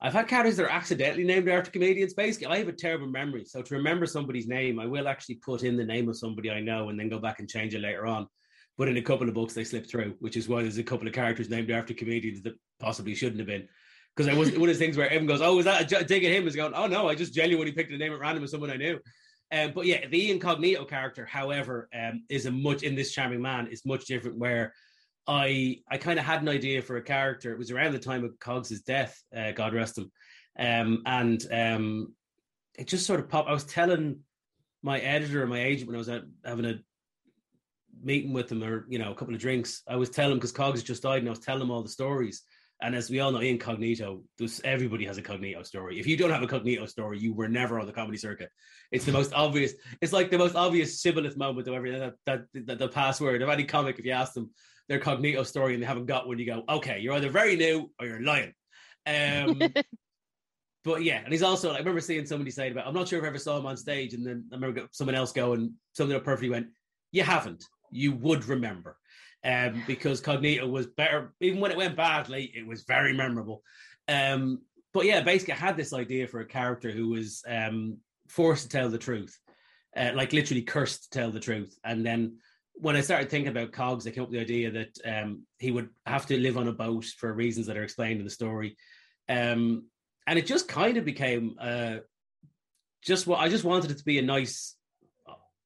I've 0.00 0.12
had 0.12 0.28
characters 0.28 0.56
that 0.56 0.66
are 0.66 0.70
accidentally 0.70 1.24
named 1.24 1.48
after 1.48 1.70
comedians. 1.70 2.12
Basically, 2.12 2.48
I 2.48 2.58
have 2.58 2.68
a 2.68 2.72
terrible 2.72 3.06
memory, 3.06 3.44
so 3.46 3.62
to 3.62 3.74
remember 3.74 4.04
somebody's 4.06 4.46
name, 4.46 4.78
I 4.78 4.86
will 4.86 5.08
actually 5.08 5.36
put 5.36 5.62
in 5.62 5.76
the 5.76 5.84
name 5.84 6.08
of 6.08 6.18
somebody 6.18 6.50
I 6.50 6.60
know 6.60 6.90
and 6.90 7.00
then 7.00 7.08
go 7.08 7.18
back 7.18 7.40
and 7.40 7.48
change 7.48 7.74
it 7.74 7.80
later 7.80 8.06
on. 8.06 8.26
But 8.76 8.88
in 8.88 8.98
a 8.98 9.02
couple 9.02 9.26
of 9.26 9.34
books, 9.34 9.54
they 9.54 9.64
slip 9.64 9.88
through, 9.88 10.16
which 10.20 10.36
is 10.36 10.48
why 10.48 10.60
there's 10.60 10.76
a 10.76 10.82
couple 10.82 11.08
of 11.08 11.14
characters 11.14 11.48
named 11.48 11.70
after 11.70 11.94
comedians 11.94 12.42
that 12.42 12.54
possibly 12.78 13.14
shouldn't 13.14 13.38
have 13.38 13.46
been. 13.46 13.66
Because 14.14 14.30
I 14.30 14.36
was 14.36 14.50
one 14.52 14.62
of 14.62 14.66
those 14.68 14.78
things 14.78 14.98
where 14.98 15.06
everyone 15.06 15.28
goes, 15.28 15.40
"Oh, 15.40 15.58
is 15.58 15.64
that 15.64 15.90
a 15.90 16.04
dig 16.04 16.24
at 16.24 16.32
him?" 16.32 16.46
Is 16.46 16.56
going, 16.56 16.74
"Oh 16.74 16.86
no, 16.86 17.08
I 17.08 17.14
just 17.14 17.34
genuinely 17.34 17.72
picked 17.72 17.90
a 17.92 17.96
name 17.96 18.12
at 18.12 18.18
random 18.18 18.44
of 18.44 18.50
someone 18.50 18.70
I 18.70 18.76
knew." 18.76 18.98
Um, 19.52 19.72
but 19.74 19.86
yeah, 19.86 20.06
the 20.08 20.26
Ian 20.26 20.40
Cognito 20.40 20.88
character, 20.88 21.24
however, 21.24 21.88
um, 21.94 22.24
is 22.28 22.46
a 22.46 22.50
much 22.50 22.82
in 22.82 22.94
this 22.94 23.12
charming 23.12 23.40
man 23.42 23.66
is 23.68 23.86
much 23.86 24.06
different. 24.06 24.38
Where 24.38 24.74
I 25.26 25.78
I 25.90 25.98
kind 25.98 26.18
of 26.18 26.24
had 26.24 26.42
an 26.42 26.48
idea 26.48 26.82
for 26.82 26.96
a 26.96 27.02
character. 27.02 27.52
It 27.52 27.58
was 27.58 27.70
around 27.70 27.92
the 27.92 27.98
time 27.98 28.24
of 28.24 28.38
Cogs's 28.38 28.82
death, 28.82 29.20
uh, 29.36 29.52
God 29.52 29.74
rest 29.74 29.98
him, 29.98 30.10
um, 30.58 31.02
and 31.06 31.44
um, 31.52 32.14
it 32.78 32.86
just 32.86 33.06
sort 33.06 33.20
of 33.20 33.28
popped. 33.28 33.48
I 33.48 33.52
was 33.52 33.64
telling 33.64 34.20
my 34.82 34.98
editor 35.00 35.40
and 35.40 35.50
my 35.50 35.62
agent 35.62 35.88
when 35.88 35.96
I 35.96 35.98
was 35.98 36.10
having 36.44 36.64
a 36.64 36.78
meeting 38.02 38.32
with 38.32 38.48
them 38.48 38.62
or 38.62 38.86
you 38.88 38.98
know 38.98 39.10
a 39.10 39.14
couple 39.14 39.34
of 39.34 39.40
drinks. 39.40 39.82
I 39.88 39.96
was 39.96 40.10
telling 40.10 40.32
him 40.32 40.38
because 40.38 40.52
Cogs 40.52 40.82
just 40.82 41.02
died, 41.02 41.18
and 41.18 41.28
I 41.28 41.30
was 41.30 41.40
telling 41.40 41.60
them 41.60 41.70
all 41.70 41.82
the 41.82 41.88
stories. 41.88 42.42
And 42.82 42.94
as 42.94 43.08
we 43.08 43.20
all 43.20 43.32
know, 43.32 43.40
Ian 43.40 43.58
Cognito, 43.58 44.22
this, 44.36 44.60
everybody 44.62 45.06
has 45.06 45.16
a 45.16 45.22
cognito 45.22 45.64
story. 45.64 45.98
If 45.98 46.06
you 46.06 46.14
don't 46.14 46.30
have 46.30 46.42
a 46.42 46.46
cognito 46.46 46.86
story, 46.86 47.18
you 47.18 47.32
were 47.32 47.48
never 47.48 47.80
on 47.80 47.86
the 47.86 47.92
comedy 47.92 48.18
circuit. 48.18 48.50
It's 48.92 49.06
the 49.06 49.12
most 49.12 49.32
obvious. 49.32 49.72
It's 50.02 50.12
like 50.12 50.30
the 50.30 50.36
most 50.36 50.56
obvious 50.56 51.00
shibboleth 51.00 51.38
moment 51.38 51.68
of 51.68 51.74
everything. 51.74 52.00
That, 52.00 52.14
that, 52.26 52.66
that 52.66 52.78
the 52.78 52.88
password 52.88 53.40
of 53.40 53.48
any 53.48 53.64
comic, 53.64 53.98
if 53.98 54.04
you 54.04 54.12
ask 54.12 54.34
them 54.34 54.50
their 54.88 55.00
cognito 55.00 55.44
story 55.44 55.74
and 55.74 55.82
they 55.82 55.86
haven't 55.86 56.06
got 56.06 56.26
one, 56.26 56.38
you 56.38 56.46
go, 56.46 56.64
okay, 56.68 57.00
you're 57.00 57.14
either 57.14 57.30
very 57.30 57.56
new 57.56 57.90
or 58.00 58.06
you're 58.06 58.22
lying. 58.22 58.52
Um, 59.06 59.60
but 60.84 61.02
yeah, 61.02 61.20
and 61.24 61.32
he's 61.32 61.42
also. 61.42 61.72
I 61.72 61.78
remember 61.78 62.00
seeing 62.00 62.26
somebody 62.26 62.50
say 62.50 62.70
about. 62.70 62.86
I'm 62.86 62.94
not 62.94 63.08
sure 63.08 63.18
if 63.18 63.24
I 63.24 63.28
ever 63.28 63.38
saw 63.38 63.58
him 63.58 63.66
on 63.66 63.76
stage, 63.76 64.14
and 64.14 64.26
then 64.26 64.44
I 64.52 64.54
remember 64.54 64.88
someone 64.92 65.14
else 65.14 65.32
go 65.32 65.52
and 65.52 65.72
something 65.94 66.18
perfectly 66.20 66.50
went. 66.50 66.68
You 67.12 67.22
haven't. 67.22 67.64
You 67.90 68.12
would 68.12 68.44
remember 68.46 68.96
um, 69.44 69.82
because 69.86 70.20
Cognito 70.20 70.68
was 70.68 70.86
better. 70.86 71.34
Even 71.40 71.60
when 71.60 71.70
it 71.70 71.76
went 71.76 71.96
badly, 71.96 72.52
it 72.54 72.66
was 72.66 72.82
very 72.82 73.12
memorable. 73.12 73.62
Um, 74.08 74.62
but 74.92 75.04
yeah, 75.06 75.22
basically, 75.22 75.54
I 75.54 75.58
had 75.58 75.76
this 75.76 75.92
idea 75.92 76.26
for 76.26 76.40
a 76.40 76.46
character 76.46 76.90
who 76.90 77.08
was 77.10 77.42
um, 77.48 77.98
forced 78.28 78.64
to 78.64 78.68
tell 78.68 78.88
the 78.88 78.98
truth, 78.98 79.38
uh, 79.96 80.12
like 80.14 80.32
literally 80.32 80.62
cursed 80.62 81.04
to 81.04 81.18
tell 81.18 81.30
the 81.30 81.40
truth. 81.40 81.78
And 81.84 82.04
then 82.04 82.38
when 82.78 82.96
I 82.96 83.00
started 83.00 83.30
thinking 83.30 83.50
about 83.50 83.72
Cogs, 83.72 84.06
I 84.06 84.10
came 84.10 84.22
up 84.22 84.30
with 84.30 84.38
the 84.38 84.44
idea 84.44 84.70
that 84.70 84.98
um, 85.04 85.42
he 85.58 85.70
would 85.70 85.88
have 86.04 86.26
to 86.26 86.38
live 86.38 86.58
on 86.58 86.68
a 86.68 86.72
boat 86.72 87.04
for 87.18 87.32
reasons 87.32 87.66
that 87.66 87.76
are 87.76 87.82
explained 87.82 88.18
in 88.20 88.24
the 88.24 88.30
story. 88.30 88.76
Um, 89.28 89.86
and 90.26 90.38
it 90.38 90.46
just 90.46 90.68
kind 90.68 90.96
of 90.96 91.04
became 91.04 91.56
uh, 91.60 91.96
just 93.02 93.26
what 93.26 93.40
I 93.40 93.48
just 93.48 93.64
wanted 93.64 93.90
it 93.90 93.98
to 93.98 94.04
be 94.04 94.18
a 94.18 94.22
nice 94.22 94.76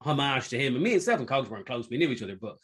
homage 0.01 0.49
to 0.51 0.59
him. 0.59 0.75
And 0.75 0.85
me 0.85 0.93
and 0.95 1.03
Stephen 1.03 1.27
Cogs 1.27 1.49
weren't 1.49 1.67
close; 1.67 1.89
we 1.89 1.99
knew 1.99 2.11
each 2.11 2.23
other, 2.23 2.37
but 2.41 2.57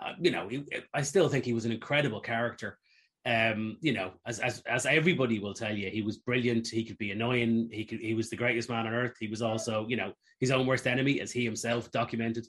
uh, 0.00 0.12
you 0.20 0.30
know, 0.30 0.48
he, 0.48 0.64
I 0.94 1.02
still 1.02 1.28
think 1.28 1.44
he 1.44 1.52
was 1.54 1.64
an 1.64 1.72
incredible 1.72 2.20
character. 2.20 2.78
Um, 3.26 3.78
you 3.80 3.92
know, 3.92 4.12
as 4.26 4.38
as 4.38 4.62
as 4.66 4.86
everybody 4.86 5.38
will 5.38 5.54
tell 5.54 5.76
you, 5.76 5.90
he 5.90 6.02
was 6.02 6.18
brilliant. 6.18 6.68
He 6.68 6.84
could 6.84 6.98
be 6.98 7.10
annoying. 7.10 7.68
He 7.72 7.84
could 7.84 8.00
he 8.00 8.14
was 8.14 8.30
the 8.30 8.36
greatest 8.36 8.70
man 8.70 8.86
on 8.86 8.94
earth. 8.94 9.16
He 9.18 9.28
was 9.28 9.42
also, 9.42 9.86
you 9.88 9.96
know, 9.96 10.12
his 10.40 10.50
own 10.50 10.66
worst 10.66 10.86
enemy, 10.86 11.20
as 11.20 11.32
he 11.32 11.44
himself 11.44 11.90
documented. 11.90 12.46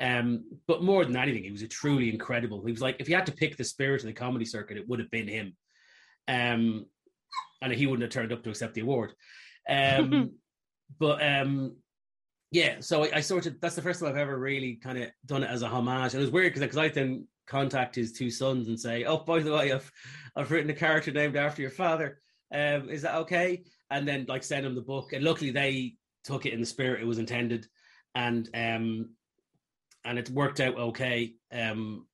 Um, 0.00 0.44
but 0.66 0.82
more 0.82 1.04
than 1.04 1.16
anything, 1.16 1.44
he 1.44 1.50
was 1.50 1.62
a 1.62 1.68
truly 1.68 2.12
incredible. 2.12 2.64
He 2.64 2.72
was 2.72 2.80
like, 2.80 2.96
if 2.98 3.08
you 3.08 3.14
had 3.14 3.26
to 3.26 3.32
pick 3.32 3.56
the 3.56 3.64
spirit 3.64 4.02
of 4.02 4.06
the 4.06 4.12
comedy 4.12 4.44
circuit, 4.44 4.76
it 4.76 4.88
would 4.88 4.98
have 4.98 5.10
been 5.10 5.28
him. 5.28 5.56
Um, 6.26 6.86
and 7.62 7.72
he 7.72 7.86
wouldn't 7.86 8.02
have 8.02 8.10
turned 8.12 8.32
up 8.32 8.42
to 8.42 8.50
accept 8.50 8.74
the 8.74 8.80
award. 8.80 9.12
Um, 9.68 10.32
but 10.98 11.22
um, 11.24 11.76
yeah, 12.50 12.76
so 12.80 13.04
I, 13.04 13.16
I, 13.16 13.20
sort 13.20 13.46
of 13.46 13.60
that's 13.60 13.74
the 13.74 13.82
first 13.82 14.00
time 14.00 14.08
I've 14.08 14.16
ever 14.16 14.38
really 14.38 14.76
kind 14.76 14.98
of 14.98 15.10
done 15.26 15.42
it 15.42 15.50
as 15.50 15.62
a 15.62 15.68
homage. 15.68 16.14
And 16.14 16.20
it 16.20 16.24
was 16.24 16.30
weird 16.30 16.54
because 16.54 16.76
I 16.76 16.88
then 16.88 17.26
contact 17.46 17.94
his 17.94 18.12
two 18.12 18.30
sons 18.30 18.68
and 18.68 18.78
say, 18.78 19.04
"Oh, 19.04 19.18
by 19.18 19.40
the 19.40 19.52
way, 19.52 19.72
I've 19.72 19.90
I've 20.36 20.50
written 20.50 20.70
a 20.70 20.74
character 20.74 21.10
named 21.10 21.36
after 21.36 21.62
your 21.62 21.70
father. 21.70 22.20
Um, 22.52 22.88
is 22.88 23.02
that 23.02 23.16
okay?" 23.16 23.64
And 23.90 24.06
then 24.06 24.26
like 24.28 24.42
send 24.42 24.64
them 24.64 24.74
the 24.74 24.82
book. 24.82 25.12
And 25.12 25.24
luckily 25.24 25.50
they 25.50 25.94
took 26.22 26.46
it 26.46 26.52
in 26.52 26.60
the 26.60 26.66
spirit 26.66 27.02
it 27.02 27.06
was 27.06 27.18
intended, 27.18 27.66
and 28.14 28.48
um, 28.54 29.10
and 30.04 30.18
it's 30.18 30.30
worked 30.30 30.60
out 30.60 30.76
okay 30.76 31.34
um 31.52 32.06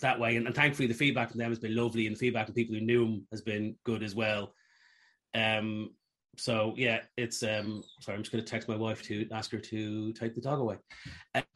that 0.00 0.18
way. 0.18 0.36
And, 0.36 0.46
and 0.46 0.54
thankfully 0.54 0.88
the 0.88 0.94
feedback 0.94 1.30
from 1.30 1.38
them 1.38 1.50
has 1.50 1.58
been 1.58 1.76
lovely, 1.76 2.06
and 2.06 2.16
the 2.16 2.20
feedback 2.20 2.46
from 2.46 2.54
people 2.54 2.74
who 2.74 2.80
knew 2.80 3.04
him 3.04 3.26
has 3.30 3.42
been 3.42 3.76
good 3.84 4.02
as 4.02 4.14
well. 4.14 4.54
Um, 5.34 5.90
so 6.38 6.72
yeah, 6.76 7.00
it's 7.16 7.42
um 7.42 7.82
sorry, 8.00 8.16
I'm 8.16 8.22
just 8.22 8.32
gonna 8.32 8.42
text 8.42 8.68
my 8.68 8.76
wife 8.76 9.02
to 9.04 9.28
ask 9.32 9.50
her 9.52 9.58
to 9.58 10.12
take 10.14 10.34
the 10.34 10.40
dog 10.40 10.60
away. 10.60 10.78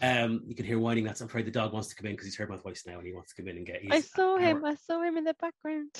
Um 0.02 0.42
you 0.46 0.54
can 0.54 0.66
hear 0.66 0.78
whining 0.78 1.04
that's 1.04 1.22
I'm 1.22 1.28
afraid 1.28 1.46
the 1.46 1.50
dog 1.50 1.72
wants 1.72 1.88
to 1.88 1.94
come 1.94 2.06
in 2.06 2.12
because 2.12 2.26
he's 2.26 2.36
heard 2.36 2.50
my 2.50 2.56
voice 2.56 2.84
now 2.86 2.98
and 2.98 3.06
he 3.06 3.14
wants 3.14 3.32
to 3.32 3.42
come 3.42 3.48
in 3.48 3.56
and 3.56 3.66
get 3.66 3.80
I 3.90 4.00
saw 4.00 4.36
him, 4.36 4.64
I 4.64 4.74
saw 4.74 5.02
him 5.02 5.16
in 5.16 5.24
the 5.24 5.34
background. 5.34 5.90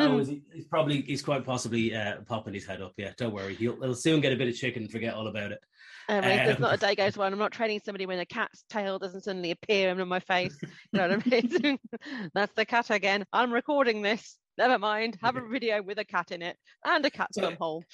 oh, 0.00 0.18
he, 0.24 0.42
he's 0.54 0.64
probably 0.64 1.02
he's 1.02 1.22
quite 1.22 1.44
possibly 1.44 1.94
uh 1.94 2.22
popping 2.26 2.54
his 2.54 2.64
head 2.64 2.80
up. 2.80 2.92
Yeah, 2.96 3.12
don't 3.18 3.34
worry. 3.34 3.54
He'll 3.54 3.78
he'll 3.80 3.94
soon 3.94 4.20
get 4.20 4.32
a 4.32 4.36
bit 4.36 4.48
of 4.48 4.54
chicken 4.54 4.84
and 4.84 4.90
forget 4.90 5.14
all 5.14 5.28
about 5.28 5.52
it. 5.52 5.62
Um, 6.08 6.18
um, 6.18 6.22
there's 6.24 6.58
not 6.58 6.74
a 6.74 6.76
day 6.76 6.94
goes 6.94 7.16
by 7.16 7.26
I'm 7.26 7.38
not 7.38 7.52
training 7.52 7.80
somebody 7.84 8.06
when 8.06 8.18
a 8.18 8.26
cat's 8.26 8.64
tail 8.70 8.98
doesn't 8.98 9.24
suddenly 9.24 9.50
appear 9.52 9.90
in 9.90 10.08
my 10.08 10.20
face. 10.20 10.56
You 10.62 10.68
know 10.98 11.08
what 11.08 11.26
I 11.26 11.30
mean? 11.30 11.78
that's 12.34 12.52
the 12.54 12.64
cat 12.64 12.90
again. 12.90 13.24
I'm 13.32 13.52
recording 13.52 14.02
this. 14.02 14.38
Never 14.58 14.78
mind. 14.78 15.18
Have 15.22 15.36
a 15.36 15.46
video 15.46 15.82
with 15.82 15.98
a 15.98 16.04
cat 16.04 16.30
in 16.30 16.42
it 16.42 16.56
and 16.84 17.04
a 17.06 17.10
cat's 17.10 17.36
so, 17.36 17.54
hole. 17.58 17.84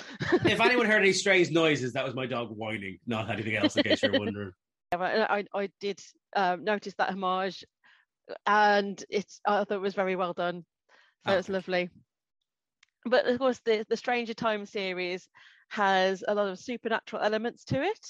if 0.44 0.60
anyone 0.60 0.86
heard 0.86 1.02
any 1.02 1.12
strange 1.12 1.50
noises, 1.50 1.92
that 1.92 2.04
was 2.04 2.14
my 2.14 2.26
dog 2.26 2.48
whining, 2.50 2.98
not 3.06 3.30
anything 3.30 3.56
else. 3.56 3.76
In 3.76 3.84
case 3.84 4.02
you're 4.02 4.18
wondering. 4.18 4.52
I, 4.92 5.44
I 5.54 5.70
did 5.80 6.00
um, 6.34 6.64
notice 6.64 6.94
that 6.98 7.10
homage, 7.10 7.64
and 8.46 9.02
it's 9.10 9.40
I 9.46 9.64
thought 9.64 9.72
it 9.72 9.80
was 9.80 9.94
very 9.94 10.16
well 10.16 10.32
done. 10.32 10.64
So 11.26 11.34
oh. 11.34 11.38
it's 11.38 11.48
lovely. 11.48 11.90
But 13.04 13.26
of 13.26 13.38
course, 13.38 13.60
the 13.64 13.86
the 13.88 13.96
Stranger 13.96 14.34
Times 14.34 14.70
series 14.70 15.28
has 15.68 16.24
a 16.26 16.34
lot 16.34 16.48
of 16.48 16.58
supernatural 16.58 17.22
elements 17.22 17.64
to 17.64 17.82
it. 17.82 18.06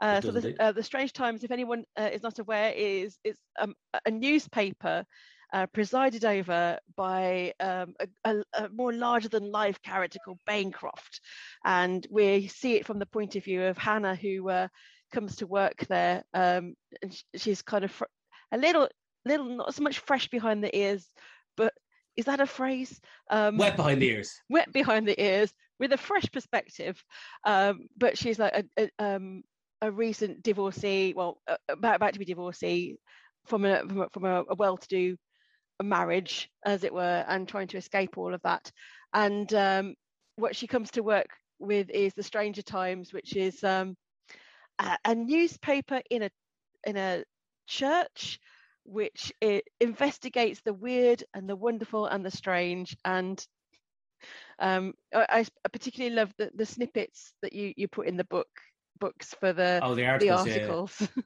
Uh, 0.00 0.20
so 0.20 0.32
the, 0.32 0.60
uh, 0.60 0.72
the, 0.72 0.82
Strange 0.82 1.12
Times, 1.12 1.44
if 1.44 1.50
anyone 1.50 1.84
uh, 1.96 2.10
is 2.12 2.22
not 2.22 2.38
aware, 2.40 2.72
is 2.72 3.18
is 3.22 3.36
um, 3.60 3.74
a 4.04 4.10
newspaper 4.10 5.04
uh, 5.52 5.66
presided 5.66 6.24
over 6.24 6.78
by 6.96 7.52
um, 7.60 7.94
a, 8.00 8.08
a, 8.24 8.42
a, 8.54 8.68
more 8.70 8.92
larger 8.92 9.28
than 9.28 9.52
life 9.52 9.80
character 9.82 10.18
called 10.24 10.40
Bancroft. 10.46 11.20
And 11.64 12.06
we 12.10 12.48
see 12.48 12.74
it 12.74 12.86
from 12.86 12.98
the 12.98 13.06
point 13.06 13.36
of 13.36 13.44
view 13.44 13.62
of 13.64 13.78
Hannah, 13.78 14.16
who 14.16 14.48
uh, 14.48 14.68
comes 15.12 15.36
to 15.36 15.46
work 15.46 15.86
there. 15.88 16.24
Um, 16.32 16.74
and 17.02 17.16
she's 17.36 17.62
kind 17.62 17.84
of 17.84 17.92
fr- 17.92 18.04
a 18.50 18.58
little, 18.58 18.88
little, 19.24 19.56
not 19.56 19.74
so 19.74 19.82
much 19.82 19.98
fresh 19.98 20.28
behind 20.28 20.64
the 20.64 20.76
ears, 20.76 21.06
but 21.56 21.74
is 22.16 22.24
that 22.24 22.40
a 22.40 22.46
phrase? 22.46 22.98
Um, 23.30 23.58
wet 23.58 23.76
behind 23.76 24.00
the 24.00 24.08
ears. 24.08 24.34
Wet 24.48 24.72
behind 24.72 25.06
the 25.06 25.22
ears 25.22 25.52
with 25.78 25.92
a 25.92 25.98
fresh 25.98 26.30
perspective. 26.32 27.02
Um, 27.44 27.88
but 27.96 28.18
she's 28.18 28.38
like 28.38 28.52
a, 28.76 28.90
a, 28.98 29.04
um, 29.04 29.42
a 29.80 29.90
recent 29.90 30.42
divorcee, 30.42 31.12
well, 31.14 31.38
about, 31.68 31.96
about 31.96 32.12
to 32.14 32.18
be 32.18 32.24
divorcee 32.24 32.96
from 33.46 33.64
a 33.64 33.80
from 33.80 34.02
a, 34.02 34.08
from 34.10 34.24
a, 34.24 34.44
a 34.48 34.54
well-to-do 34.54 35.16
marriage, 35.82 36.48
as 36.64 36.84
it 36.84 36.94
were, 36.94 37.24
and 37.28 37.48
trying 37.48 37.68
to 37.68 37.76
escape 37.76 38.16
all 38.16 38.34
of 38.34 38.42
that. 38.42 38.70
And 39.12 39.52
um, 39.54 39.94
what 40.36 40.56
she 40.56 40.66
comes 40.66 40.90
to 40.92 41.02
work 41.02 41.28
with 41.58 41.90
is 41.90 42.14
the 42.14 42.22
Stranger 42.22 42.62
Times, 42.62 43.12
which 43.12 43.36
is 43.36 43.62
um, 43.64 43.96
a, 44.78 44.98
a, 45.04 45.14
newspaper 45.14 46.00
in 46.10 46.22
a 46.22 46.30
in 46.86 46.96
a 46.96 47.24
church, 47.66 48.38
which 48.84 49.32
it 49.40 49.64
investigates 49.80 50.60
the 50.60 50.74
weird 50.74 51.24
and 51.34 51.48
the 51.48 51.56
wonderful 51.56 52.06
and 52.06 52.24
the 52.24 52.30
strange. 52.30 52.96
And 53.04 53.44
um, 54.58 54.94
I, 55.14 55.44
I, 55.64 55.68
particularly 55.68 56.14
love 56.14 56.32
the, 56.38 56.50
the 56.54 56.66
snippets 56.66 57.32
that 57.42 57.52
you 57.52 57.72
you 57.76 57.88
put 57.88 58.06
in 58.06 58.16
the 58.16 58.24
book 58.24 58.48
books 58.98 59.34
for 59.40 59.52
the 59.52 59.80
oh 59.82 59.94
the 59.94 60.06
articles, 60.06 60.44
the 60.44 60.52
articles. 60.52 61.08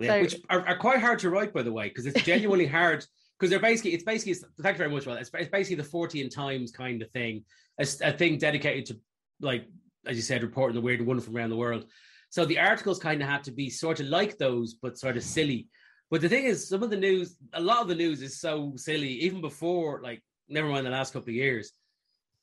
Yeah. 0.00 0.16
so, 0.16 0.20
which 0.22 0.36
are, 0.50 0.66
are, 0.66 0.78
quite 0.78 0.98
hard 0.98 1.20
to 1.20 1.30
write 1.30 1.52
by 1.52 1.62
the 1.62 1.70
way 1.70 1.86
because 1.88 2.06
it's 2.06 2.22
genuinely 2.24 2.66
hard 2.78 3.06
because 3.38 3.50
they're 3.50 3.60
basically 3.60 3.92
it's 3.92 4.02
basically 4.02 4.34
thank 4.60 4.74
you 4.74 4.78
very 4.78 4.90
much. 4.90 5.06
Well, 5.06 5.16
it's, 5.16 5.30
it's 5.34 5.50
basically 5.50 5.76
the 5.76 5.88
Fortean 5.88 6.28
Times 6.28 6.72
kind 6.72 7.02
of 7.02 7.10
thing, 7.12 7.44
a, 7.78 7.86
a, 8.02 8.12
thing 8.12 8.38
dedicated 8.38 8.86
to 8.86 9.00
like 9.40 9.66
as 10.06 10.16
you 10.16 10.22
said, 10.22 10.42
reporting 10.42 10.74
the 10.74 10.80
weird 10.80 10.98
and 10.98 11.06
wonderful 11.06 11.36
around 11.36 11.50
the 11.50 11.56
world. 11.56 11.86
So 12.30 12.44
the 12.44 12.58
articles 12.58 12.98
kind 12.98 13.22
of 13.22 13.28
had 13.28 13.44
to 13.44 13.52
be 13.52 13.70
sort 13.70 14.00
of 14.00 14.06
like 14.06 14.38
those, 14.38 14.74
but 14.74 14.98
sort 14.98 15.16
of 15.16 15.22
silly. 15.22 15.68
But 16.10 16.20
the 16.20 16.28
thing 16.28 16.44
is, 16.44 16.68
some 16.68 16.82
of 16.82 16.90
the 16.90 16.96
news, 16.96 17.36
a 17.52 17.60
lot 17.60 17.82
of 17.82 17.88
the 17.88 17.94
news 17.94 18.22
is 18.22 18.40
so 18.40 18.72
silly, 18.76 19.08
even 19.20 19.40
before 19.40 20.00
like 20.02 20.22
never 20.48 20.68
mind 20.68 20.86
the 20.86 20.90
last 20.90 21.12
couple 21.12 21.28
of 21.28 21.34
years. 21.34 21.72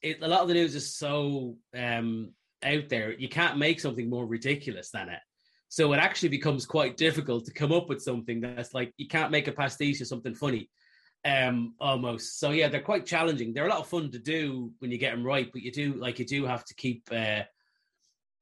It, 0.01 0.21
a 0.21 0.27
lot 0.27 0.41
of 0.41 0.47
the 0.47 0.53
news 0.53 0.75
is 0.75 0.95
so 0.95 1.57
um 1.75 2.33
out 2.63 2.89
there, 2.89 3.13
you 3.13 3.29
can't 3.29 3.57
make 3.57 3.79
something 3.79 4.09
more 4.09 4.25
ridiculous 4.25 4.91
than 4.91 5.09
it. 5.09 5.19
So 5.69 5.93
it 5.93 5.97
actually 5.97 6.29
becomes 6.29 6.65
quite 6.65 6.97
difficult 6.97 7.45
to 7.45 7.53
come 7.53 7.71
up 7.71 7.89
with 7.89 8.01
something 8.01 8.41
that's 8.41 8.73
like 8.73 8.91
you 8.97 9.07
can't 9.07 9.31
make 9.31 9.47
a 9.47 9.51
pastiche 9.51 10.01
of 10.01 10.07
something 10.07 10.33
funny, 10.33 10.69
um, 11.25 11.75
almost. 11.79 12.39
So 12.39 12.51
yeah, 12.51 12.69
they're 12.69 12.81
quite 12.81 13.05
challenging. 13.05 13.53
They're 13.53 13.67
a 13.67 13.69
lot 13.69 13.79
of 13.79 13.87
fun 13.87 14.11
to 14.11 14.19
do 14.19 14.71
when 14.79 14.89
you 14.91 14.97
get 14.97 15.11
them 15.11 15.23
right, 15.23 15.49
but 15.51 15.61
you 15.61 15.71
do 15.71 15.93
like 15.93 16.17
you 16.17 16.25
do 16.25 16.45
have 16.45 16.65
to 16.65 16.73
keep. 16.73 17.07
Uh, 17.11 17.43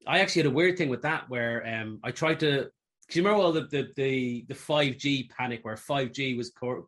I 0.08 0.20
actually 0.20 0.44
had 0.44 0.52
a 0.52 0.56
weird 0.56 0.78
thing 0.78 0.90
with 0.90 1.02
that 1.02 1.30
where 1.30 1.68
um, 1.68 2.00
I 2.04 2.12
tried 2.12 2.40
to. 2.40 2.70
Do 3.10 3.20
you 3.20 3.24
remember 3.24 3.44
all 3.44 3.52
the 3.52 3.68
the 3.68 3.90
the 3.96 4.46
the 4.48 4.56
five 4.56 4.98
G 4.98 5.30
panic 5.38 5.66
where 5.66 5.78
five 5.78 6.14
G 6.14 6.36
was 6.36 6.50
co- 6.52 6.88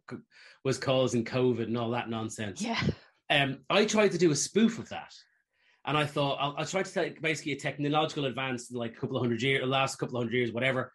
was 0.64 0.78
causing 0.78 1.26
COVID 1.26 1.64
and 1.64 1.78
all 1.78 1.92
that 1.92 2.10
nonsense? 2.10 2.62
Yeah. 2.62 2.82
Um, 3.30 3.60
I 3.70 3.86
tried 3.86 4.12
to 4.14 4.18
do 4.18 4.32
a 4.32 4.36
spoof 4.36 4.80
of 4.80 4.90
that 4.90 5.14
and 5.86 5.98
I 5.98 6.06
thought 6.06 6.38
I'll, 6.40 6.56
I'll 6.58 6.66
try 6.66 6.84
to 6.84 6.94
take 6.94 7.22
basically 7.22 7.54
a 7.54 7.60
technological 7.60 8.26
advance 8.26 8.70
in 8.70 8.78
like 8.78 8.94
a 8.94 9.00
couple 9.00 9.18
of 9.18 9.24
hundred 9.24 9.42
years, 9.42 9.68
last 9.68 9.98
couple 9.98 10.18
of 10.18 10.24
hundred 10.24 10.38
years, 10.38 10.52
whatever, 10.52 10.94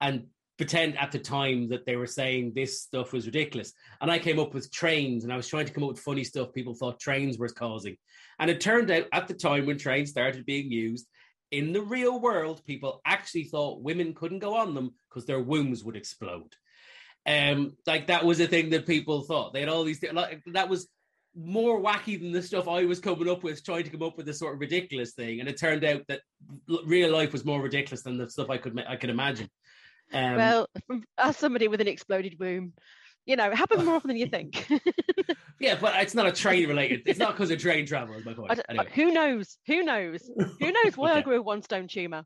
and 0.00 0.26
pretend 0.58 0.96
at 0.98 1.12
the 1.12 1.18
time 1.18 1.68
that 1.68 1.86
they 1.86 1.96
were 1.96 2.06
saying 2.06 2.52
this 2.54 2.82
stuff 2.82 3.12
was 3.12 3.26
ridiculous. 3.26 3.72
And 4.00 4.10
I 4.10 4.18
came 4.18 4.38
up 4.38 4.54
with 4.54 4.72
trains, 4.72 5.24
and 5.24 5.32
I 5.32 5.36
was 5.36 5.48
trying 5.48 5.66
to 5.66 5.72
come 5.72 5.84
up 5.84 5.90
with 5.90 6.00
funny 6.00 6.24
stuff 6.24 6.52
people 6.52 6.74
thought 6.74 7.00
trains 7.00 7.38
were 7.38 7.48
causing. 7.48 7.96
And 8.38 8.50
it 8.50 8.60
turned 8.60 8.90
out 8.90 9.06
at 9.12 9.28
the 9.28 9.34
time 9.34 9.66
when 9.66 9.78
trains 9.78 10.10
started 10.10 10.46
being 10.46 10.70
used 10.70 11.06
in 11.52 11.72
the 11.72 11.82
real 11.82 12.18
world, 12.18 12.64
people 12.64 13.00
actually 13.04 13.44
thought 13.44 13.82
women 13.82 14.14
couldn't 14.14 14.38
go 14.38 14.56
on 14.56 14.74
them 14.74 14.94
because 15.08 15.26
their 15.26 15.40
wombs 15.40 15.84
would 15.84 15.96
explode. 15.96 16.54
Um, 17.26 17.76
like 17.86 18.08
that 18.08 18.24
was 18.24 18.40
a 18.40 18.46
thing 18.46 18.70
that 18.70 18.86
people 18.86 19.20
thought. 19.20 19.52
They 19.52 19.60
had 19.60 19.68
all 19.68 19.84
these. 19.84 20.00
Th- 20.00 20.14
like, 20.14 20.42
that 20.46 20.68
was 20.68 20.88
more 21.34 21.80
wacky 21.80 22.20
than 22.20 22.32
the 22.32 22.42
stuff 22.42 22.68
I 22.68 22.84
was 22.84 23.00
coming 23.00 23.28
up 23.28 23.42
with, 23.42 23.64
trying 23.64 23.84
to 23.84 23.90
come 23.90 24.02
up 24.02 24.16
with 24.16 24.26
this 24.26 24.38
sort 24.38 24.54
of 24.54 24.60
ridiculous 24.60 25.12
thing. 25.12 25.40
And 25.40 25.48
it 25.48 25.58
turned 25.58 25.84
out 25.84 26.02
that 26.08 26.20
real 26.84 27.10
life 27.10 27.32
was 27.32 27.44
more 27.44 27.60
ridiculous 27.60 28.02
than 28.02 28.18
the 28.18 28.28
stuff 28.28 28.50
I 28.50 28.58
could 28.58 28.78
I 28.86 28.96
could 28.96 29.10
imagine. 29.10 29.48
Um, 30.12 30.36
well, 30.36 30.66
as 31.16 31.36
somebody 31.36 31.68
with 31.68 31.80
an 31.80 31.88
exploded 31.88 32.36
womb, 32.38 32.74
you 33.24 33.36
know, 33.36 33.50
it 33.50 33.54
happens 33.54 33.84
more 33.84 33.94
often 33.94 34.08
than 34.08 34.16
you 34.16 34.26
think. 34.26 34.66
yeah, 35.60 35.76
but 35.80 35.94
it's 36.02 36.14
not 36.14 36.26
a 36.26 36.32
train 36.42 36.68
related. 36.68 37.02
It's 37.06 37.18
not 37.18 37.32
because 37.32 37.50
of 37.50 37.58
train 37.58 37.86
travel. 37.86 38.16
Is 38.16 38.24
my 38.24 38.34
point. 38.34 38.60
Anyway. 38.68 38.88
Who 38.94 39.12
knows? 39.12 39.58
Who 39.66 39.82
knows? 39.82 40.28
Who 40.36 40.72
knows 40.84 40.96
why 40.96 41.10
okay. 41.12 41.20
I 41.20 41.22
grew 41.22 41.38
a 41.38 41.42
one 41.42 41.62
stone 41.62 41.88
tumor? 41.88 42.24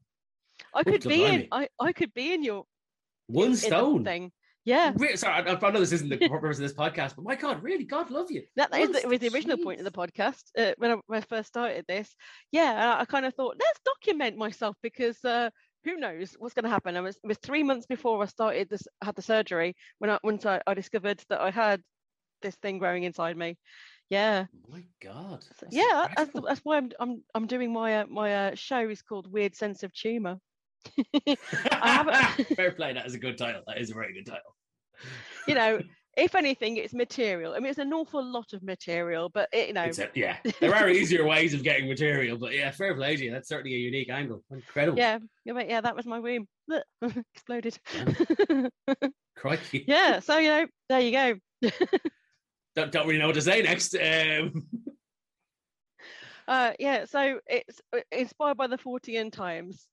I 0.74 0.82
could 0.82 0.94
Oops, 0.94 1.07
be 1.07 1.24
in. 1.24 1.48
I, 1.52 1.68
I 1.78 1.92
could 1.92 2.14
be 2.14 2.32
in 2.32 2.42
your 2.42 2.64
one 3.26 3.48
in, 3.48 3.57
stone 3.57 3.98
in 3.98 4.04
thing. 4.04 4.32
Yeah. 4.67 4.93
Sorry, 5.14 5.49
I, 5.49 5.55
I 5.55 5.71
know 5.71 5.79
this 5.79 5.93
isn't 5.93 6.09
the 6.09 6.17
purpose 6.29 6.59
of 6.59 6.62
this 6.62 6.73
podcast, 6.73 7.14
but 7.14 7.25
my 7.25 7.37
God, 7.37 7.62
really, 7.62 7.85
God 7.85 8.11
love 8.11 8.33
you. 8.33 8.43
That, 8.57 8.73
that 8.73 8.81
is 8.81 8.91
the, 8.91 9.09
was 9.09 9.21
the 9.21 9.29
original 9.29 9.57
point 9.59 9.79
of 9.79 9.85
the 9.85 9.93
podcast 9.93 10.43
uh, 10.59 10.73
when, 10.77 10.91
I, 10.91 10.97
when 11.07 11.23
I 11.23 11.25
first 11.25 11.49
started 11.49 11.85
this. 11.87 12.12
Yeah, 12.51 12.97
I, 12.97 13.03
I 13.03 13.05
kind 13.05 13.25
of 13.25 13.35
thought, 13.35 13.57
let's 13.61 13.81
document 13.85 14.37
myself 14.37 14.77
because 14.83 15.25
uh, 15.25 15.51
who 15.85 15.97
knows 15.97 16.35
what's 16.41 16.53
going 16.53 16.64
to 16.64 16.69
happen. 16.69 16.97
I 16.97 17.01
was, 17.01 17.14
it 17.14 17.29
was 17.29 17.39
three 17.39 17.62
months 17.62 17.87
before 17.87 18.21
I 18.21 18.27
started 18.27 18.69
this, 18.69 18.83
had 19.05 19.14
the 19.14 19.23
surgery 19.23 19.77
when 20.01 20.11
I, 20.11 20.19
once 20.25 20.45
I, 20.45 20.61
I 20.67 20.75
discovered 20.75 21.23
that 21.29 21.41
I 21.41 21.53
had 21.53 21.81
this 22.43 22.57
thing 22.57 22.79
growing 22.79 23.05
inside 23.05 23.37
me. 23.37 23.57
Yeah. 24.11 24.47
Oh 24.53 24.73
my 24.73 24.83
God. 25.01 25.45
That's 25.61 25.75
yeah, 25.75 26.09
that's, 26.17 26.31
that's, 26.45 26.61
why 26.64 26.79
I'm 26.79 26.91
I'm 27.01 27.23
I'm 27.35 27.47
doing 27.47 27.73
my 27.73 28.01
uh, 28.01 28.07
my 28.09 28.49
uh, 28.49 28.55
show 28.55 28.89
is 28.89 29.03
called 29.03 29.33
Weird 29.33 29.57
Sense 29.57 29.83
of 29.83 29.93
Tumor. 29.93 30.39
Fair 32.55 32.71
play. 32.73 32.93
That 32.93 33.07
is 33.07 33.14
a 33.14 33.19
good 33.19 33.37
title. 33.37 33.62
That 33.67 33.79
is 33.79 33.91
a 33.91 33.95
very 33.95 34.12
good 34.12 34.27
title. 34.27 34.55
You 35.47 35.55
know, 35.55 35.80
if 36.16 36.34
anything, 36.34 36.78
it's 36.78 36.94
material. 36.94 37.55
I 37.55 37.59
mean, 37.59 37.68
it's 37.68 37.78
an 37.78 37.92
awful 37.92 38.24
lot 38.24 38.53
of 38.55 38.62
material, 38.62 39.28
but 39.28 39.49
it, 39.53 39.68
you 39.68 39.74
know, 39.74 39.84
a, 39.84 40.09
yeah, 40.14 40.38
there 40.61 40.74
are 40.74 40.88
easier 40.88 41.26
ways 41.26 41.53
of 41.53 41.62
getting 41.62 41.88
material. 41.88 42.38
But 42.38 42.55
yeah, 42.55 42.70
fair 42.70 42.94
play 42.94 43.16
to 43.16 43.24
you. 43.24 43.30
That's 43.30 43.49
certainly 43.49 43.74
a 43.74 43.78
unique 43.78 44.09
angle. 44.09 44.42
Incredible. 44.51 44.99
Yeah, 44.99 45.18
yeah, 45.44 45.62
yeah. 45.68 45.80
That 45.82 45.94
was 45.94 46.07
my 46.07 46.18
womb. 46.18 46.49
Exploded. 47.34 47.78
Crikey. 49.36 49.84
Yeah. 49.86 50.20
So 50.20 50.38
you 50.38 50.49
know, 50.49 50.66
there 50.88 51.01
you 51.01 51.12
go. 51.12 51.70
don't 52.74 52.90
don't 52.90 53.07
really 53.07 53.18
know 53.18 53.26
what 53.26 53.34
to 53.34 53.42
say 53.42 53.62
next. 53.62 53.94
Um... 53.94 54.66
Uh, 56.49 56.72
yeah, 56.78 57.05
so 57.05 57.40
it's 57.49 57.80
uh, 57.92 57.99
inspired 58.12 58.57
by 58.57 58.68
the 58.68 58.78
Fortean 58.78 59.32
Times 59.32 59.88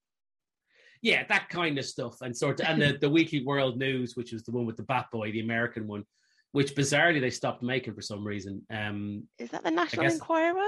yeah, 1.04 1.26
that 1.28 1.50
kind 1.50 1.78
of 1.78 1.86
stuff, 1.86 2.22
and 2.22 2.36
sort 2.36 2.62
of, 2.62 2.68
and 2.68 2.82
the, 2.82 2.98
the 3.00 3.10
Weekly 3.10 3.44
World 3.46 3.78
News, 3.78 4.16
which 4.16 4.32
was 4.32 4.44
the 4.44 4.52
one 4.52 4.66
with 4.66 4.78
the 4.78 4.84
Bat 4.84 5.08
Boy, 5.12 5.34
the 5.34 5.42
American 5.42 5.86
one, 5.86 6.06
which 6.54 6.74
bizarrely 6.74 7.20
they 7.20 7.30
stopped 7.30 7.62
making 7.62 7.94
for 7.94 8.02
some 8.02 8.26
reason. 8.26 8.66
Um, 8.72 9.28
Is 9.38 9.50
that 9.50 9.66
the 9.66 9.72
National 9.72 10.06
Enquirer? 10.06 10.64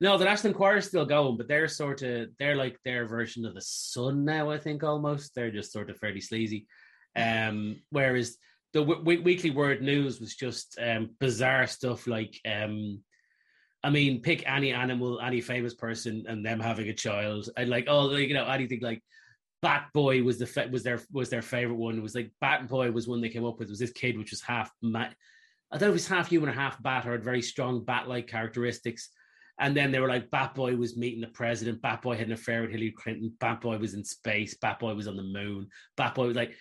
No, 0.00 0.16
the 0.16 0.24
National 0.24 0.52
Enquirer 0.52 0.76
is 0.76 0.86
still 0.86 1.04
going, 1.04 1.36
but 1.36 1.48
they're 1.48 1.66
sort 1.66 2.02
of 2.02 2.28
they're 2.38 2.54
like 2.54 2.78
their 2.84 3.06
version 3.08 3.44
of 3.44 3.54
the 3.54 3.60
Sun 3.60 4.24
now. 4.24 4.50
I 4.50 4.58
think 4.58 4.84
almost 4.84 5.34
they're 5.34 5.50
just 5.50 5.72
sort 5.72 5.90
of 5.90 5.98
fairly 5.98 6.20
sleazy. 6.20 6.68
Um, 7.16 7.82
whereas 7.90 8.36
the 8.72 8.84
w- 8.84 9.20
Weekly 9.20 9.50
World 9.50 9.80
News 9.80 10.20
was 10.20 10.36
just 10.36 10.78
um, 10.80 11.10
bizarre 11.18 11.66
stuff 11.66 12.06
like. 12.06 12.40
Um, 12.46 13.00
I 13.82 13.90
mean, 13.90 14.20
pick 14.20 14.48
any 14.48 14.72
animal, 14.72 15.20
any 15.20 15.40
famous 15.40 15.74
person, 15.74 16.26
and 16.28 16.46
them 16.46 16.60
having 16.60 16.88
a 16.88 16.94
child. 16.94 17.48
I 17.56 17.64
like, 17.64 17.86
oh, 17.88 18.14
you 18.14 18.34
know, 18.34 18.46
anything 18.46 18.80
like 18.82 19.02
Bat 19.62 19.88
Boy 19.92 20.22
was 20.22 20.38
the 20.38 20.68
was 20.70 20.82
their 20.82 21.00
was 21.12 21.28
their 21.28 21.42
favorite 21.42 21.76
one. 21.76 21.98
It 21.98 22.02
was 22.02 22.14
like 22.14 22.30
Bat 22.40 22.68
Boy 22.68 22.90
was 22.90 23.06
one 23.06 23.20
they 23.20 23.28
came 23.28 23.44
up 23.44 23.58
with. 23.58 23.68
It 23.68 23.72
was 23.72 23.78
this 23.78 23.92
kid 23.92 24.16
which 24.16 24.30
was 24.30 24.40
half 24.40 24.72
I 25.72 25.78
don't 25.78 25.80
thought 25.80 25.88
it 25.90 25.92
was 25.92 26.08
half 26.08 26.28
human 26.28 26.48
or 26.48 26.52
half 26.52 26.82
bat 26.82 27.06
or 27.06 27.12
had 27.12 27.22
very 27.22 27.42
strong 27.42 27.84
bat-like 27.84 28.26
characteristics. 28.26 29.10
And 29.60 29.76
then 29.76 29.92
they 29.92 30.00
were 30.00 30.08
like, 30.08 30.30
Bat 30.30 30.54
Boy 30.54 30.74
was 30.74 30.96
meeting 30.96 31.20
the 31.20 31.28
president. 31.28 31.82
Bat 31.82 32.02
Boy 32.02 32.16
had 32.16 32.26
an 32.26 32.32
affair 32.32 32.62
with 32.62 32.70
Hillary 32.70 32.92
Clinton. 32.92 33.32
Bat 33.38 33.60
Boy 33.60 33.76
was 33.76 33.94
in 33.94 34.02
space. 34.02 34.54
Bat 34.54 34.80
Boy 34.80 34.94
was 34.94 35.06
on 35.06 35.16
the 35.16 35.22
moon. 35.22 35.68
Bat 35.96 36.14
Boy 36.14 36.26
was 36.26 36.36
like, 36.36 36.56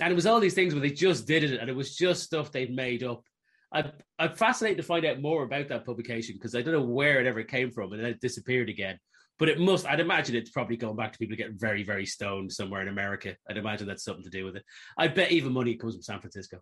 and 0.00 0.12
it 0.12 0.14
was 0.14 0.26
all 0.26 0.40
these 0.40 0.54
things 0.54 0.72
where 0.72 0.80
they 0.80 0.90
just 0.90 1.26
did 1.26 1.42
it, 1.42 1.58
and 1.58 1.68
it 1.68 1.74
was 1.74 1.96
just 1.96 2.22
stuff 2.22 2.52
they'd 2.52 2.74
made 2.74 3.02
up. 3.02 3.24
I, 3.72 3.90
I'm 4.18 4.34
fascinated 4.34 4.78
to 4.78 4.84
find 4.84 5.04
out 5.04 5.20
more 5.20 5.42
about 5.42 5.68
that 5.68 5.84
publication 5.84 6.36
because 6.36 6.54
I 6.54 6.62
don't 6.62 6.74
know 6.74 6.82
where 6.82 7.20
it 7.20 7.26
ever 7.26 7.42
came 7.42 7.72
from, 7.72 7.92
and 7.92 8.00
then 8.00 8.10
it 8.10 8.20
disappeared 8.20 8.68
again. 8.68 8.98
But 9.38 9.50
it 9.50 9.60
must, 9.60 9.86
I'd 9.86 10.00
imagine 10.00 10.34
it's 10.34 10.50
probably 10.50 10.76
going 10.76 10.96
back 10.96 11.12
to 11.12 11.18
people 11.18 11.36
getting 11.36 11.58
very, 11.58 11.82
very 11.82 12.06
stoned 12.06 12.52
somewhere 12.52 12.80
in 12.80 12.88
America. 12.88 13.36
I'd 13.48 13.58
imagine 13.58 13.86
that's 13.86 14.04
something 14.04 14.24
to 14.24 14.30
do 14.30 14.44
with 14.44 14.56
it. 14.56 14.64
I 14.96 15.08
bet 15.08 15.30
even 15.30 15.52
money 15.52 15.76
comes 15.76 15.94
from 15.94 16.02
San 16.02 16.20
Francisco. 16.20 16.60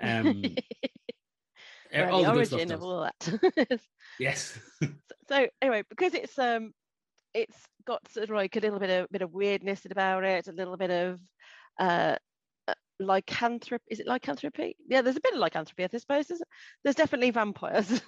Um, 0.00 0.42
right, 1.94 2.10
all 2.10 2.22
the, 2.22 2.30
the 2.30 2.36
origin 2.36 2.72
of 2.72 2.82
all 2.82 3.02
that. 3.02 3.80
yes. 4.20 4.58
so 5.28 5.46
anyway, 5.60 5.82
because 5.88 6.14
it's 6.14 6.38
um, 6.38 6.72
it's 7.34 7.56
got 7.86 8.08
sort 8.10 8.30
of 8.30 8.36
like 8.36 8.56
a 8.56 8.60
little 8.60 8.78
bit 8.78 8.90
of 8.90 9.10
bit 9.10 9.22
of 9.22 9.32
weirdness 9.32 9.86
about 9.90 10.24
it, 10.24 10.48
a 10.48 10.52
little 10.52 10.76
bit 10.76 10.90
of 10.90 11.20
uh, 11.78 12.16
uh 12.66 12.74
lycanthropy. 13.00 13.84
Is 13.88 14.00
it 14.00 14.06
lycanthropy? 14.06 14.76
Yeah, 14.86 15.02
there's 15.02 15.16
a 15.16 15.20
bit 15.20 15.34
of 15.34 15.40
lycanthropy, 15.40 15.84
I 15.84 15.98
suppose. 15.98 16.26
There's, 16.28 16.42
there's 16.84 16.96
definitely 16.96 17.30
vampires. 17.30 18.00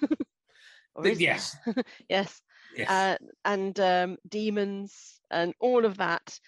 Yes. 1.03 1.55
yes 2.09 2.41
yes. 2.75 2.89
uh, 2.89 3.17
and 3.45 3.79
um, 3.79 4.17
demons 4.27 5.19
and 5.29 5.53
all 5.59 5.85
of 5.85 5.97
that. 5.97 6.39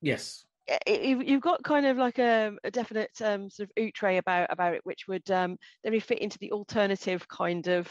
Yes. 0.00 0.44
You've 0.86 1.42
got 1.42 1.62
kind 1.62 1.84
of 1.84 1.98
like 1.98 2.18
a, 2.18 2.52
a 2.64 2.70
definite 2.70 3.10
um, 3.22 3.50
sort 3.50 3.68
of 3.68 3.84
outre 3.84 4.18
about 4.18 4.46
about 4.50 4.74
it, 4.74 4.80
which 4.84 5.06
would 5.06 5.30
um, 5.30 5.58
then 5.82 5.98
fit 6.00 6.20
into 6.20 6.38
the 6.38 6.52
alternative 6.52 7.26
kind 7.28 7.66
of 7.68 7.88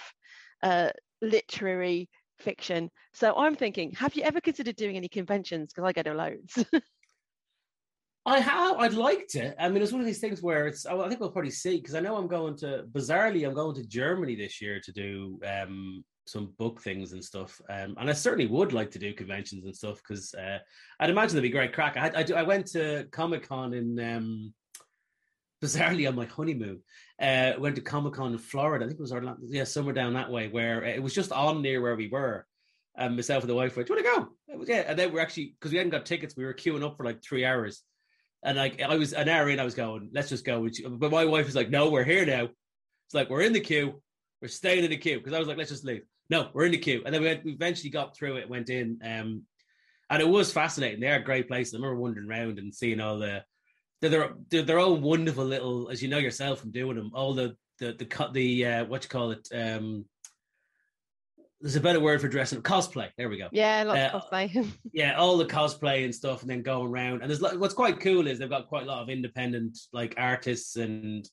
uh, 0.64 0.90
literary 1.22 2.10
fiction. 2.40 2.90
So 3.14 3.36
I'm 3.36 3.56
thinking, 3.56 3.92
have 3.92 4.16
you 4.16 4.24
ever 4.24 4.42
considered 4.42 4.76
doing 4.76 4.98
any 4.98 5.08
conventions? 5.08 5.72
Because 5.72 5.88
I 5.88 5.94
go 5.94 6.02
to 6.02 6.16
loads. 6.16 6.66
I 8.26 8.40
have. 8.40 8.78
I'd 8.78 8.94
like 8.94 9.28
to. 9.30 9.62
I 9.62 9.68
mean, 9.68 9.84
it's 9.84 9.92
one 9.92 10.00
of 10.00 10.08
these 10.08 10.20
things 10.20 10.42
where 10.42 10.66
it's. 10.68 10.86
I 10.86 11.08
think 11.08 11.20
we'll 11.20 11.32
probably 11.32 11.52
see 11.52 11.78
because 11.78 11.96
I 11.96 12.00
know 12.00 12.16
I'm 12.16 12.28
going 12.28 12.56
to. 12.58 12.86
Bizarrely, 12.92 13.46
I'm 13.46 13.54
going 13.54 13.76
to 13.76 13.86
Germany 13.86 14.36
this 14.36 14.62
year 14.62 14.80
to 14.80 14.92
do 14.94 15.40
um, 15.46 16.06
some 16.26 16.54
book 16.58 16.82
things 16.82 17.12
and 17.12 17.24
stuff. 17.24 17.60
Um, 17.70 17.96
and 18.00 18.10
I 18.10 18.14
certainly 18.14 18.48
would 18.48 18.72
like 18.72 18.92
to 18.92 19.00
do 19.00 19.14
conventions 19.14 19.66
and 19.66 19.76
stuff 19.76 19.98
because 19.98 20.34
uh, 20.36 20.60
I'd 21.00 21.10
imagine 21.10 21.38
it'd 21.38 21.44
be 21.44 21.50
great 21.50 21.74
crack. 21.74 21.98
I, 21.98 22.12
I, 22.16 22.40
I 22.40 22.44
went 22.44 22.68
to 22.68 23.08
Comic 23.12 23.48
Con 23.50 23.74
in 23.74 24.00
um, 24.00 24.54
bizarrely 25.62 26.08
on 26.08 26.16
my 26.16 26.26
honeymoon. 26.26 26.82
Uh, 27.22 27.54
went 27.60 27.76
to 27.76 27.82
Comic 27.82 28.14
Con 28.14 28.32
in 28.32 28.38
Florida. 28.38 28.86
I 28.86 28.88
think 28.88 29.00
it 29.00 29.04
was 29.04 29.12
Orlando, 29.12 29.42
yeah, 29.48 29.66
somewhere 29.66 29.94
down 29.94 30.14
that 30.14 30.32
way 30.32 30.48
where 30.48 30.84
it 30.84 31.04
was 31.04 31.14
just 31.14 31.32
on 31.32 31.62
near 31.62 31.82
where 31.82 31.96
we 31.96 32.08
were. 32.08 32.46
And 32.96 33.16
myself 33.16 33.44
and 33.44 33.50
the 33.50 33.56
wife 33.56 33.76
went, 33.76 33.88
"Do 33.88 33.96
you 33.96 34.04
want 34.04 34.16
to 34.16 34.22
go?" 34.54 34.58
Was, 34.60 34.70
yeah, 34.70 34.84
and 34.88 34.98
then 34.98 35.12
we're 35.12 35.20
actually 35.20 35.56
because 35.60 35.72
we 35.72 35.78
hadn't 35.78 35.92
got 35.92 36.06
tickets, 36.06 36.38
we 36.38 36.46
were 36.46 36.54
queuing 36.54 36.86
up 36.86 36.96
for 36.96 37.04
like 37.04 37.24
three 37.24 37.44
hours. 37.44 37.82
And 38.44 38.58
like 38.58 38.82
I 38.82 38.96
was 38.96 39.14
an 39.14 39.30
hour 39.30 39.50
in, 39.50 39.60
I 39.60 39.66
was 39.66 39.76
going, 39.76 40.10
"Let's 40.14 40.30
just 40.30 40.46
go." 40.46 40.68
But 40.90 41.12
my 41.12 41.26
wife 41.26 41.46
was 41.46 41.56
like, 41.56 41.70
"No, 41.70 41.90
we're 41.90 42.04
here 42.04 42.26
now." 42.26 42.44
It's 42.44 43.14
like 43.14 43.30
we're 43.30 43.42
in 43.42 43.54
the 43.54 43.60
queue. 43.60 44.02
We're 44.42 44.48
staying 44.50 44.84
in 44.84 44.90
the 44.90 44.98
queue 44.98 45.18
because 45.18 45.34
I 45.34 45.40
was 45.40 45.48
like, 45.48 45.58
"Let's 45.58 45.72
just 45.72 45.86
leave." 45.86 46.04
no, 46.30 46.50
we're 46.54 46.66
in 46.66 46.72
the 46.72 46.78
queue. 46.78 47.02
And 47.06 47.14
then 47.14 47.22
we, 47.22 47.28
went, 47.28 47.44
we 47.44 47.52
eventually 47.52 47.90
got 47.90 48.16
through 48.16 48.38
it, 48.38 48.50
went 48.50 48.70
in. 48.70 49.00
Um, 49.04 49.44
and 50.10 50.22
it 50.22 50.28
was 50.28 50.54
fascinating. 50.54 51.00
They're 51.00 51.20
a 51.20 51.24
great 51.24 51.48
place. 51.48 51.74
I 51.74 51.78
remember 51.78 52.00
wandering 52.00 52.30
around 52.30 52.60
and 52.60 52.74
seeing 52.74 53.00
all 53.00 53.20
the, 53.20 53.44
they're, 54.02 54.34
they're, 54.50 54.80
all 54.80 54.96
wonderful 54.96 55.46
little, 55.46 55.90
as 55.90 56.02
you 56.02 56.10
know 56.10 56.18
yourself 56.18 56.60
from 56.60 56.72
doing 56.72 56.98
them, 56.98 57.12
all 57.14 57.34
the, 57.34 57.56
the, 57.80 57.94
the, 57.94 58.30
the, 58.34 58.66
uh, 58.66 58.86
what 58.86 59.04
you 59.04 59.10
call 59.10 59.32
it, 59.32 59.48
um, 59.54 60.06
there's 61.64 61.78
a 61.78 61.80
better 61.82 62.00
word 62.02 62.20
for 62.20 62.28
dressing 62.28 62.58
up 62.58 62.64
cosplay. 62.66 63.10
There 63.18 63.30
we 63.30 63.38
go. 63.38 63.48
Yeah, 63.54 63.84
lots 63.84 64.00
Uh, 64.00 64.18
of 64.18 64.30
cosplay. 64.30 64.68
Yeah, 64.94 65.16
all 65.18 65.38
the 65.38 65.46
cosplay 65.46 66.04
and 66.04 66.14
stuff, 66.14 66.42
and 66.42 66.50
then 66.52 66.62
going 66.62 66.88
around. 66.92 67.22
And 67.22 67.30
there's 67.30 67.42
like, 67.42 67.58
what's 67.58 67.74
quite 67.74 68.02
cool 68.02 68.28
is 68.28 68.38
they've 68.38 68.50
got 68.50 68.68
quite 68.68 68.84
a 68.84 68.86
lot 68.86 69.02
of 69.02 69.10
independent 69.10 69.78
like 69.94 70.14
artists 70.18 70.76
and 70.76 71.28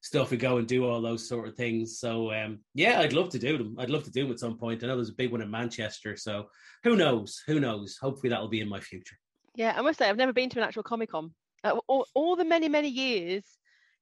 stuff 0.00 0.30
who 0.30 0.36
go 0.36 0.58
and 0.58 0.66
do 0.66 0.84
all 0.84 1.00
those 1.00 1.28
sort 1.28 1.46
of 1.48 1.54
things. 1.54 2.00
So 2.00 2.32
um, 2.32 2.58
yeah, 2.74 2.98
I'd 3.00 3.12
love 3.12 3.28
to 3.30 3.38
do 3.38 3.56
them. 3.56 3.76
I'd 3.78 3.88
love 3.90 4.02
to 4.04 4.10
do 4.10 4.24
them 4.24 4.32
at 4.32 4.40
some 4.40 4.58
point. 4.58 4.82
I 4.82 4.88
know 4.88 4.96
there's 4.96 5.10
a 5.10 5.14
big 5.14 5.30
one 5.32 5.42
in 5.42 5.50
Manchester, 5.50 6.16
so 6.16 6.48
who 6.82 6.96
knows? 6.96 7.40
Who 7.46 7.60
knows? 7.60 7.96
Hopefully 8.00 8.30
that'll 8.30 8.48
be 8.48 8.60
in 8.60 8.68
my 8.68 8.80
future. 8.80 9.16
yeah, 9.54 9.74
I 9.76 9.80
must 9.82 9.98
say 9.98 10.08
I've 10.08 10.16
never 10.16 10.32
been 10.32 10.50
to 10.50 10.58
an 10.58 10.64
actual 10.64 10.82
Comic 10.82 11.10
Con. 11.10 11.32
Uh, 11.64 11.78
all, 11.86 12.06
all 12.14 12.34
the 12.36 12.44
many 12.44 12.68
many 12.68 12.88
years 12.88 13.44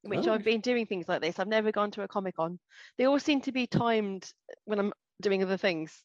in 0.03 0.09
which 0.11 0.27
Oh. 0.27 0.33
I've 0.33 0.43
been 0.43 0.61
doing 0.61 0.85
things 0.85 1.07
like 1.07 1.21
this, 1.21 1.39
I've 1.39 1.47
never 1.47 1.71
gone 1.71 1.89
to 1.91 2.03
a 2.03 2.07
Comic 2.07 2.35
Con. 2.35 2.59
They 2.97 3.05
all 3.05 3.19
seem 3.19 3.41
to 3.41 3.51
be 3.51 3.65
timed 3.67 4.31
when 4.65 4.79
I'm 4.79 4.93
doing 5.21 5.43
other 5.43 5.57
things. 5.57 6.03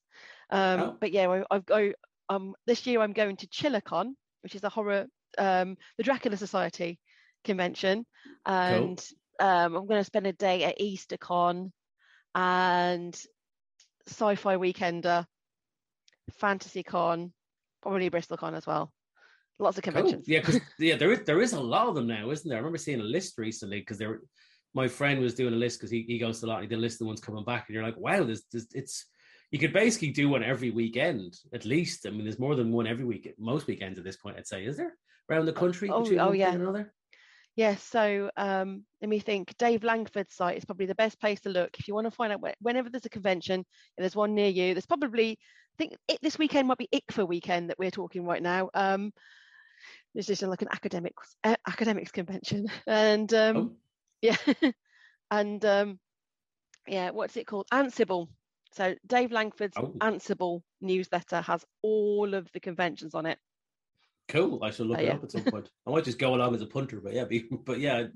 Um, 0.51 0.81
Oh. 0.81 0.97
But 1.01 1.13
yeah, 1.13 1.29
I, 1.29 1.45
I've 1.51 1.67
go. 1.67 1.93
Um, 2.29 2.55
this 2.67 2.87
year 2.87 3.01
I'm 3.01 3.13
going 3.13 3.37
to 3.39 3.47
ChillerCon, 3.49 4.15
which 4.43 4.55
is 4.55 4.65
a 4.65 4.69
horror, 4.69 5.07
um, 5.39 5.77
the 5.99 6.05
Dracula 6.05 6.37
Society 6.37 6.99
convention, 7.45 8.07
and 8.47 8.99
um, 9.41 9.75
I'm 9.77 9.87
going 9.87 10.01
to 10.01 10.05
spend 10.05 10.27
a 10.27 10.33
day 10.33 10.65
at 10.65 10.79
EasterCon 10.79 11.71
and 12.35 13.15
Sci-Fi 14.07 14.57
Weekender, 14.57 15.27
FantasyCon, 16.41 17.33
probably 17.83 18.09
BristolCon 18.11 18.55
as 18.55 18.67
well. 18.67 18.93
Lots 19.59 19.79
of 19.79 19.85
Cool. 19.85 19.93
conventions. 19.93 20.29
Yeah, 20.29 20.41
because 20.41 20.61
yeah, 20.79 20.97
there 20.97 21.13
is 21.13 21.21
there 21.25 21.41
is 21.41 21.53
a 21.53 21.61
lot 21.61 21.89
of 21.89 21.95
them 21.95 22.07
now, 22.07 22.31
isn't 22.31 22.49
there? 22.49 22.57
I 22.57 22.61
remember 22.61 22.79
seeing 22.79 23.01
a 23.01 23.05
list 23.05 23.39
recently 23.39 23.81
because 23.81 23.99
there. 23.99 24.21
My 24.75 24.89
friend 24.89 25.21
was 25.21 25.35
doing 25.35 25.55
a 25.55 25.57
list 25.57 25.79
because 25.79 25.91
he, 25.91 26.03
he 26.03 26.19
goes 26.19 26.41
to 26.41 26.47
a 26.47 26.49
lot. 26.49 26.57
And 26.57 26.65
he 26.65 26.69
did 26.69 26.79
a 26.79 26.81
list 26.81 26.95
of 26.95 27.01
the 27.01 27.07
ones 27.07 27.21
coming 27.21 27.45
back, 27.45 27.67
and 27.67 27.75
you're 27.75 27.85
like, 27.85 27.99
wow, 27.99 28.25
there's, 28.25 28.43
there's 28.51 28.69
it's 28.75 29.07
you 29.51 29.59
could 29.59 29.73
basically 29.73 30.11
do 30.11 30.31
one 30.31 30.43
every 30.43 30.71
weekend 30.71 31.39
at 31.53 31.67
least. 31.67 32.07
I 32.07 32.11
mean, 32.11 32.25
there's 32.25 32.39
more 32.39 32.57
than 32.57 32.73
one 32.73 32.87
every 32.87 33.05
week, 33.05 33.33
most 33.39 33.67
weekends 33.67 33.99
at 33.99 34.05
this 34.05 34.17
point. 34.17 34.37
I'd 34.39 34.47
say, 34.47 34.65
is 34.65 34.79
there 34.79 34.95
around 35.31 35.45
the 35.45 35.53
country? 35.53 35.91
Oh, 35.91 36.03
between 36.03 36.21
oh, 36.21 36.33
yeah. 36.33 36.53
and 36.53 36.63
another. 36.63 36.93
Yes, 37.55 37.83
so 37.83 38.31
um, 38.39 38.85
let 39.03 39.11
me 39.11 39.19
think. 39.19 39.55
Dave 39.59 39.85
Langford's 39.85 40.35
site 40.35 40.57
is 40.57 40.65
probably 40.65 40.87
the 40.87 40.95
best 40.95 41.21
place 41.21 41.39
to 41.43 41.51
look 41.51 41.79
if 41.79 41.87
you 41.87 41.95
want 41.95 42.07
to 42.07 42.11
find 42.11 42.33
out 42.33 42.41
where, 42.41 42.55
whenever 42.63 42.89
there's 42.89 43.05
a 43.05 43.11
convention. 43.11 43.61
If 43.61 43.67
there's 43.99 44.17
one 44.17 44.35
near 44.35 44.49
you, 44.49 44.73
there's 44.73 44.87
probably 44.87 45.33
I 45.33 45.77
think 45.77 45.97
it, 46.09 46.19
this 46.23 46.39
weekend 46.39 46.69
might 46.69 46.79
be 46.79 46.89
ICFA 46.95 47.29
weekend 47.29 47.69
that 47.69 47.79
we're 47.79 47.91
talking 47.91 48.25
right 48.25 48.43
now. 48.43 48.71
Um, 48.73 49.13
it's 50.15 50.27
just 50.27 50.43
like 50.43 50.63
an 50.63 50.69
academics 50.71 51.37
uh, 51.45 51.57
academics 51.67 52.11
convention, 52.11 52.69
and 52.87 53.33
um, 53.35 53.57
Oh, 53.57 53.73
yeah, 54.23 54.37
and 55.31 55.65
um, 55.65 55.99
yeah, 56.87 57.11
what's 57.11 57.37
it 57.37 57.47
called? 57.47 57.67
Ansible. 57.73 58.29
So 58.73 58.95
Dave 59.07 59.33
Langford's 59.33 59.77
Oh. 59.77 59.93
Ansible 60.01 60.63
newsletter 60.81 61.41
has 61.43 61.65
all 61.83 62.33
of 62.35 62.51
the 62.53 62.61
conventions 62.61 63.15
on 63.15 63.27
it. 63.27 63.39
cool. 64.29 64.65
I 64.65 64.71
shall 64.71 64.87
look 64.87 64.99
Oh, 64.99 65.03
it 65.03 65.07
yeah. 65.07 65.13
up 65.15 65.25
at 65.25 65.33
some 65.33 65.45
point. 65.45 65.71
I 65.87 65.91
might 65.91 66.05
just 66.05 66.19
go 66.19 66.35
along 66.35 66.55
as 66.55 66.63
a 66.63 66.67
punter, 66.67 67.01
but 67.01 67.13
yeah, 67.13 67.25
be, 67.25 67.41
but 67.67 67.81
yeah, 67.81 68.07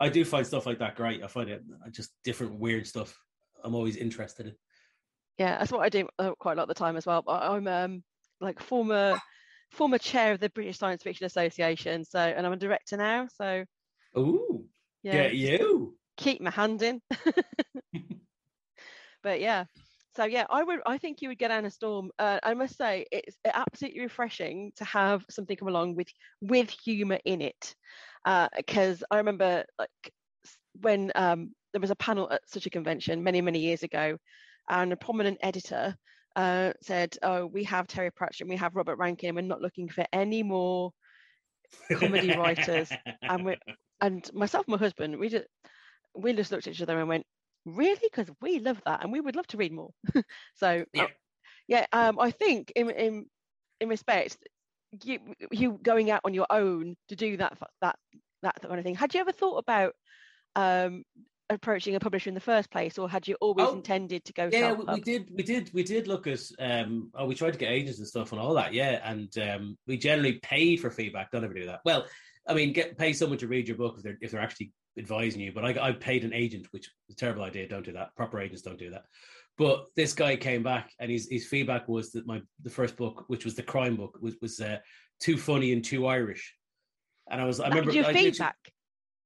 I 0.00 0.08
do 0.10 0.24
find 0.24 0.46
stuff 0.46 0.66
like 0.66 0.78
that 0.80 0.96
great. 0.96 1.22
I 1.22 1.28
find 1.28 1.48
it 1.48 1.62
uh, 1.84 1.88
just 1.90 2.10
different 2.24 2.58
weird 2.58 2.86
stuff. 2.86 3.18
I'm 3.64 3.74
always 3.74 3.96
interested 3.96 4.46
in. 4.48 4.54
yeah 5.38 5.56
that's 5.58 5.70
what 5.72 5.80
i 5.82 5.88
do 5.88 6.06
uh, 6.18 6.32
quite 6.40 6.54
a 6.54 6.56
lot 6.56 6.64
of 6.64 6.68
the 6.68 6.74
time 6.74 6.96
as 6.96 7.06
well 7.06 7.22
but 7.22 7.40
i'm 7.42 7.66
um 7.68 8.02
like 8.40 8.60
former 8.60 9.18
former 9.70 9.96
chair 9.98 10.32
of 10.32 10.40
the 10.40 10.50
british 10.50 10.76
science 10.78 11.02
fiction 11.02 11.24
association 11.24 12.04
so 12.04 12.18
and 12.18 12.44
i'm 12.44 12.52
a 12.52 12.56
director 12.56 12.96
now 12.96 13.28
so 13.32 13.64
Ooh, 14.18 14.66
yeah. 15.02 15.12
Get 15.12 15.34
you. 15.34 15.96
keep 16.16 16.40
my 16.40 16.50
hand 16.50 16.82
in. 16.82 17.00
But 19.22 19.40
yeah. 19.40 19.64
So 20.14 20.24
yeah 20.24 20.46
i 20.50 20.62
would 20.62 20.80
i 20.84 20.98
think 20.98 21.22
you 21.22 21.28
would 21.28 21.38
get 21.38 21.50
Anna 21.50 21.70
storm. 21.70 22.10
Uh, 22.18 22.38
i 22.42 22.52
must 22.54 22.76
say 22.76 23.06
it's 23.10 23.38
absolutely 23.46 24.00
refreshing 24.00 24.72
to 24.76 24.84
have 24.84 25.24
something 25.30 25.56
come 25.56 25.68
along 25.68 25.94
with 25.94 26.08
with 26.40 26.68
humor 26.70 27.18
in 27.24 27.40
it. 27.40 27.74
Because 28.56 29.02
i 29.10 29.16
remember 29.16 29.64
like 29.78 30.12
when 30.80 31.12
um, 31.14 31.54
there 31.72 31.80
was 31.80 31.90
a 31.90 31.96
panel 31.96 32.30
at 32.30 32.42
such 32.46 32.66
a 32.66 32.70
convention 32.70 33.22
many 33.22 33.40
many 33.40 33.60
years 33.60 33.82
ago 33.82 34.16
and 34.68 34.92
a 34.92 34.96
prominent 34.96 35.38
editor 35.40 35.96
uh, 36.36 36.72
said 36.82 37.16
oh 37.22 37.46
we 37.46 37.64
have 37.64 37.86
terry 37.86 38.10
pratchett 38.10 38.42
and 38.42 38.50
we 38.50 38.56
have 38.56 38.74
robert 38.74 38.96
rankin 38.96 39.28
and 39.28 39.36
we're 39.36 39.42
not 39.42 39.60
looking 39.60 39.88
for 39.88 40.04
any 40.12 40.42
more 40.42 40.92
comedy 41.98 42.36
writers, 42.38 42.90
and 43.22 43.44
we 43.44 43.56
and 44.02 44.28
myself 44.34 44.66
and 44.66 44.72
my 44.72 44.78
husband 44.78 45.18
we 45.18 45.30
just 45.30 45.46
we 46.14 46.34
just 46.34 46.52
looked 46.52 46.66
at 46.66 46.74
each 46.74 46.82
other 46.82 46.98
and 46.98 47.08
went 47.08 47.24
really? 47.64 48.00
Because 48.02 48.28
we 48.40 48.58
love 48.58 48.82
that 48.84 49.02
and 49.02 49.12
we 49.12 49.20
would 49.20 49.36
love 49.36 49.46
to 49.48 49.56
read 49.56 49.72
more. 49.72 49.90
So 50.56 50.84
Yeah. 50.92 51.04
uh, 51.04 51.08
yeah. 51.68 51.86
um 51.92 52.18
i 52.18 52.30
think 52.30 52.72
in 52.76 52.90
in 52.90 53.26
in 53.80 53.88
respect 53.88 54.36
you 55.04 55.18
you 55.50 55.78
going 55.82 56.10
out 56.10 56.20
on 56.24 56.34
your 56.34 56.46
own 56.50 56.96
to 57.08 57.16
do 57.16 57.36
that 57.38 57.56
that 57.80 57.96
that 58.42 58.60
kind 58.60 58.78
of 58.78 58.84
thing 58.84 58.94
had 58.94 59.14
you 59.14 59.20
ever 59.20 59.32
thought 59.32 59.58
about 59.58 59.94
um 60.56 61.04
approaching 61.50 61.94
a 61.94 62.00
publisher 62.00 62.30
in 62.30 62.34
the 62.34 62.40
first 62.40 62.70
place 62.70 62.98
or 62.98 63.08
had 63.08 63.28
you 63.28 63.36
always 63.40 63.68
Oh, 63.68 63.74
intended 63.76 64.24
to 64.24 64.32
go 64.32 64.48
yeah 64.50 64.72
we, 64.72 64.84
we 64.84 65.00
did 65.00 65.30
we 65.32 65.42
did 65.42 65.70
we 65.72 65.82
did 65.82 66.08
look 66.08 66.26
at 66.26 66.40
um 66.58 67.10
oh 67.14 67.26
we 67.26 67.34
tried 67.34 67.52
to 67.52 67.58
get 67.58 67.70
agents 67.70 67.98
and 67.98 68.08
stuff 68.08 68.32
and 68.32 68.40
all 68.40 68.54
that 68.54 68.72
yeah 68.74 69.00
and 69.04 69.36
um 69.38 69.76
we 69.86 69.96
generally 69.96 70.34
paid 70.42 70.80
for 70.80 70.90
feedback 70.90 71.30
don't 71.30 71.44
ever 71.44 71.54
do 71.54 71.66
that. 71.66 71.80
Well 71.84 72.06
i 72.48 72.54
mean 72.54 72.72
get 72.72 72.98
pay 72.98 73.12
someone 73.12 73.38
to 73.38 73.46
read 73.46 73.68
your 73.68 73.76
book 73.76 73.94
if 73.96 74.02
they're 74.02 74.18
if 74.20 74.30
they're 74.30 74.40
actually 74.40 74.72
advising 74.98 75.40
you 75.40 75.52
but 75.52 75.64
i 75.64 75.88
i 75.88 75.92
paid 75.92 76.24
an 76.24 76.32
agent 76.32 76.66
which 76.70 76.86
is 77.08 77.14
a 77.14 77.16
terrible 77.16 77.42
idea. 77.42 77.68
Don't 77.68 77.84
do 77.84 77.92
that. 77.92 78.14
Proper 78.16 78.40
agents 78.40 78.62
don't 78.62 78.78
do 78.78 78.90
that. 78.90 79.04
But 79.58 79.86
this 79.96 80.12
guy 80.12 80.36
came 80.36 80.62
back 80.62 80.90
and 80.98 81.10
his 81.10 81.28
his 81.30 81.46
feedback 81.46 81.88
was 81.88 82.12
that 82.12 82.26
my 82.26 82.40
the 82.62 82.70
first 82.70 82.96
book 82.96 83.24
which 83.28 83.44
was 83.44 83.54
the 83.54 83.62
crime 83.62 83.96
book 83.96 84.18
was 84.20 84.36
was 84.40 84.60
uh, 84.60 84.78
too 85.20 85.36
funny 85.36 85.72
and 85.72 85.84
too 85.84 86.06
irish. 86.06 86.54
And 87.30 87.40
i 87.40 87.44
was 87.44 87.60
i 87.60 87.68
remember 87.68 87.92
your 87.92 88.06
I 88.06 88.12
feedback? 88.12 88.56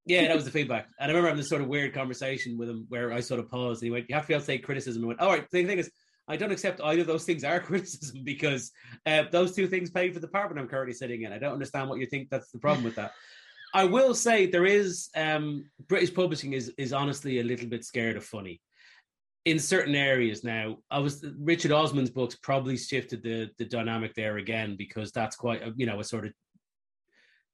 Yeah, 0.04 0.28
that 0.28 0.36
was 0.36 0.44
the 0.44 0.52
feedback. 0.52 0.86
And 1.00 1.06
I 1.06 1.08
remember 1.08 1.28
having 1.28 1.40
this 1.40 1.48
sort 1.48 1.62
of 1.62 1.68
weird 1.68 1.92
conversation 1.92 2.56
with 2.56 2.68
him 2.68 2.86
where 2.88 3.12
I 3.12 3.18
sort 3.18 3.40
of 3.40 3.50
paused 3.50 3.82
and 3.82 3.86
he 3.88 3.90
went, 3.90 4.06
You 4.08 4.14
have 4.14 4.22
to 4.24 4.28
be 4.28 4.34
able 4.34 4.42
to 4.42 4.46
take 4.46 4.62
criticism. 4.62 5.02
I 5.02 5.06
went, 5.08 5.20
All 5.20 5.28
right, 5.28 5.44
the 5.50 5.64
thing 5.64 5.78
is, 5.78 5.90
I 6.28 6.36
don't 6.36 6.52
accept 6.52 6.80
either 6.80 7.02
of 7.02 7.06
those 7.06 7.24
things 7.24 7.44
are 7.44 7.60
criticism 7.60 8.24
because 8.24 8.72
uh, 9.04 9.24
those 9.30 9.54
two 9.54 9.66
things 9.66 9.90
pay 9.90 10.10
for 10.10 10.20
the 10.20 10.26
apartment 10.26 10.60
I'm 10.60 10.68
currently 10.68 10.94
sitting 10.94 11.22
in. 11.22 11.32
I 11.32 11.38
don't 11.38 11.52
understand 11.52 11.88
what 11.88 11.98
you 11.98 12.06
think 12.06 12.30
that's 12.30 12.50
the 12.50 12.58
problem 12.58 12.84
with 12.84 12.96
that. 12.96 13.12
I 13.74 13.84
will 13.84 14.14
say 14.14 14.46
there 14.46 14.64
is 14.64 15.08
um, 15.14 15.70
British 15.88 16.14
publishing 16.14 16.52
is 16.52 16.72
is 16.78 16.92
honestly 16.92 17.40
a 17.40 17.44
little 17.44 17.68
bit 17.68 17.84
scared 17.84 18.16
of 18.16 18.24
funny 18.24 18.60
in 19.44 19.58
certain 19.58 19.94
areas 19.94 20.42
now. 20.44 20.78
I 20.90 20.98
was 20.98 21.24
Richard 21.38 21.72
Osman's 21.72 22.10
books 22.10 22.36
probably 22.36 22.76
shifted 22.76 23.22
the 23.22 23.50
the 23.58 23.64
dynamic 23.64 24.14
there 24.14 24.38
again 24.38 24.76
because 24.76 25.12
that's 25.12 25.36
quite 25.36 25.62
a, 25.62 25.72
you 25.76 25.86
know 25.86 26.00
a 26.00 26.04
sort 26.04 26.26
of 26.26 26.32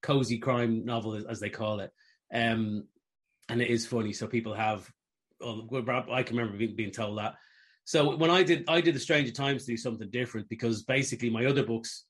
cozy 0.02 0.38
crime 0.38 0.84
novel 0.84 1.22
as, 1.28 1.38
they 1.38 1.48
call 1.48 1.78
it 1.78 1.90
um, 2.32 2.84
and 3.48 3.60
it 3.60 3.68
is 3.68 3.86
funny. 3.86 4.12
So 4.12 4.26
people 4.26 4.54
have, 4.54 4.90
I 5.40 6.22
can 6.22 6.36
remember 6.36 6.66
being 6.74 6.90
told 6.90 7.18
that. 7.18 7.34
So 7.84 8.16
when 8.16 8.30
I 8.30 8.42
did, 8.42 8.64
I 8.68 8.80
did 8.80 8.94
the 8.94 9.00
Stranger 9.00 9.32
Times 9.32 9.64
to 9.64 9.72
do 9.72 9.76
something 9.76 10.10
different 10.10 10.48
because 10.48 10.82
basically 10.84 11.30
my 11.30 11.46
other 11.46 11.64
books, 11.64 12.04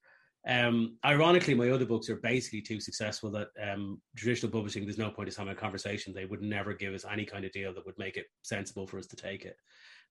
um, 0.46 0.96
ironically, 1.04 1.54
my 1.54 1.70
other 1.70 1.86
books 1.86 2.10
are 2.10 2.16
basically 2.16 2.60
too 2.60 2.80
successful 2.80 3.30
that 3.30 3.48
um, 3.62 4.00
traditional 4.16 4.52
publishing. 4.52 4.84
There's 4.84 4.98
no 4.98 5.10
point 5.10 5.28
in 5.28 5.34
having 5.34 5.52
a 5.52 5.56
conversation. 5.56 6.12
They 6.12 6.26
would 6.26 6.42
never 6.42 6.74
give 6.74 6.94
us 6.94 7.04
any 7.10 7.24
kind 7.24 7.44
of 7.44 7.52
deal 7.52 7.72
that 7.74 7.86
would 7.86 7.98
make 7.98 8.16
it 8.16 8.26
sensible 8.42 8.86
for 8.86 8.98
us 8.98 9.06
to 9.06 9.16
take 9.16 9.44
it. 9.44 9.56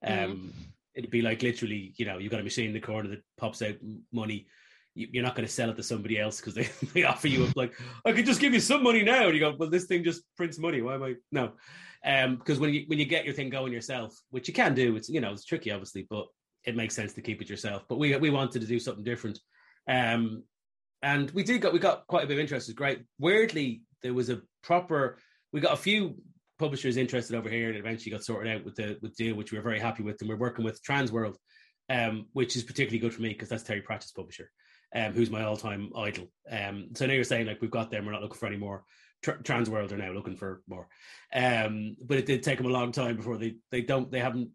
Um, 0.03 0.53
It'd 0.93 1.11
be 1.11 1.21
like 1.21 1.41
literally, 1.41 1.93
you 1.95 2.05
know, 2.05 2.17
you've 2.17 2.31
got 2.31 2.41
a 2.41 2.43
machine 2.43 2.67
in 2.67 2.73
the 2.73 2.79
corner 2.81 3.09
that 3.09 3.23
pops 3.37 3.61
out 3.61 3.75
money 4.11 4.47
you're 4.93 5.23
not 5.23 5.35
going 5.35 5.47
to 5.47 5.51
sell 5.51 5.69
it 5.69 5.75
to 5.77 5.83
somebody 5.83 6.19
else 6.19 6.39
because 6.39 6.53
they, 6.53 6.69
they 6.93 7.03
offer 7.03 7.27
you 7.27 7.47
like 7.55 7.73
I 8.05 8.11
could 8.11 8.25
just 8.25 8.41
give 8.41 8.53
you 8.53 8.59
some 8.59 8.83
money 8.83 9.03
now, 9.03 9.25
and 9.25 9.33
you 9.33 9.39
go, 9.39 9.55
well, 9.57 9.69
this 9.69 9.85
thing 9.85 10.03
just 10.03 10.23
prints 10.35 10.59
money. 10.59 10.81
Why 10.81 10.95
am 10.95 11.03
I 11.03 11.15
no? 11.31 11.53
Um, 12.05 12.37
because 12.37 12.59
when 12.59 12.73
you 12.73 12.83
when 12.87 12.99
you 12.99 13.05
get 13.05 13.25
your 13.25 13.33
thing 13.33 13.49
going 13.49 13.73
yourself, 13.73 14.15
which 14.31 14.47
you 14.47 14.53
can 14.53 14.73
do, 14.73 14.95
it's 14.95 15.09
you 15.09 15.21
know 15.21 15.31
it's 15.31 15.45
tricky, 15.45 15.71
obviously, 15.71 16.07
but 16.09 16.25
it 16.65 16.75
makes 16.75 16.95
sense 16.95 17.13
to 17.13 17.21
keep 17.21 17.41
it 17.41 17.49
yourself. 17.49 17.85
But 17.87 17.99
we 17.99 18.15
we 18.17 18.29
wanted 18.29 18.61
to 18.61 18.67
do 18.67 18.79
something 18.79 19.03
different, 19.03 19.39
um, 19.87 20.43
and 21.01 21.31
we 21.31 21.43
did 21.43 21.61
got 21.61 21.73
we 21.73 21.79
got 21.79 22.07
quite 22.07 22.23
a 22.23 22.27
bit 22.27 22.33
of 22.33 22.39
interest. 22.39 22.69
It's 22.69 22.77
great. 22.77 23.03
Weirdly, 23.19 23.83
there 24.03 24.13
was 24.13 24.29
a 24.29 24.41
proper. 24.63 25.17
We 25.53 25.59
got 25.59 25.73
a 25.73 25.77
few 25.77 26.15
publishers 26.59 26.97
interested 26.97 27.35
over 27.35 27.49
here, 27.49 27.67
and 27.67 27.75
it 27.75 27.79
eventually 27.79 28.11
got 28.11 28.23
sorted 28.23 28.51
out 28.51 28.65
with 28.65 28.75
the 28.75 28.97
with 29.01 29.15
deal, 29.15 29.35
which 29.35 29.51
we 29.51 29.57
were 29.57 29.63
very 29.63 29.79
happy 29.79 30.03
with. 30.03 30.17
And 30.21 30.29
we're 30.29 30.37
working 30.37 30.65
with 30.65 30.83
Transworld, 30.83 31.35
um, 31.89 32.27
which 32.33 32.55
is 32.55 32.63
particularly 32.63 32.99
good 32.99 33.13
for 33.13 33.21
me 33.21 33.29
because 33.29 33.49
that's 33.49 33.63
Terry 33.63 33.81
Pratchett's 33.81 34.11
publisher 34.11 34.49
um, 34.95 35.13
who's 35.13 35.29
my 35.29 35.43
all-time 35.43 35.91
idol. 35.95 36.31
Um, 36.49 36.89
so 36.93 37.05
now 37.05 37.13
you're 37.13 37.23
saying 37.23 37.47
like 37.47 37.61
we've 37.61 37.71
got 37.71 37.91
them, 37.91 38.05
we're 38.05 38.11
not 38.11 38.21
looking 38.21 38.37
for 38.37 38.47
any 38.47 38.57
more. 38.57 38.83
Tr- 39.21 39.31
Transworld 39.43 39.91
are 39.91 39.97
now 39.97 40.11
looking 40.11 40.35
for 40.35 40.63
more, 40.67 40.87
um, 41.33 41.95
but 42.03 42.17
it 42.17 42.25
did 42.25 42.41
take 42.41 42.57
them 42.57 42.65
a 42.65 42.71
long 42.71 42.91
time 42.91 43.15
before 43.15 43.37
they 43.37 43.55
they 43.69 43.81
don't 43.81 44.11
they 44.11 44.19
haven't. 44.19 44.49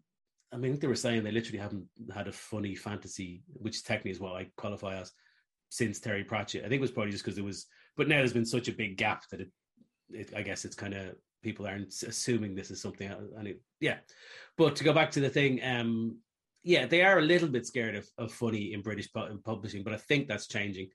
I 0.51 0.57
mean, 0.57 0.77
they 0.79 0.87
were 0.87 0.95
saying 0.95 1.23
they 1.23 1.31
literally 1.31 1.59
haven't 1.59 1.87
had 2.13 2.27
a 2.27 2.33
funny 2.33 2.75
fantasy, 2.75 3.43
which 3.47 3.83
technically 3.83 4.11
is 4.11 4.19
what 4.19 4.35
I 4.35 4.47
qualify 4.57 4.99
as, 4.99 5.11
since 5.69 5.99
Terry 5.99 6.23
Pratchett. 6.23 6.63
I 6.65 6.69
think 6.69 6.79
it 6.79 6.81
was 6.81 6.91
probably 6.91 7.11
just 7.11 7.23
because 7.23 7.37
it 7.37 7.43
was, 7.43 7.65
but 7.95 8.07
now 8.07 8.17
there's 8.17 8.33
been 8.33 8.45
such 8.45 8.67
a 8.67 8.73
big 8.73 8.97
gap 8.97 9.23
that 9.31 9.41
it, 9.41 9.49
it 10.11 10.33
I 10.35 10.41
guess 10.41 10.65
it's 10.65 10.75
kind 10.75 10.93
of 10.93 11.15
people 11.43 11.65
aren't 11.65 11.93
assuming 12.03 12.53
this 12.53 12.71
is 12.71 12.81
something. 12.81 13.09
And 13.37 13.47
it, 13.47 13.61
yeah, 13.79 13.97
but 14.57 14.75
to 14.77 14.83
go 14.83 14.93
back 14.93 15.11
to 15.11 15.19
the 15.19 15.29
thing, 15.29 15.63
um, 15.63 16.17
yeah, 16.67 16.85
they 16.85 17.01
are 17.01 17.19
a 17.19 17.21
little 17.21 17.47
bit 17.47 17.65
scared 17.65 17.95
of, 17.95 18.05
of 18.17 18.33
funny 18.33 18.73
in 18.73 18.81
British 18.81 19.11
pu- 19.13 19.39
publishing, 19.45 19.83
but 19.83 19.93
I 19.93 19.97
think 19.97 20.27
that's 20.27 20.47
changing. 20.47 20.89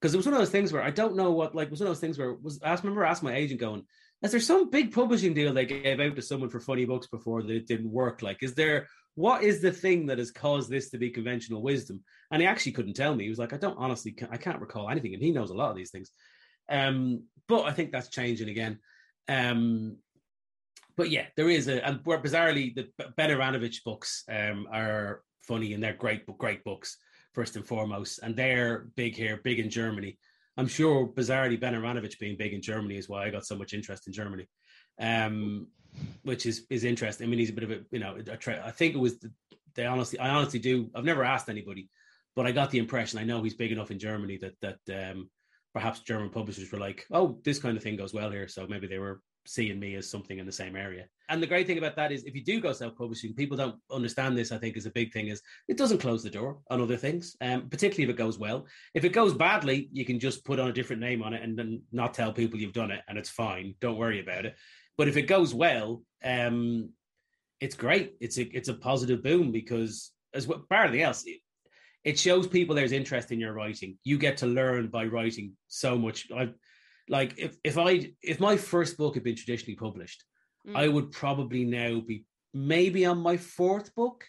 Because 0.00 0.14
it 0.14 0.16
was 0.16 0.26
one 0.26 0.34
of 0.34 0.38
those 0.38 0.50
things 0.50 0.72
where 0.72 0.82
I 0.82 0.92
don't 0.92 1.16
know 1.16 1.32
what 1.32 1.56
like 1.56 1.72
was 1.72 1.80
one 1.80 1.88
of 1.88 1.90
those 1.90 2.00
things 2.00 2.16
where 2.16 2.34
was 2.34 2.60
I 2.62 2.72
remember 2.72 3.04
asking 3.04 3.30
my 3.30 3.34
agent 3.34 3.58
going, 3.58 3.82
is 4.22 4.30
there 4.30 4.38
some 4.38 4.70
big 4.70 4.92
publishing 4.92 5.34
deal 5.34 5.52
they 5.52 5.66
gave 5.66 5.98
out 5.98 6.14
to 6.14 6.22
someone 6.22 6.50
for 6.50 6.60
funny 6.60 6.84
books 6.84 7.08
before 7.08 7.42
that 7.42 7.50
it 7.50 7.66
didn't 7.66 7.90
work? 7.90 8.22
Like, 8.22 8.44
is 8.44 8.54
there 8.54 8.86
what 9.16 9.42
is 9.42 9.60
the 9.60 9.72
thing 9.72 10.06
that 10.06 10.18
has 10.18 10.30
caused 10.30 10.70
this 10.70 10.90
to 10.90 10.98
be 10.98 11.10
conventional 11.10 11.62
wisdom? 11.62 12.04
And 12.30 12.40
he 12.40 12.46
actually 12.46 12.72
couldn't 12.72 12.94
tell 12.94 13.12
me. 13.12 13.24
He 13.24 13.30
was 13.30 13.40
like, 13.40 13.52
I 13.52 13.56
don't 13.56 13.76
honestly, 13.76 14.16
I 14.30 14.36
can't 14.36 14.60
recall 14.60 14.88
anything, 14.88 15.14
and 15.14 15.22
he 15.22 15.32
knows 15.32 15.50
a 15.50 15.54
lot 15.54 15.70
of 15.70 15.76
these 15.76 15.90
things. 15.90 16.12
Um, 16.68 17.24
but 17.48 17.64
I 17.64 17.72
think 17.72 17.90
that's 17.90 18.08
changing 18.08 18.50
again. 18.50 18.78
Um, 19.28 19.96
but 20.98 21.10
yeah, 21.10 21.26
there 21.36 21.48
is 21.48 21.68
a, 21.68 21.86
and 21.86 22.02
bizarrely, 22.02 22.74
the 22.74 22.88
Ben 23.16 23.30
Aaronovitch 23.30 23.84
books 23.84 24.24
um, 24.28 24.66
are 24.72 25.22
funny 25.42 25.72
and 25.72 25.82
they're 25.82 25.94
great, 25.94 26.26
great 26.38 26.64
books 26.64 26.98
first 27.32 27.54
and 27.54 27.64
foremost, 27.64 28.18
and 28.24 28.34
they're 28.34 28.88
big 28.96 29.14
here, 29.14 29.40
big 29.44 29.60
in 29.60 29.70
Germany. 29.70 30.18
I'm 30.56 30.66
sure, 30.66 31.06
bizarrely, 31.06 31.58
Ben 31.58 31.74
Aaronovitch 31.74 32.18
being 32.18 32.36
big 32.36 32.52
in 32.52 32.60
Germany 32.60 32.96
is 32.96 33.08
why 33.08 33.24
I 33.24 33.30
got 33.30 33.46
so 33.46 33.56
much 33.56 33.74
interest 33.74 34.08
in 34.08 34.12
Germany, 34.12 34.48
um, 35.00 35.68
which 36.24 36.46
is 36.46 36.66
is 36.68 36.82
interesting. 36.82 37.28
I 37.28 37.30
mean, 37.30 37.38
he's 37.38 37.50
a 37.50 37.52
bit 37.52 37.64
of 37.64 37.70
a, 37.70 37.80
you 37.92 38.00
know, 38.00 38.16
a 38.16 38.36
tra- 38.36 38.66
I 38.66 38.72
think 38.72 38.96
it 38.96 38.98
was 38.98 39.20
the, 39.20 39.30
they 39.76 39.86
honestly, 39.86 40.18
I 40.18 40.30
honestly 40.30 40.58
do. 40.58 40.90
I've 40.96 41.04
never 41.04 41.22
asked 41.22 41.48
anybody, 41.48 41.88
but 42.34 42.44
I 42.44 42.50
got 42.50 42.72
the 42.72 42.80
impression. 42.80 43.20
I 43.20 43.24
know 43.24 43.40
he's 43.40 43.54
big 43.54 43.70
enough 43.70 43.92
in 43.92 44.00
Germany 44.00 44.36
that 44.38 44.56
that 44.62 45.12
um, 45.12 45.30
perhaps 45.72 46.00
German 46.00 46.30
publishers 46.30 46.72
were 46.72 46.80
like, 46.80 47.06
oh, 47.12 47.38
this 47.44 47.60
kind 47.60 47.76
of 47.76 47.84
thing 47.84 47.96
goes 47.96 48.12
well 48.12 48.32
here, 48.32 48.48
so 48.48 48.66
maybe 48.66 48.88
they 48.88 48.98
were 48.98 49.20
seeing 49.48 49.80
me 49.80 49.94
as 49.94 50.08
something 50.08 50.38
in 50.38 50.44
the 50.44 50.52
same 50.52 50.76
area. 50.76 51.06
And 51.30 51.42
the 51.42 51.46
great 51.46 51.66
thing 51.66 51.78
about 51.78 51.96
that 51.96 52.12
is 52.12 52.22
if 52.24 52.34
you 52.34 52.44
do 52.44 52.60
go 52.60 52.74
self-publishing, 52.74 53.32
people 53.32 53.56
don't 53.56 53.76
understand 53.90 54.36
this, 54.36 54.52
I 54.52 54.58
think 54.58 54.76
is 54.76 54.84
a 54.84 54.90
big 54.90 55.10
thing, 55.10 55.28
is 55.28 55.40
it 55.68 55.78
doesn't 55.78 56.02
close 56.02 56.22
the 56.22 56.28
door 56.28 56.58
on 56.68 56.82
other 56.82 56.98
things, 56.98 57.34
um, 57.40 57.66
particularly 57.70 58.04
if 58.04 58.14
it 58.14 58.18
goes 58.18 58.38
well. 58.38 58.66
If 58.92 59.04
it 59.04 59.14
goes 59.14 59.32
badly, 59.32 59.88
you 59.90 60.04
can 60.04 60.20
just 60.20 60.44
put 60.44 60.60
on 60.60 60.68
a 60.68 60.72
different 60.72 61.00
name 61.00 61.22
on 61.22 61.32
it 61.32 61.42
and 61.42 61.58
then 61.58 61.80
not 61.92 62.12
tell 62.12 62.30
people 62.30 62.60
you've 62.60 62.74
done 62.74 62.90
it 62.90 63.00
and 63.08 63.16
it's 63.16 63.30
fine. 63.30 63.74
Don't 63.80 63.96
worry 63.96 64.20
about 64.20 64.44
it. 64.44 64.54
But 64.98 65.08
if 65.08 65.16
it 65.16 65.22
goes 65.22 65.54
well, 65.54 66.02
um, 66.22 66.90
it's 67.58 67.74
great. 67.74 68.16
It's 68.20 68.36
a 68.36 68.42
it's 68.54 68.68
a 68.68 68.74
positive 68.74 69.22
boom 69.22 69.50
because 69.50 70.12
as 70.34 70.46
well, 70.46 70.66
bar 70.68 70.84
anything 70.84 71.02
else, 71.02 71.24
it, 71.24 71.38
it 72.04 72.18
shows 72.18 72.46
people 72.46 72.74
there's 72.74 72.92
interest 72.92 73.32
in 73.32 73.40
your 73.40 73.54
writing. 73.54 73.96
You 74.04 74.18
get 74.18 74.36
to 74.38 74.46
learn 74.46 74.88
by 74.88 75.06
writing 75.06 75.54
so 75.68 75.96
much. 75.96 76.28
I 76.36 76.50
like 77.08 77.34
if 77.38 77.56
if 77.64 77.78
I 77.78 78.12
if 78.22 78.40
my 78.40 78.56
first 78.56 78.96
book 78.96 79.14
had 79.14 79.24
been 79.24 79.36
traditionally 79.36 79.76
published, 79.76 80.24
mm. 80.66 80.76
I 80.76 80.88
would 80.88 81.12
probably 81.12 81.64
now 81.64 82.00
be 82.00 82.24
maybe 82.54 83.06
on 83.06 83.18
my 83.18 83.36
fourth 83.36 83.94
book, 83.94 84.24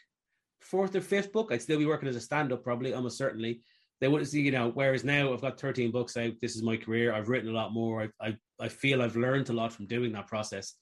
fourth 0.62 0.96
or 0.96 1.02
fifth 1.02 1.32
book. 1.32 1.52
I'd 1.52 1.62
still 1.62 1.80
be 1.80 1.86
working 1.86 2.10
as 2.10 2.16
a 2.16 2.22
stand 2.22 2.52
up 2.52 2.64
probably, 2.64 2.94
almost 2.94 3.18
certainly. 3.18 3.62
They 4.02 4.08
wouldn't 4.08 4.30
see, 4.30 4.42
you 4.42 4.52
know, 4.52 4.72
whereas 4.74 5.04
now 5.04 5.34
I've 5.34 5.42
got 5.42 5.60
13 5.60 5.92
books 5.92 6.16
out. 6.16 6.32
This 6.42 6.56
is 6.56 6.64
my 6.64 6.78
career. 6.78 7.14
I've 7.14 7.28
written 7.28 7.50
a 7.50 7.54
lot 7.54 7.74
more. 7.74 8.10
I 8.22 8.28
I, 8.28 8.38
I 8.60 8.68
feel 8.70 9.02
I've 9.02 9.18
learned 9.18 9.50
a 9.50 9.54
lot 9.54 9.74
from 9.74 9.88
doing 9.88 10.14
that 10.14 10.28
process. 10.28 10.74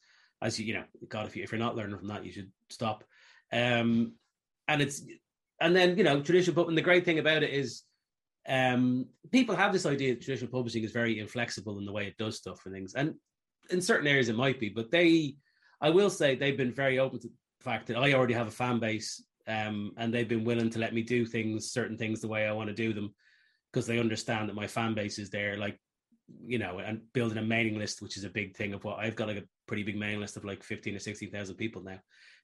As 0.42 0.60
you, 0.60 0.68
you 0.68 0.74
know, 0.74 0.84
God, 1.10 1.26
if 1.26 1.36
you 1.36 1.44
if 1.44 1.52
you're 1.52 1.60
not 1.60 1.76
learning 1.76 1.98
from 1.98 2.10
that, 2.10 2.26
you 2.26 2.32
should 2.32 2.52
stop. 2.70 3.04
Um, 3.52 4.14
and 4.68 4.82
it's 4.82 5.02
and 5.60 5.76
then 5.76 5.98
you 5.98 6.04
know 6.04 6.22
traditional 6.22 6.56
book. 6.56 6.68
And 6.68 6.78
the 6.78 6.82
great 6.82 7.06
thing 7.06 7.20
about 7.20 7.44
it 7.44 7.50
is 7.50 7.84
um, 8.48 9.08
people 9.32 9.56
have 9.56 9.74
this 9.74 9.86
idea 9.86 10.14
that 10.14 10.22
traditional 10.22 10.52
publishing 10.52 10.84
is 10.84 10.92
very 10.92 11.20
inflexible 11.20 11.78
in 11.80 11.86
the 11.86 11.92
way 11.92 12.08
it 12.08 12.18
does 12.18 12.38
stuff 12.38 12.62
and 12.66 12.74
things, 12.74 12.94
and 12.94 13.14
in 13.70 13.82
certain 13.82 14.08
areas 14.08 14.30
it 14.30 14.36
might 14.36 14.60
be. 14.60 14.70
But 14.70 14.92
they, 14.92 15.36
I 15.82 15.90
will 15.90 16.10
say, 16.10 16.36
they've 16.36 16.58
been 16.58 16.74
very 16.74 17.00
open 17.00 17.20
to 17.20 17.28
the 17.28 17.34
fact 17.64 17.88
that 17.88 17.98
I 17.98 18.14
already 18.14 18.34
have 18.34 18.48
a 18.48 18.52
fan 18.52 18.80
base, 18.80 19.24
um, 19.48 19.92
and 19.98 20.14
they've 20.14 20.28
been 20.28 20.46
willing 20.46 20.70
to 20.70 20.80
let 20.80 20.94
me 20.94 21.02
do 21.02 21.26
things, 21.26 21.72
certain 21.72 21.98
things, 21.98 22.22
the 22.22 22.28
way 22.28 22.48
I 22.48 22.54
want 22.54 22.70
to 22.70 22.74
do 22.74 22.94
them, 22.94 23.14
because 23.72 23.86
they 23.86 24.00
understand 24.00 24.48
that 24.48 24.56
my 24.56 24.68
fan 24.68 24.94
base 24.94 25.20
is 25.20 25.30
there. 25.30 25.58
Like, 25.58 25.80
you 26.46 26.58
know, 26.58 26.80
and 26.80 27.02
building 27.14 27.38
a 27.38 27.42
mailing 27.42 27.78
list, 27.78 28.02
which 28.02 28.18
is 28.18 28.24
a 28.24 28.30
big 28.30 28.56
thing 28.56 28.74
of 28.74 28.84
what 28.84 29.00
I've 29.00 29.16
got 29.16 29.28
like 29.28 29.38
a 29.38 29.48
pretty 29.66 29.84
big 29.84 29.98
mailing 29.98 30.22
list 30.22 30.38
of 30.38 30.46
like 30.46 30.64
fifteen 30.64 30.96
or 30.96 31.00
sixteen 31.00 31.32
thousand 31.32 31.56
people 31.56 31.82
now 31.84 32.00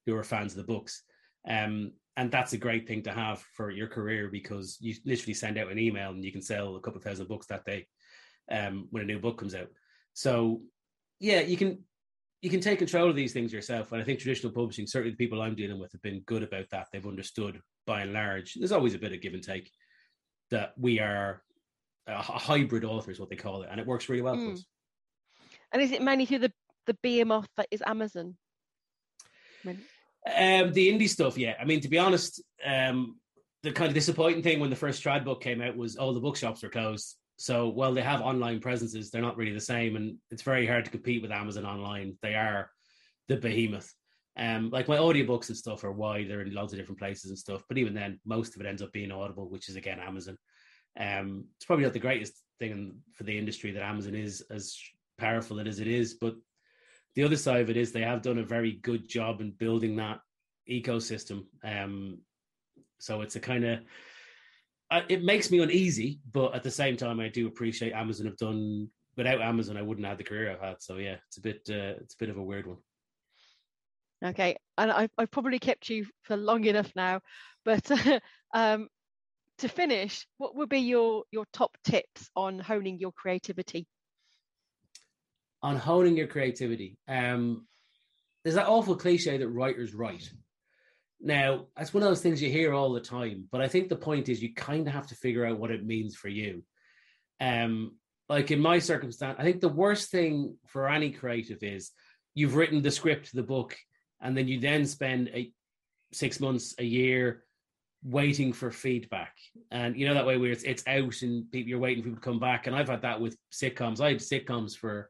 who 0.06 0.16
are 0.16 0.24
fans 0.24 0.54
of 0.54 0.58
the 0.58 0.74
books. 0.74 1.04
Um, 1.48 1.92
and 2.18 2.32
that's 2.32 2.54
a 2.54 2.58
great 2.58 2.88
thing 2.88 3.02
to 3.04 3.12
have 3.12 3.40
for 3.56 3.72
your 3.72 3.88
career 3.88 4.30
because 4.32 4.78
you 4.80 4.96
literally 5.06 5.34
send 5.34 5.58
out 5.58 5.72
an 5.72 5.80
email 5.80 6.12
and 6.12 6.24
you 6.24 6.32
can 6.32 6.42
sell 6.42 6.76
a 6.76 6.80
couple 6.80 7.00
of 7.00 7.04
thousand 7.04 7.28
books 7.28 7.48
that 7.48 7.66
day 7.66 7.88
um, 8.52 8.88
when 8.92 9.04
a 9.04 9.06
new 9.06 9.20
book 9.20 9.38
comes 9.38 9.56
out. 9.56 9.70
So 10.14 10.62
yeah, 11.20 11.42
you 11.42 11.58
can 11.58 11.84
you 12.42 12.50
can 12.50 12.60
take 12.60 12.80
control 12.80 13.10
of 13.10 13.16
these 13.16 13.34
things 13.34 13.54
yourself. 13.54 13.92
And 13.92 14.02
I 14.02 14.06
think 14.06 14.20
traditional 14.20 14.52
publishing, 14.52 14.86
certainly 14.86 15.12
the 15.12 15.18
people 15.18 15.42
I'm 15.42 15.56
dealing 15.56 15.80
with, 15.80 15.94
have 15.94 16.02
been 16.02 16.20
good 16.26 16.44
about 16.44 16.70
that. 16.72 16.88
They've 16.92 17.08
understood 17.08 17.62
by 17.88 18.02
and 18.02 18.14
large. 18.14 18.56
There's 18.56 18.74
always 18.74 18.94
a 18.94 19.00
bit 19.00 19.14
of 19.14 19.22
give 19.22 19.34
and 19.34 19.44
take 19.44 19.72
that 20.52 20.74
we 20.78 21.00
are 21.00 21.42
a 22.06 22.22
hybrid 22.22 22.84
author 22.84 23.12
is 23.12 23.20
what 23.20 23.30
they 23.30 23.38
call 23.38 23.64
it, 23.64 23.70
and 23.72 23.80
it 23.80 23.88
works 23.88 24.10
really 24.10 24.22
well 24.22 24.36
mm. 24.36 24.48
for 24.48 24.54
us. 24.54 24.66
And 25.72 25.82
is 25.82 25.92
it 25.92 26.02
mainly 26.02 26.26
through 26.26 26.40
the 26.40 26.52
the 26.86 26.98
behemoth 27.02 27.48
that 27.56 27.68
is 27.72 27.82
Amazon? 27.86 28.36
Um, 30.26 30.72
the 30.74 30.90
indie 30.90 31.10
stuff, 31.10 31.38
yeah. 31.38 31.56
I 31.60 31.66
mean, 31.66 31.82
to 31.82 31.90
be 31.90 31.98
honest, 31.98 32.42
um, 32.66 33.18
the 33.64 33.72
kind 33.72 33.88
of 33.88 33.94
disappointing 33.94 34.44
thing 34.44 34.60
when 34.60 34.70
the 34.70 34.76
first 34.76 35.00
Strad 35.00 35.26
book 35.26 35.42
came 35.42 35.62
out 35.62 35.76
was 35.76 35.96
all 35.96 36.14
the 36.14 36.20
bookshops 36.20 36.64
were 36.64 36.70
closed. 36.70 37.16
So 37.38 37.68
while 37.68 37.94
they 37.94 38.02
have 38.02 38.22
online 38.22 38.60
presences, 38.60 39.10
they're 39.10 39.22
not 39.22 39.38
really 39.38 39.54
the 39.54 39.60
same, 39.60 39.96
and 39.96 40.18
it's 40.32 40.44
very 40.44 40.68
hard 40.68 40.86
to 40.86 40.92
compete 40.92 41.22
with 41.22 41.32
Amazon 41.32 41.66
online. 41.66 42.18
They 42.22 42.36
are 42.36 42.70
the 43.28 43.38
behemoth. 43.38 43.92
Um, 44.38 44.70
like 44.70 44.88
my 44.88 44.98
audiobooks 44.98 45.50
and 45.50 45.58
stuff 45.58 45.84
are 45.84 45.92
wide; 45.92 46.30
they're 46.30 46.42
in 46.42 46.54
lots 46.54 46.74
of 46.74 46.80
different 46.80 47.00
places 47.00 47.32
and 47.32 47.38
stuff. 47.38 47.64
But 47.68 47.78
even 47.78 47.94
then, 47.94 48.20
most 48.26 48.56
of 48.56 48.62
it 48.62 48.68
ends 48.68 48.82
up 48.82 48.92
being 48.92 49.12
Audible, 49.12 49.50
which 49.50 49.70
is 49.70 49.76
again 49.76 50.00
Amazon. 50.00 50.38
Um, 51.00 51.46
it's 51.56 51.66
probably 51.66 51.86
not 51.86 51.94
the 51.94 52.00
greatest 52.00 52.34
thing 52.60 53.00
for 53.14 53.24
the 53.24 53.38
industry 53.38 53.72
that 53.72 53.84
Amazon 53.84 54.16
is 54.16 54.42
as 54.52 54.78
powerful 55.18 55.60
as 55.60 55.80
it 55.80 55.88
is, 55.88 56.16
but 56.16 56.36
the 57.16 57.24
other 57.24 57.36
side 57.36 57.62
of 57.62 57.70
it 57.70 57.78
is 57.78 57.92
they 57.92 58.02
have 58.02 58.22
done 58.22 58.40
a 58.40 58.44
very 58.44 58.74
good 58.82 59.08
job 59.08 59.42
in 59.42 59.52
building 59.52 59.98
that 59.98 60.20
ecosystem. 60.70 61.46
Um, 61.64 62.20
so 63.00 63.22
it's 63.22 63.36
a 63.36 63.40
kind 63.40 63.66
of 63.66 63.80
it 65.10 65.24
makes 65.24 65.50
me 65.50 65.60
uneasy, 65.60 66.20
but 66.32 66.54
at 66.54 66.64
the 66.64 66.72
same 66.72 66.98
time, 66.98 67.20
I 67.20 67.28
do 67.28 67.48
appreciate 67.48 67.94
Amazon 67.94 68.28
have 68.28 68.38
done. 68.38 68.90
Without 69.16 69.42
Amazon, 69.42 69.78
I 69.78 69.82
wouldn't 69.82 70.08
have 70.08 70.18
the 70.18 70.24
career 70.24 70.52
I've 70.52 70.62
had. 70.62 70.82
So 70.82 70.98
yeah, 70.98 71.18
it's 71.28 71.38
a 71.38 71.42
bit 71.42 71.62
uh, 71.70 72.02
it's 72.02 72.16
a 72.16 72.18
bit 72.18 72.30
of 72.30 72.38
a 72.38 72.44
weird 72.44 72.68
one. 72.68 72.78
Okay, 74.24 74.56
and 74.78 74.92
I, 74.92 75.10
I've 75.18 75.32
probably 75.32 75.60
kept 75.60 75.90
you 75.90 76.06
for 76.24 76.38
long 76.38 76.64
enough 76.66 76.92
now, 76.96 77.22
but 77.66 77.90
um, 78.54 78.88
to 79.60 79.68
finish, 79.68 80.26
what 80.38 80.56
would 80.56 80.70
be 80.70 80.80
your 80.80 81.24
your 81.32 81.46
top 81.54 81.76
tips 81.84 82.30
on 82.36 82.60
honing 82.60 83.00
your 83.00 83.12
creativity? 83.12 83.88
On 85.64 85.78
honing 85.78 86.18
your 86.18 86.28
creativity. 86.28 86.98
Um, 87.08 87.66
there's 88.44 88.56
that 88.56 88.68
awful 88.68 88.96
cliche 88.96 89.38
that 89.38 89.48
writers 89.48 89.96
write. 89.96 90.30
Now, 91.22 91.68
that's 91.78 91.94
one 91.94 92.04
of 92.04 92.10
those 92.10 92.22
things 92.22 92.42
you 92.42 92.50
hear 92.50 92.74
all 92.74 92.92
the 92.92 93.00
time, 93.00 93.48
but 93.50 93.62
I 93.62 93.70
think 93.70 93.88
the 93.88 93.96
point 93.96 94.28
is 94.28 94.44
you 94.44 94.54
kind 94.54 94.86
of 94.86 94.94
have 94.94 95.08
to 95.08 95.16
figure 95.16 95.46
out 95.46 95.58
what 95.58 95.72
it 95.72 95.86
means 95.86 96.18
for 96.18 96.28
you. 96.28 96.64
Um, 97.40 97.96
like 98.28 98.52
in 98.52 98.60
my 98.60 98.80
circumstance, 98.80 99.38
I 99.40 99.44
think 99.44 99.62
the 99.62 99.70
worst 99.70 100.12
thing 100.12 100.58
for 100.68 100.90
any 100.90 101.12
creative 101.12 101.64
is 101.64 101.92
you've 102.36 102.56
written 102.56 102.82
the 102.82 102.92
script 102.92 103.30
to 103.30 103.38
the 103.38 103.44
book, 103.44 103.78
and 104.22 104.36
then 104.36 104.50
you 104.50 104.60
then 104.60 104.86
spend 104.86 105.30
a, 105.30 105.52
six 106.12 106.42
months, 106.42 106.76
a 106.78 106.84
year 106.84 107.44
waiting 108.04 108.52
for 108.52 108.70
feedback. 108.70 109.34
And 109.72 109.96
you 109.98 110.08
know 110.08 110.14
that 110.14 110.26
way 110.26 110.38
where 110.38 110.52
it's 110.52 110.64
it's 110.64 110.84
out 110.88 111.22
and 111.22 111.50
people 111.52 111.70
you're 111.70 111.80
waiting 111.80 112.04
for 112.04 112.10
people 112.10 112.22
to 112.22 112.30
come 112.30 112.40
back. 112.40 112.68
And 112.68 112.76
I've 112.76 112.90
had 112.90 113.04
that 113.04 113.22
with 113.22 113.38
sitcoms. 113.52 114.02
I 114.02 114.10
had 114.10 114.18
sitcoms 114.18 114.78
for 114.78 115.10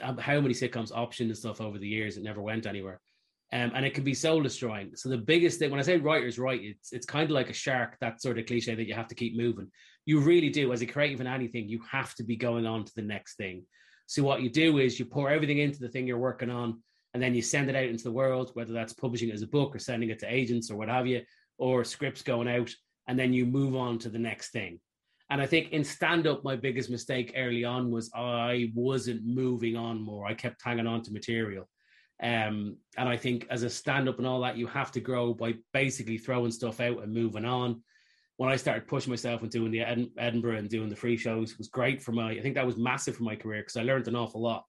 how 0.00 0.40
many 0.40 0.54
sitcoms 0.54 0.92
optioned 0.92 1.26
and 1.26 1.36
stuff 1.36 1.60
over 1.60 1.78
the 1.78 1.88
years. 1.88 2.16
It 2.16 2.22
never 2.22 2.42
went 2.42 2.66
anywhere. 2.66 3.00
Um, 3.52 3.72
and 3.74 3.84
it 3.86 3.94
can 3.94 4.02
be 4.02 4.14
soul 4.14 4.42
destroying. 4.42 4.96
So 4.96 5.08
the 5.08 5.18
biggest 5.18 5.58
thing 5.58 5.70
when 5.70 5.78
I 5.78 5.84
say 5.84 5.98
writers 5.98 6.38
write, 6.38 6.62
it's 6.62 6.92
it's 6.92 7.06
kind 7.06 7.24
of 7.24 7.30
like 7.30 7.48
a 7.48 7.54
shark, 7.54 7.96
that 8.00 8.20
sort 8.20 8.38
of 8.38 8.46
cliche 8.46 8.74
that 8.74 8.88
you 8.88 8.94
have 8.94 9.08
to 9.08 9.14
keep 9.14 9.36
moving. 9.36 9.70
You 10.04 10.20
really 10.20 10.50
do, 10.50 10.72
as 10.72 10.82
a 10.82 10.86
creative 10.86 11.20
in 11.20 11.28
anything, 11.28 11.68
you 11.68 11.80
have 11.90 12.14
to 12.16 12.24
be 12.24 12.36
going 12.36 12.66
on 12.66 12.84
to 12.84 12.94
the 12.96 13.02
next 13.02 13.36
thing. 13.36 13.64
So 14.06 14.22
what 14.22 14.42
you 14.42 14.50
do 14.50 14.78
is 14.78 14.98
you 14.98 15.04
pour 15.04 15.30
everything 15.30 15.58
into 15.58 15.78
the 15.78 15.88
thing 15.88 16.06
you're 16.06 16.18
working 16.18 16.50
on, 16.50 16.82
and 17.14 17.22
then 17.22 17.34
you 17.34 17.42
send 17.42 17.68
it 17.70 17.76
out 17.76 17.84
into 17.84 18.04
the 18.04 18.12
world, 18.12 18.50
whether 18.54 18.72
that's 18.72 18.92
publishing 18.92 19.28
it 19.28 19.34
as 19.34 19.42
a 19.42 19.48
book 19.48 19.74
or 19.74 19.78
sending 19.78 20.10
it 20.10 20.18
to 20.20 20.32
agents 20.32 20.70
or 20.70 20.76
what 20.76 20.88
have 20.88 21.06
you, 21.06 21.22
or 21.58 21.84
scripts 21.84 22.22
going 22.22 22.48
out, 22.48 22.70
and 23.08 23.18
then 23.18 23.32
you 23.32 23.46
move 23.46 23.76
on 23.76 23.98
to 24.00 24.08
the 24.08 24.18
next 24.18 24.50
thing. 24.50 24.80
And 25.30 25.42
I 25.42 25.46
think 25.46 25.72
in 25.72 25.82
stand 25.82 26.26
up, 26.26 26.44
my 26.44 26.54
biggest 26.54 26.88
mistake 26.88 27.34
early 27.36 27.64
on 27.64 27.90
was 27.90 28.10
I 28.14 28.70
wasn't 28.74 29.26
moving 29.26 29.76
on 29.76 30.00
more. 30.00 30.26
I 30.26 30.34
kept 30.34 30.62
hanging 30.62 30.86
on 30.86 31.02
to 31.02 31.12
material. 31.12 31.68
Um, 32.22 32.76
and 32.96 33.08
I 33.08 33.16
think 33.16 33.46
as 33.50 33.62
a 33.62 33.70
stand 33.70 34.08
up 34.08 34.18
and 34.18 34.26
all 34.26 34.40
that, 34.40 34.56
you 34.56 34.66
have 34.68 34.92
to 34.92 35.00
grow 35.00 35.34
by 35.34 35.54
basically 35.72 36.16
throwing 36.16 36.52
stuff 36.52 36.80
out 36.80 37.02
and 37.02 37.12
moving 37.12 37.44
on. 37.44 37.82
When 38.36 38.50
I 38.50 38.56
started 38.56 38.86
pushing 38.86 39.10
myself 39.10 39.42
and 39.42 39.50
doing 39.50 39.70
the 39.70 39.80
Ed- 39.80 40.10
Edinburgh 40.18 40.58
and 40.58 40.68
doing 40.68 40.88
the 40.88 40.96
free 40.96 41.16
shows 41.16 41.58
was 41.58 41.68
great 41.68 42.02
for 42.02 42.12
my, 42.12 42.30
I 42.30 42.40
think 42.40 42.54
that 42.54 42.66
was 42.66 42.76
massive 42.76 43.16
for 43.16 43.24
my 43.24 43.34
career 43.34 43.62
because 43.62 43.76
I 43.76 43.82
learned 43.82 44.08
an 44.08 44.16
awful 44.16 44.42
lot 44.42 44.64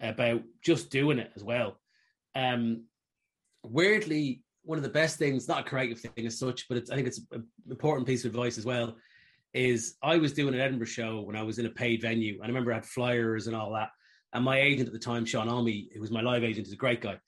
about 0.00 0.42
just 0.64 0.90
doing 0.90 1.18
it 1.18 1.32
as 1.36 1.44
well. 1.44 1.78
Um, 2.34 2.84
weirdly, 3.64 4.42
one 4.64 4.78
of 4.78 4.84
the 4.84 4.90
best 4.90 5.18
things, 5.18 5.48
not 5.48 5.66
a 5.66 5.68
creative 5.68 6.00
thing 6.00 6.26
as 6.26 6.38
such, 6.38 6.68
but 6.68 6.78
I 6.90 6.94
think 6.94 7.08
it's 7.08 7.20
an 7.32 7.46
important 7.70 8.06
piece 8.06 8.24
of 8.24 8.30
advice 8.30 8.58
as 8.58 8.64
well. 8.64 8.96
Is 9.54 9.96
I 10.02 10.16
was 10.16 10.32
doing 10.32 10.54
an 10.54 10.60
Edinburgh 10.60 10.86
show 10.86 11.20
when 11.20 11.36
I 11.36 11.42
was 11.42 11.58
in 11.58 11.66
a 11.66 11.70
paid 11.70 12.00
venue, 12.00 12.34
and 12.34 12.44
I 12.44 12.46
remember 12.46 12.72
I 12.72 12.76
had 12.76 12.86
flyers 12.86 13.46
and 13.46 13.56
all 13.56 13.72
that. 13.74 13.90
And 14.32 14.44
my 14.44 14.58
agent 14.58 14.86
at 14.86 14.94
the 14.94 14.98
time, 14.98 15.26
Sean 15.26 15.48
Almy, 15.48 15.90
who 15.92 16.00
was 16.00 16.10
my 16.10 16.22
live 16.22 16.42
agent, 16.42 16.66
is 16.66 16.72
a 16.72 16.76
great 16.76 17.02
guy, 17.02 17.18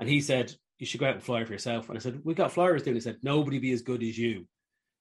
and 0.00 0.08
he 0.08 0.20
said 0.20 0.52
you 0.78 0.86
should 0.86 1.00
go 1.00 1.06
out 1.06 1.14
and 1.14 1.22
flyer 1.22 1.46
for 1.46 1.52
yourself. 1.52 1.88
And 1.88 1.98
I 1.98 2.00
said 2.00 2.20
we've 2.24 2.36
got 2.36 2.52
flyers 2.52 2.82
doing. 2.82 2.96
He 2.96 3.00
said 3.00 3.18
nobody 3.22 3.58
be 3.58 3.72
as 3.72 3.82
good 3.82 4.02
as 4.02 4.18
you 4.18 4.46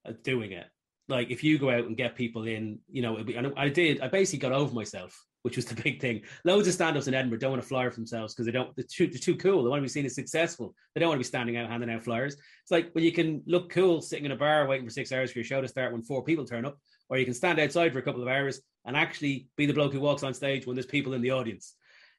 at 0.05 0.23
doing 0.23 0.51
it. 0.51 0.65
Like 1.07 1.31
if 1.31 1.43
you 1.43 1.57
go 1.57 1.69
out 1.69 1.85
and 1.85 1.97
get 1.97 2.15
people 2.15 2.45
in, 2.45 2.79
you 2.89 3.01
know, 3.01 3.21
be, 3.23 3.37
I 3.37 3.69
did. 3.69 4.01
I 4.01 4.07
basically 4.07 4.39
got 4.39 4.57
over 4.57 4.73
myself 4.73 5.17
which 5.43 5.57
was 5.57 5.65
the 5.65 5.81
big 5.83 6.01
thing. 6.01 6.21
Loads 6.43 6.67
of 6.67 6.73
stand-ups 6.73 7.07
in 7.07 7.13
Edinburgh 7.13 7.39
don't 7.39 7.51
want 7.51 7.61
to 7.61 7.67
flyer 7.67 7.91
for 7.91 7.97
themselves 7.97 8.33
because 8.33 8.45
they 8.45 8.51
don't 8.51 8.75
they're 8.75 8.85
too, 8.89 9.07
they're 9.07 9.19
too 9.19 9.35
cool. 9.35 9.63
They 9.63 9.69
want 9.69 9.79
to 9.79 9.83
be 9.83 9.89
seen 9.89 10.05
as 10.05 10.15
successful. 10.15 10.73
They 10.93 10.99
don't 10.99 11.09
want 11.09 11.19
to 11.19 11.25
be 11.25 11.27
standing 11.27 11.57
out 11.57 11.69
handing 11.69 11.91
out 11.91 12.03
flyers. 12.03 12.33
It's 12.33 12.71
like 12.71 12.89
when 12.93 13.03
you 13.03 13.11
can 13.11 13.43
look 13.45 13.69
cool 13.69 14.01
sitting 14.01 14.25
in 14.25 14.31
a 14.31 14.35
bar 14.35 14.67
waiting 14.67 14.85
for 14.85 14.91
six 14.91 15.11
hours 15.11 15.31
for 15.31 15.39
your 15.39 15.45
show 15.45 15.61
to 15.61 15.67
start 15.67 15.91
when 15.91 16.01
four 16.01 16.23
people 16.23 16.45
turn 16.45 16.65
up, 16.65 16.77
or 17.09 17.17
you 17.17 17.25
can 17.25 17.33
stand 17.33 17.59
outside 17.59 17.93
for 17.93 17.99
a 17.99 18.03
couple 18.03 18.21
of 18.21 18.27
hours 18.27 18.61
and 18.85 18.97
actually 18.97 19.47
be 19.55 19.65
the 19.65 19.73
bloke 19.73 19.93
who 19.93 19.99
walks 19.99 20.23
on 20.23 20.33
stage 20.33 20.65
when 20.65 20.75
there's 20.75 20.85
people 20.85 21.13
in 21.13 21.21
the 21.21 21.31
audience. 21.31 21.75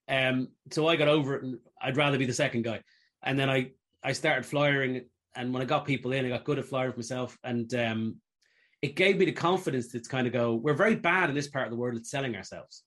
Um, 0.09 0.49
so 0.71 0.87
I 0.87 0.97
got 0.97 1.09
over 1.09 1.37
it, 1.37 1.43
and 1.43 1.59
I'd 1.81 1.97
rather 1.97 2.19
be 2.19 2.27
the 2.27 2.33
second 2.33 2.63
guy. 2.63 2.83
And 3.23 3.39
then 3.39 3.51
I 3.51 3.71
I 4.03 4.13
started 4.13 4.45
flyering, 4.45 5.07
and 5.35 5.53
when 5.53 5.63
I 5.63 5.67
got 5.67 5.87
people 5.87 6.13
in, 6.13 6.27
I 6.27 6.29
got 6.29 6.45
good 6.45 6.59
at 6.59 6.67
flyering 6.67 6.93
for 6.93 6.99
myself, 6.99 7.39
and 7.43 7.73
um, 7.75 8.17
it 8.83 8.97
gave 8.97 9.17
me 9.17 9.25
the 9.25 9.33
confidence 9.33 9.89
to 9.93 10.01
kind 10.01 10.27
of 10.27 10.35
go. 10.35 10.55
We're 10.57 10.75
very 10.75 10.95
bad 10.95 11.31
in 11.31 11.35
this 11.35 11.49
part 11.49 11.65
of 11.65 11.71
the 11.71 11.79
world 11.79 11.97
at 11.97 12.05
selling 12.05 12.37
ourselves 12.37 12.83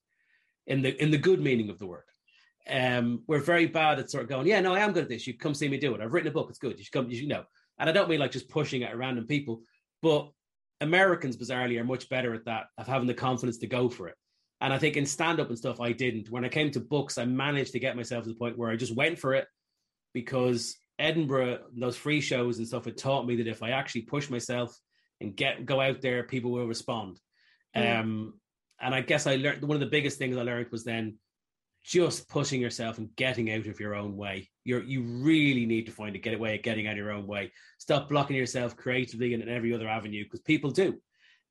in 0.67 0.81
the 0.81 1.01
in 1.01 1.11
the 1.11 1.17
good 1.17 1.41
meaning 1.41 1.69
of 1.69 1.79
the 1.79 1.87
word. 1.87 2.03
Um, 2.69 3.23
we're 3.27 3.39
very 3.39 3.65
bad 3.65 3.97
at 3.97 4.11
sort 4.11 4.23
of 4.23 4.29
going, 4.29 4.45
yeah, 4.45 4.59
no, 4.59 4.75
I 4.75 4.79
am 4.79 4.91
good 4.91 5.03
at 5.03 5.09
this. 5.09 5.25
You 5.25 5.37
come 5.37 5.53
see 5.53 5.69
me 5.69 5.77
do 5.77 5.95
it. 5.95 6.01
I've 6.01 6.13
written 6.13 6.29
a 6.29 6.33
book. 6.33 6.49
It's 6.49 6.59
good. 6.59 6.77
You 6.77 6.83
should 6.83 6.93
come. 6.93 7.09
You 7.09 7.17
should 7.17 7.29
know. 7.29 7.43
And 7.79 7.89
I 7.89 7.93
don't 7.93 8.09
mean 8.09 8.19
like 8.19 8.31
just 8.31 8.49
pushing 8.49 8.81
it 8.81 8.89
at 8.89 8.97
random 8.97 9.25
people, 9.25 9.61
but 10.01 10.29
Americans 10.81 11.37
bizarrely 11.37 11.79
are 11.79 11.85
much 11.85 12.09
better 12.09 12.33
at 12.33 12.45
that 12.45 12.65
of 12.77 12.87
having 12.87 13.07
the 13.07 13.13
confidence 13.13 13.57
to 13.59 13.67
go 13.67 13.89
for 13.89 14.07
it. 14.07 14.15
And 14.59 14.73
I 14.73 14.79
think 14.79 14.97
in 14.97 15.05
stand 15.05 15.39
up 15.39 15.49
and 15.49 15.57
stuff, 15.57 15.79
I 15.79 15.91
didn't. 15.91 16.29
When 16.29 16.43
I 16.43 16.49
came 16.49 16.71
to 16.71 16.79
books, 16.79 17.17
I 17.17 17.25
managed 17.25 17.73
to 17.73 17.79
get 17.79 17.95
myself 17.95 18.23
to 18.23 18.29
the 18.29 18.35
point 18.35 18.57
where 18.57 18.71
I 18.71 18.75
just 18.75 18.95
went 18.95 19.19
for 19.19 19.35
it 19.35 19.47
because 20.13 20.75
Edinburgh, 20.97 21.59
those 21.75 21.95
free 21.95 22.21
shows 22.21 22.57
and 22.57 22.67
stuff, 22.67 22.85
had 22.85 22.97
taught 22.97 23.27
me 23.27 23.35
that 23.37 23.47
if 23.47 23.61
I 23.61 23.69
actually 23.69 24.01
push 24.01 24.29
myself 24.29 24.75
and 25.21 25.35
get 25.35 25.65
go 25.65 25.79
out 25.79 26.01
there, 26.01 26.23
people 26.23 26.51
will 26.51 26.67
respond. 26.67 27.19
Mm. 27.75 27.99
Um, 27.99 28.33
and 28.79 28.93
I 28.93 29.01
guess 29.01 29.27
I 29.27 29.35
learned 29.35 29.63
one 29.63 29.75
of 29.75 29.81
the 29.81 29.87
biggest 29.87 30.17
things 30.17 30.37
I 30.37 30.43
learned 30.43 30.71
was 30.71 30.83
then 30.83 31.17
just 31.83 32.27
pushing 32.27 32.59
yourself 32.59 32.97
and 32.97 33.15
getting 33.15 33.51
out 33.51 33.65
of 33.65 33.79
your 33.79 33.95
own 33.95 34.17
way. 34.17 34.49
You're 34.63 34.83
you 34.83 35.01
really 35.01 35.65
need 35.65 35.85
to 35.85 35.91
find 35.91 36.15
a 36.15 36.19
get 36.19 36.39
way 36.39 36.55
of 36.55 36.63
getting 36.63 36.87
out 36.87 36.91
of 36.91 36.97
your 36.97 37.11
own 37.11 37.27
way. 37.27 37.51
Stop 37.79 38.09
blocking 38.09 38.35
yourself 38.35 38.75
creatively 38.75 39.33
and 39.33 39.41
in 39.41 39.49
every 39.49 39.73
other 39.73 39.87
avenue 39.87 40.23
because 40.23 40.41
people 40.41 40.71
do. 40.71 40.99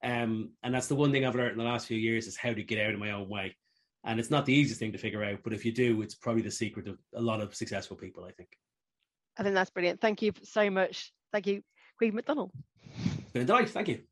Um, 0.04 0.50
and 0.62 0.74
that's 0.74 0.88
the 0.88 0.94
one 0.94 1.10
thing 1.10 1.24
I've 1.24 1.34
learned 1.34 1.52
in 1.52 1.58
the 1.58 1.64
last 1.64 1.86
few 1.86 1.96
years 1.96 2.26
is 2.26 2.36
how 2.36 2.52
to 2.52 2.62
get 2.62 2.86
out 2.86 2.92
of 2.92 3.00
my 3.00 3.12
own 3.12 3.28
way. 3.28 3.56
And 4.04 4.20
it's 4.20 4.30
not 4.30 4.46
the 4.46 4.54
easiest 4.54 4.78
thing 4.78 4.92
to 4.92 4.98
figure 4.98 5.24
out, 5.24 5.40
but 5.42 5.52
if 5.52 5.64
you 5.64 5.72
do, 5.72 6.02
it's 6.02 6.14
probably 6.14 6.42
the 6.42 6.50
secret 6.50 6.86
of 6.86 6.98
a 7.14 7.20
lot 7.20 7.40
of 7.40 7.54
successful 7.54 7.96
people, 7.96 8.24
I 8.24 8.30
think. 8.32 8.50
I 9.38 9.42
think 9.42 9.54
that's 9.54 9.70
brilliant. 9.70 10.00
Thank 10.00 10.22
you 10.22 10.32
so 10.44 10.70
much. 10.70 11.12
Thank 11.32 11.46
you, 11.46 11.62
Caimh 12.00 12.12
McDonnell. 12.12 12.50
Been 13.32 13.42
a 13.42 13.44
delight. 13.46 13.70
Thank 13.70 13.88
you. 13.88 14.02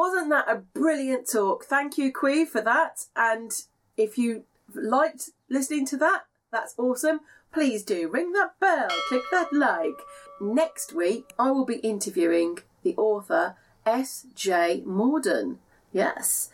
Wasn't 0.00 0.30
that 0.30 0.48
a 0.48 0.62
brilliant 0.72 1.28
talk? 1.30 1.66
Thank 1.66 1.98
you, 1.98 2.10
Caimh, 2.10 2.48
for 2.48 2.62
that. 2.62 3.04
And 3.14 3.52
if 3.98 4.16
you 4.16 4.44
liked 4.74 5.28
listening 5.50 5.84
to 5.88 5.98
that, 5.98 6.22
that's 6.50 6.74
awesome. 6.78 7.20
Please 7.52 7.82
do 7.82 8.08
ring 8.08 8.32
that 8.32 8.58
bell, 8.58 8.88
click 9.08 9.24
that 9.30 9.52
like. 9.52 9.98
Next 10.40 10.94
week, 10.94 11.34
I 11.38 11.50
will 11.50 11.66
be 11.66 11.80
interviewing 11.80 12.60
the 12.82 12.96
author 12.96 13.56
S.J. 13.84 14.84
Morden. 14.86 15.58
Yes. 15.92 16.48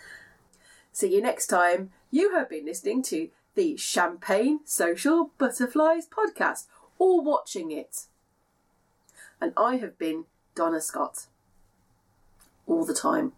See 0.90 1.14
you 1.14 1.22
next 1.22 1.46
time. 1.46 1.92
You 2.10 2.34
have 2.34 2.50
been 2.50 2.66
listening 2.66 3.00
to 3.04 3.28
the 3.54 3.76
Champagne 3.76 4.58
Social 4.64 5.30
Butterflies 5.38 6.08
podcast 6.08 6.66
or 6.98 7.20
watching 7.22 7.70
it. 7.70 8.06
And 9.40 9.52
I 9.56 9.76
have 9.76 9.96
been 9.98 10.24
Donna 10.56 10.80
Scott 10.80 11.26
all 12.66 12.84
the 12.84 12.94
time. 12.94 13.32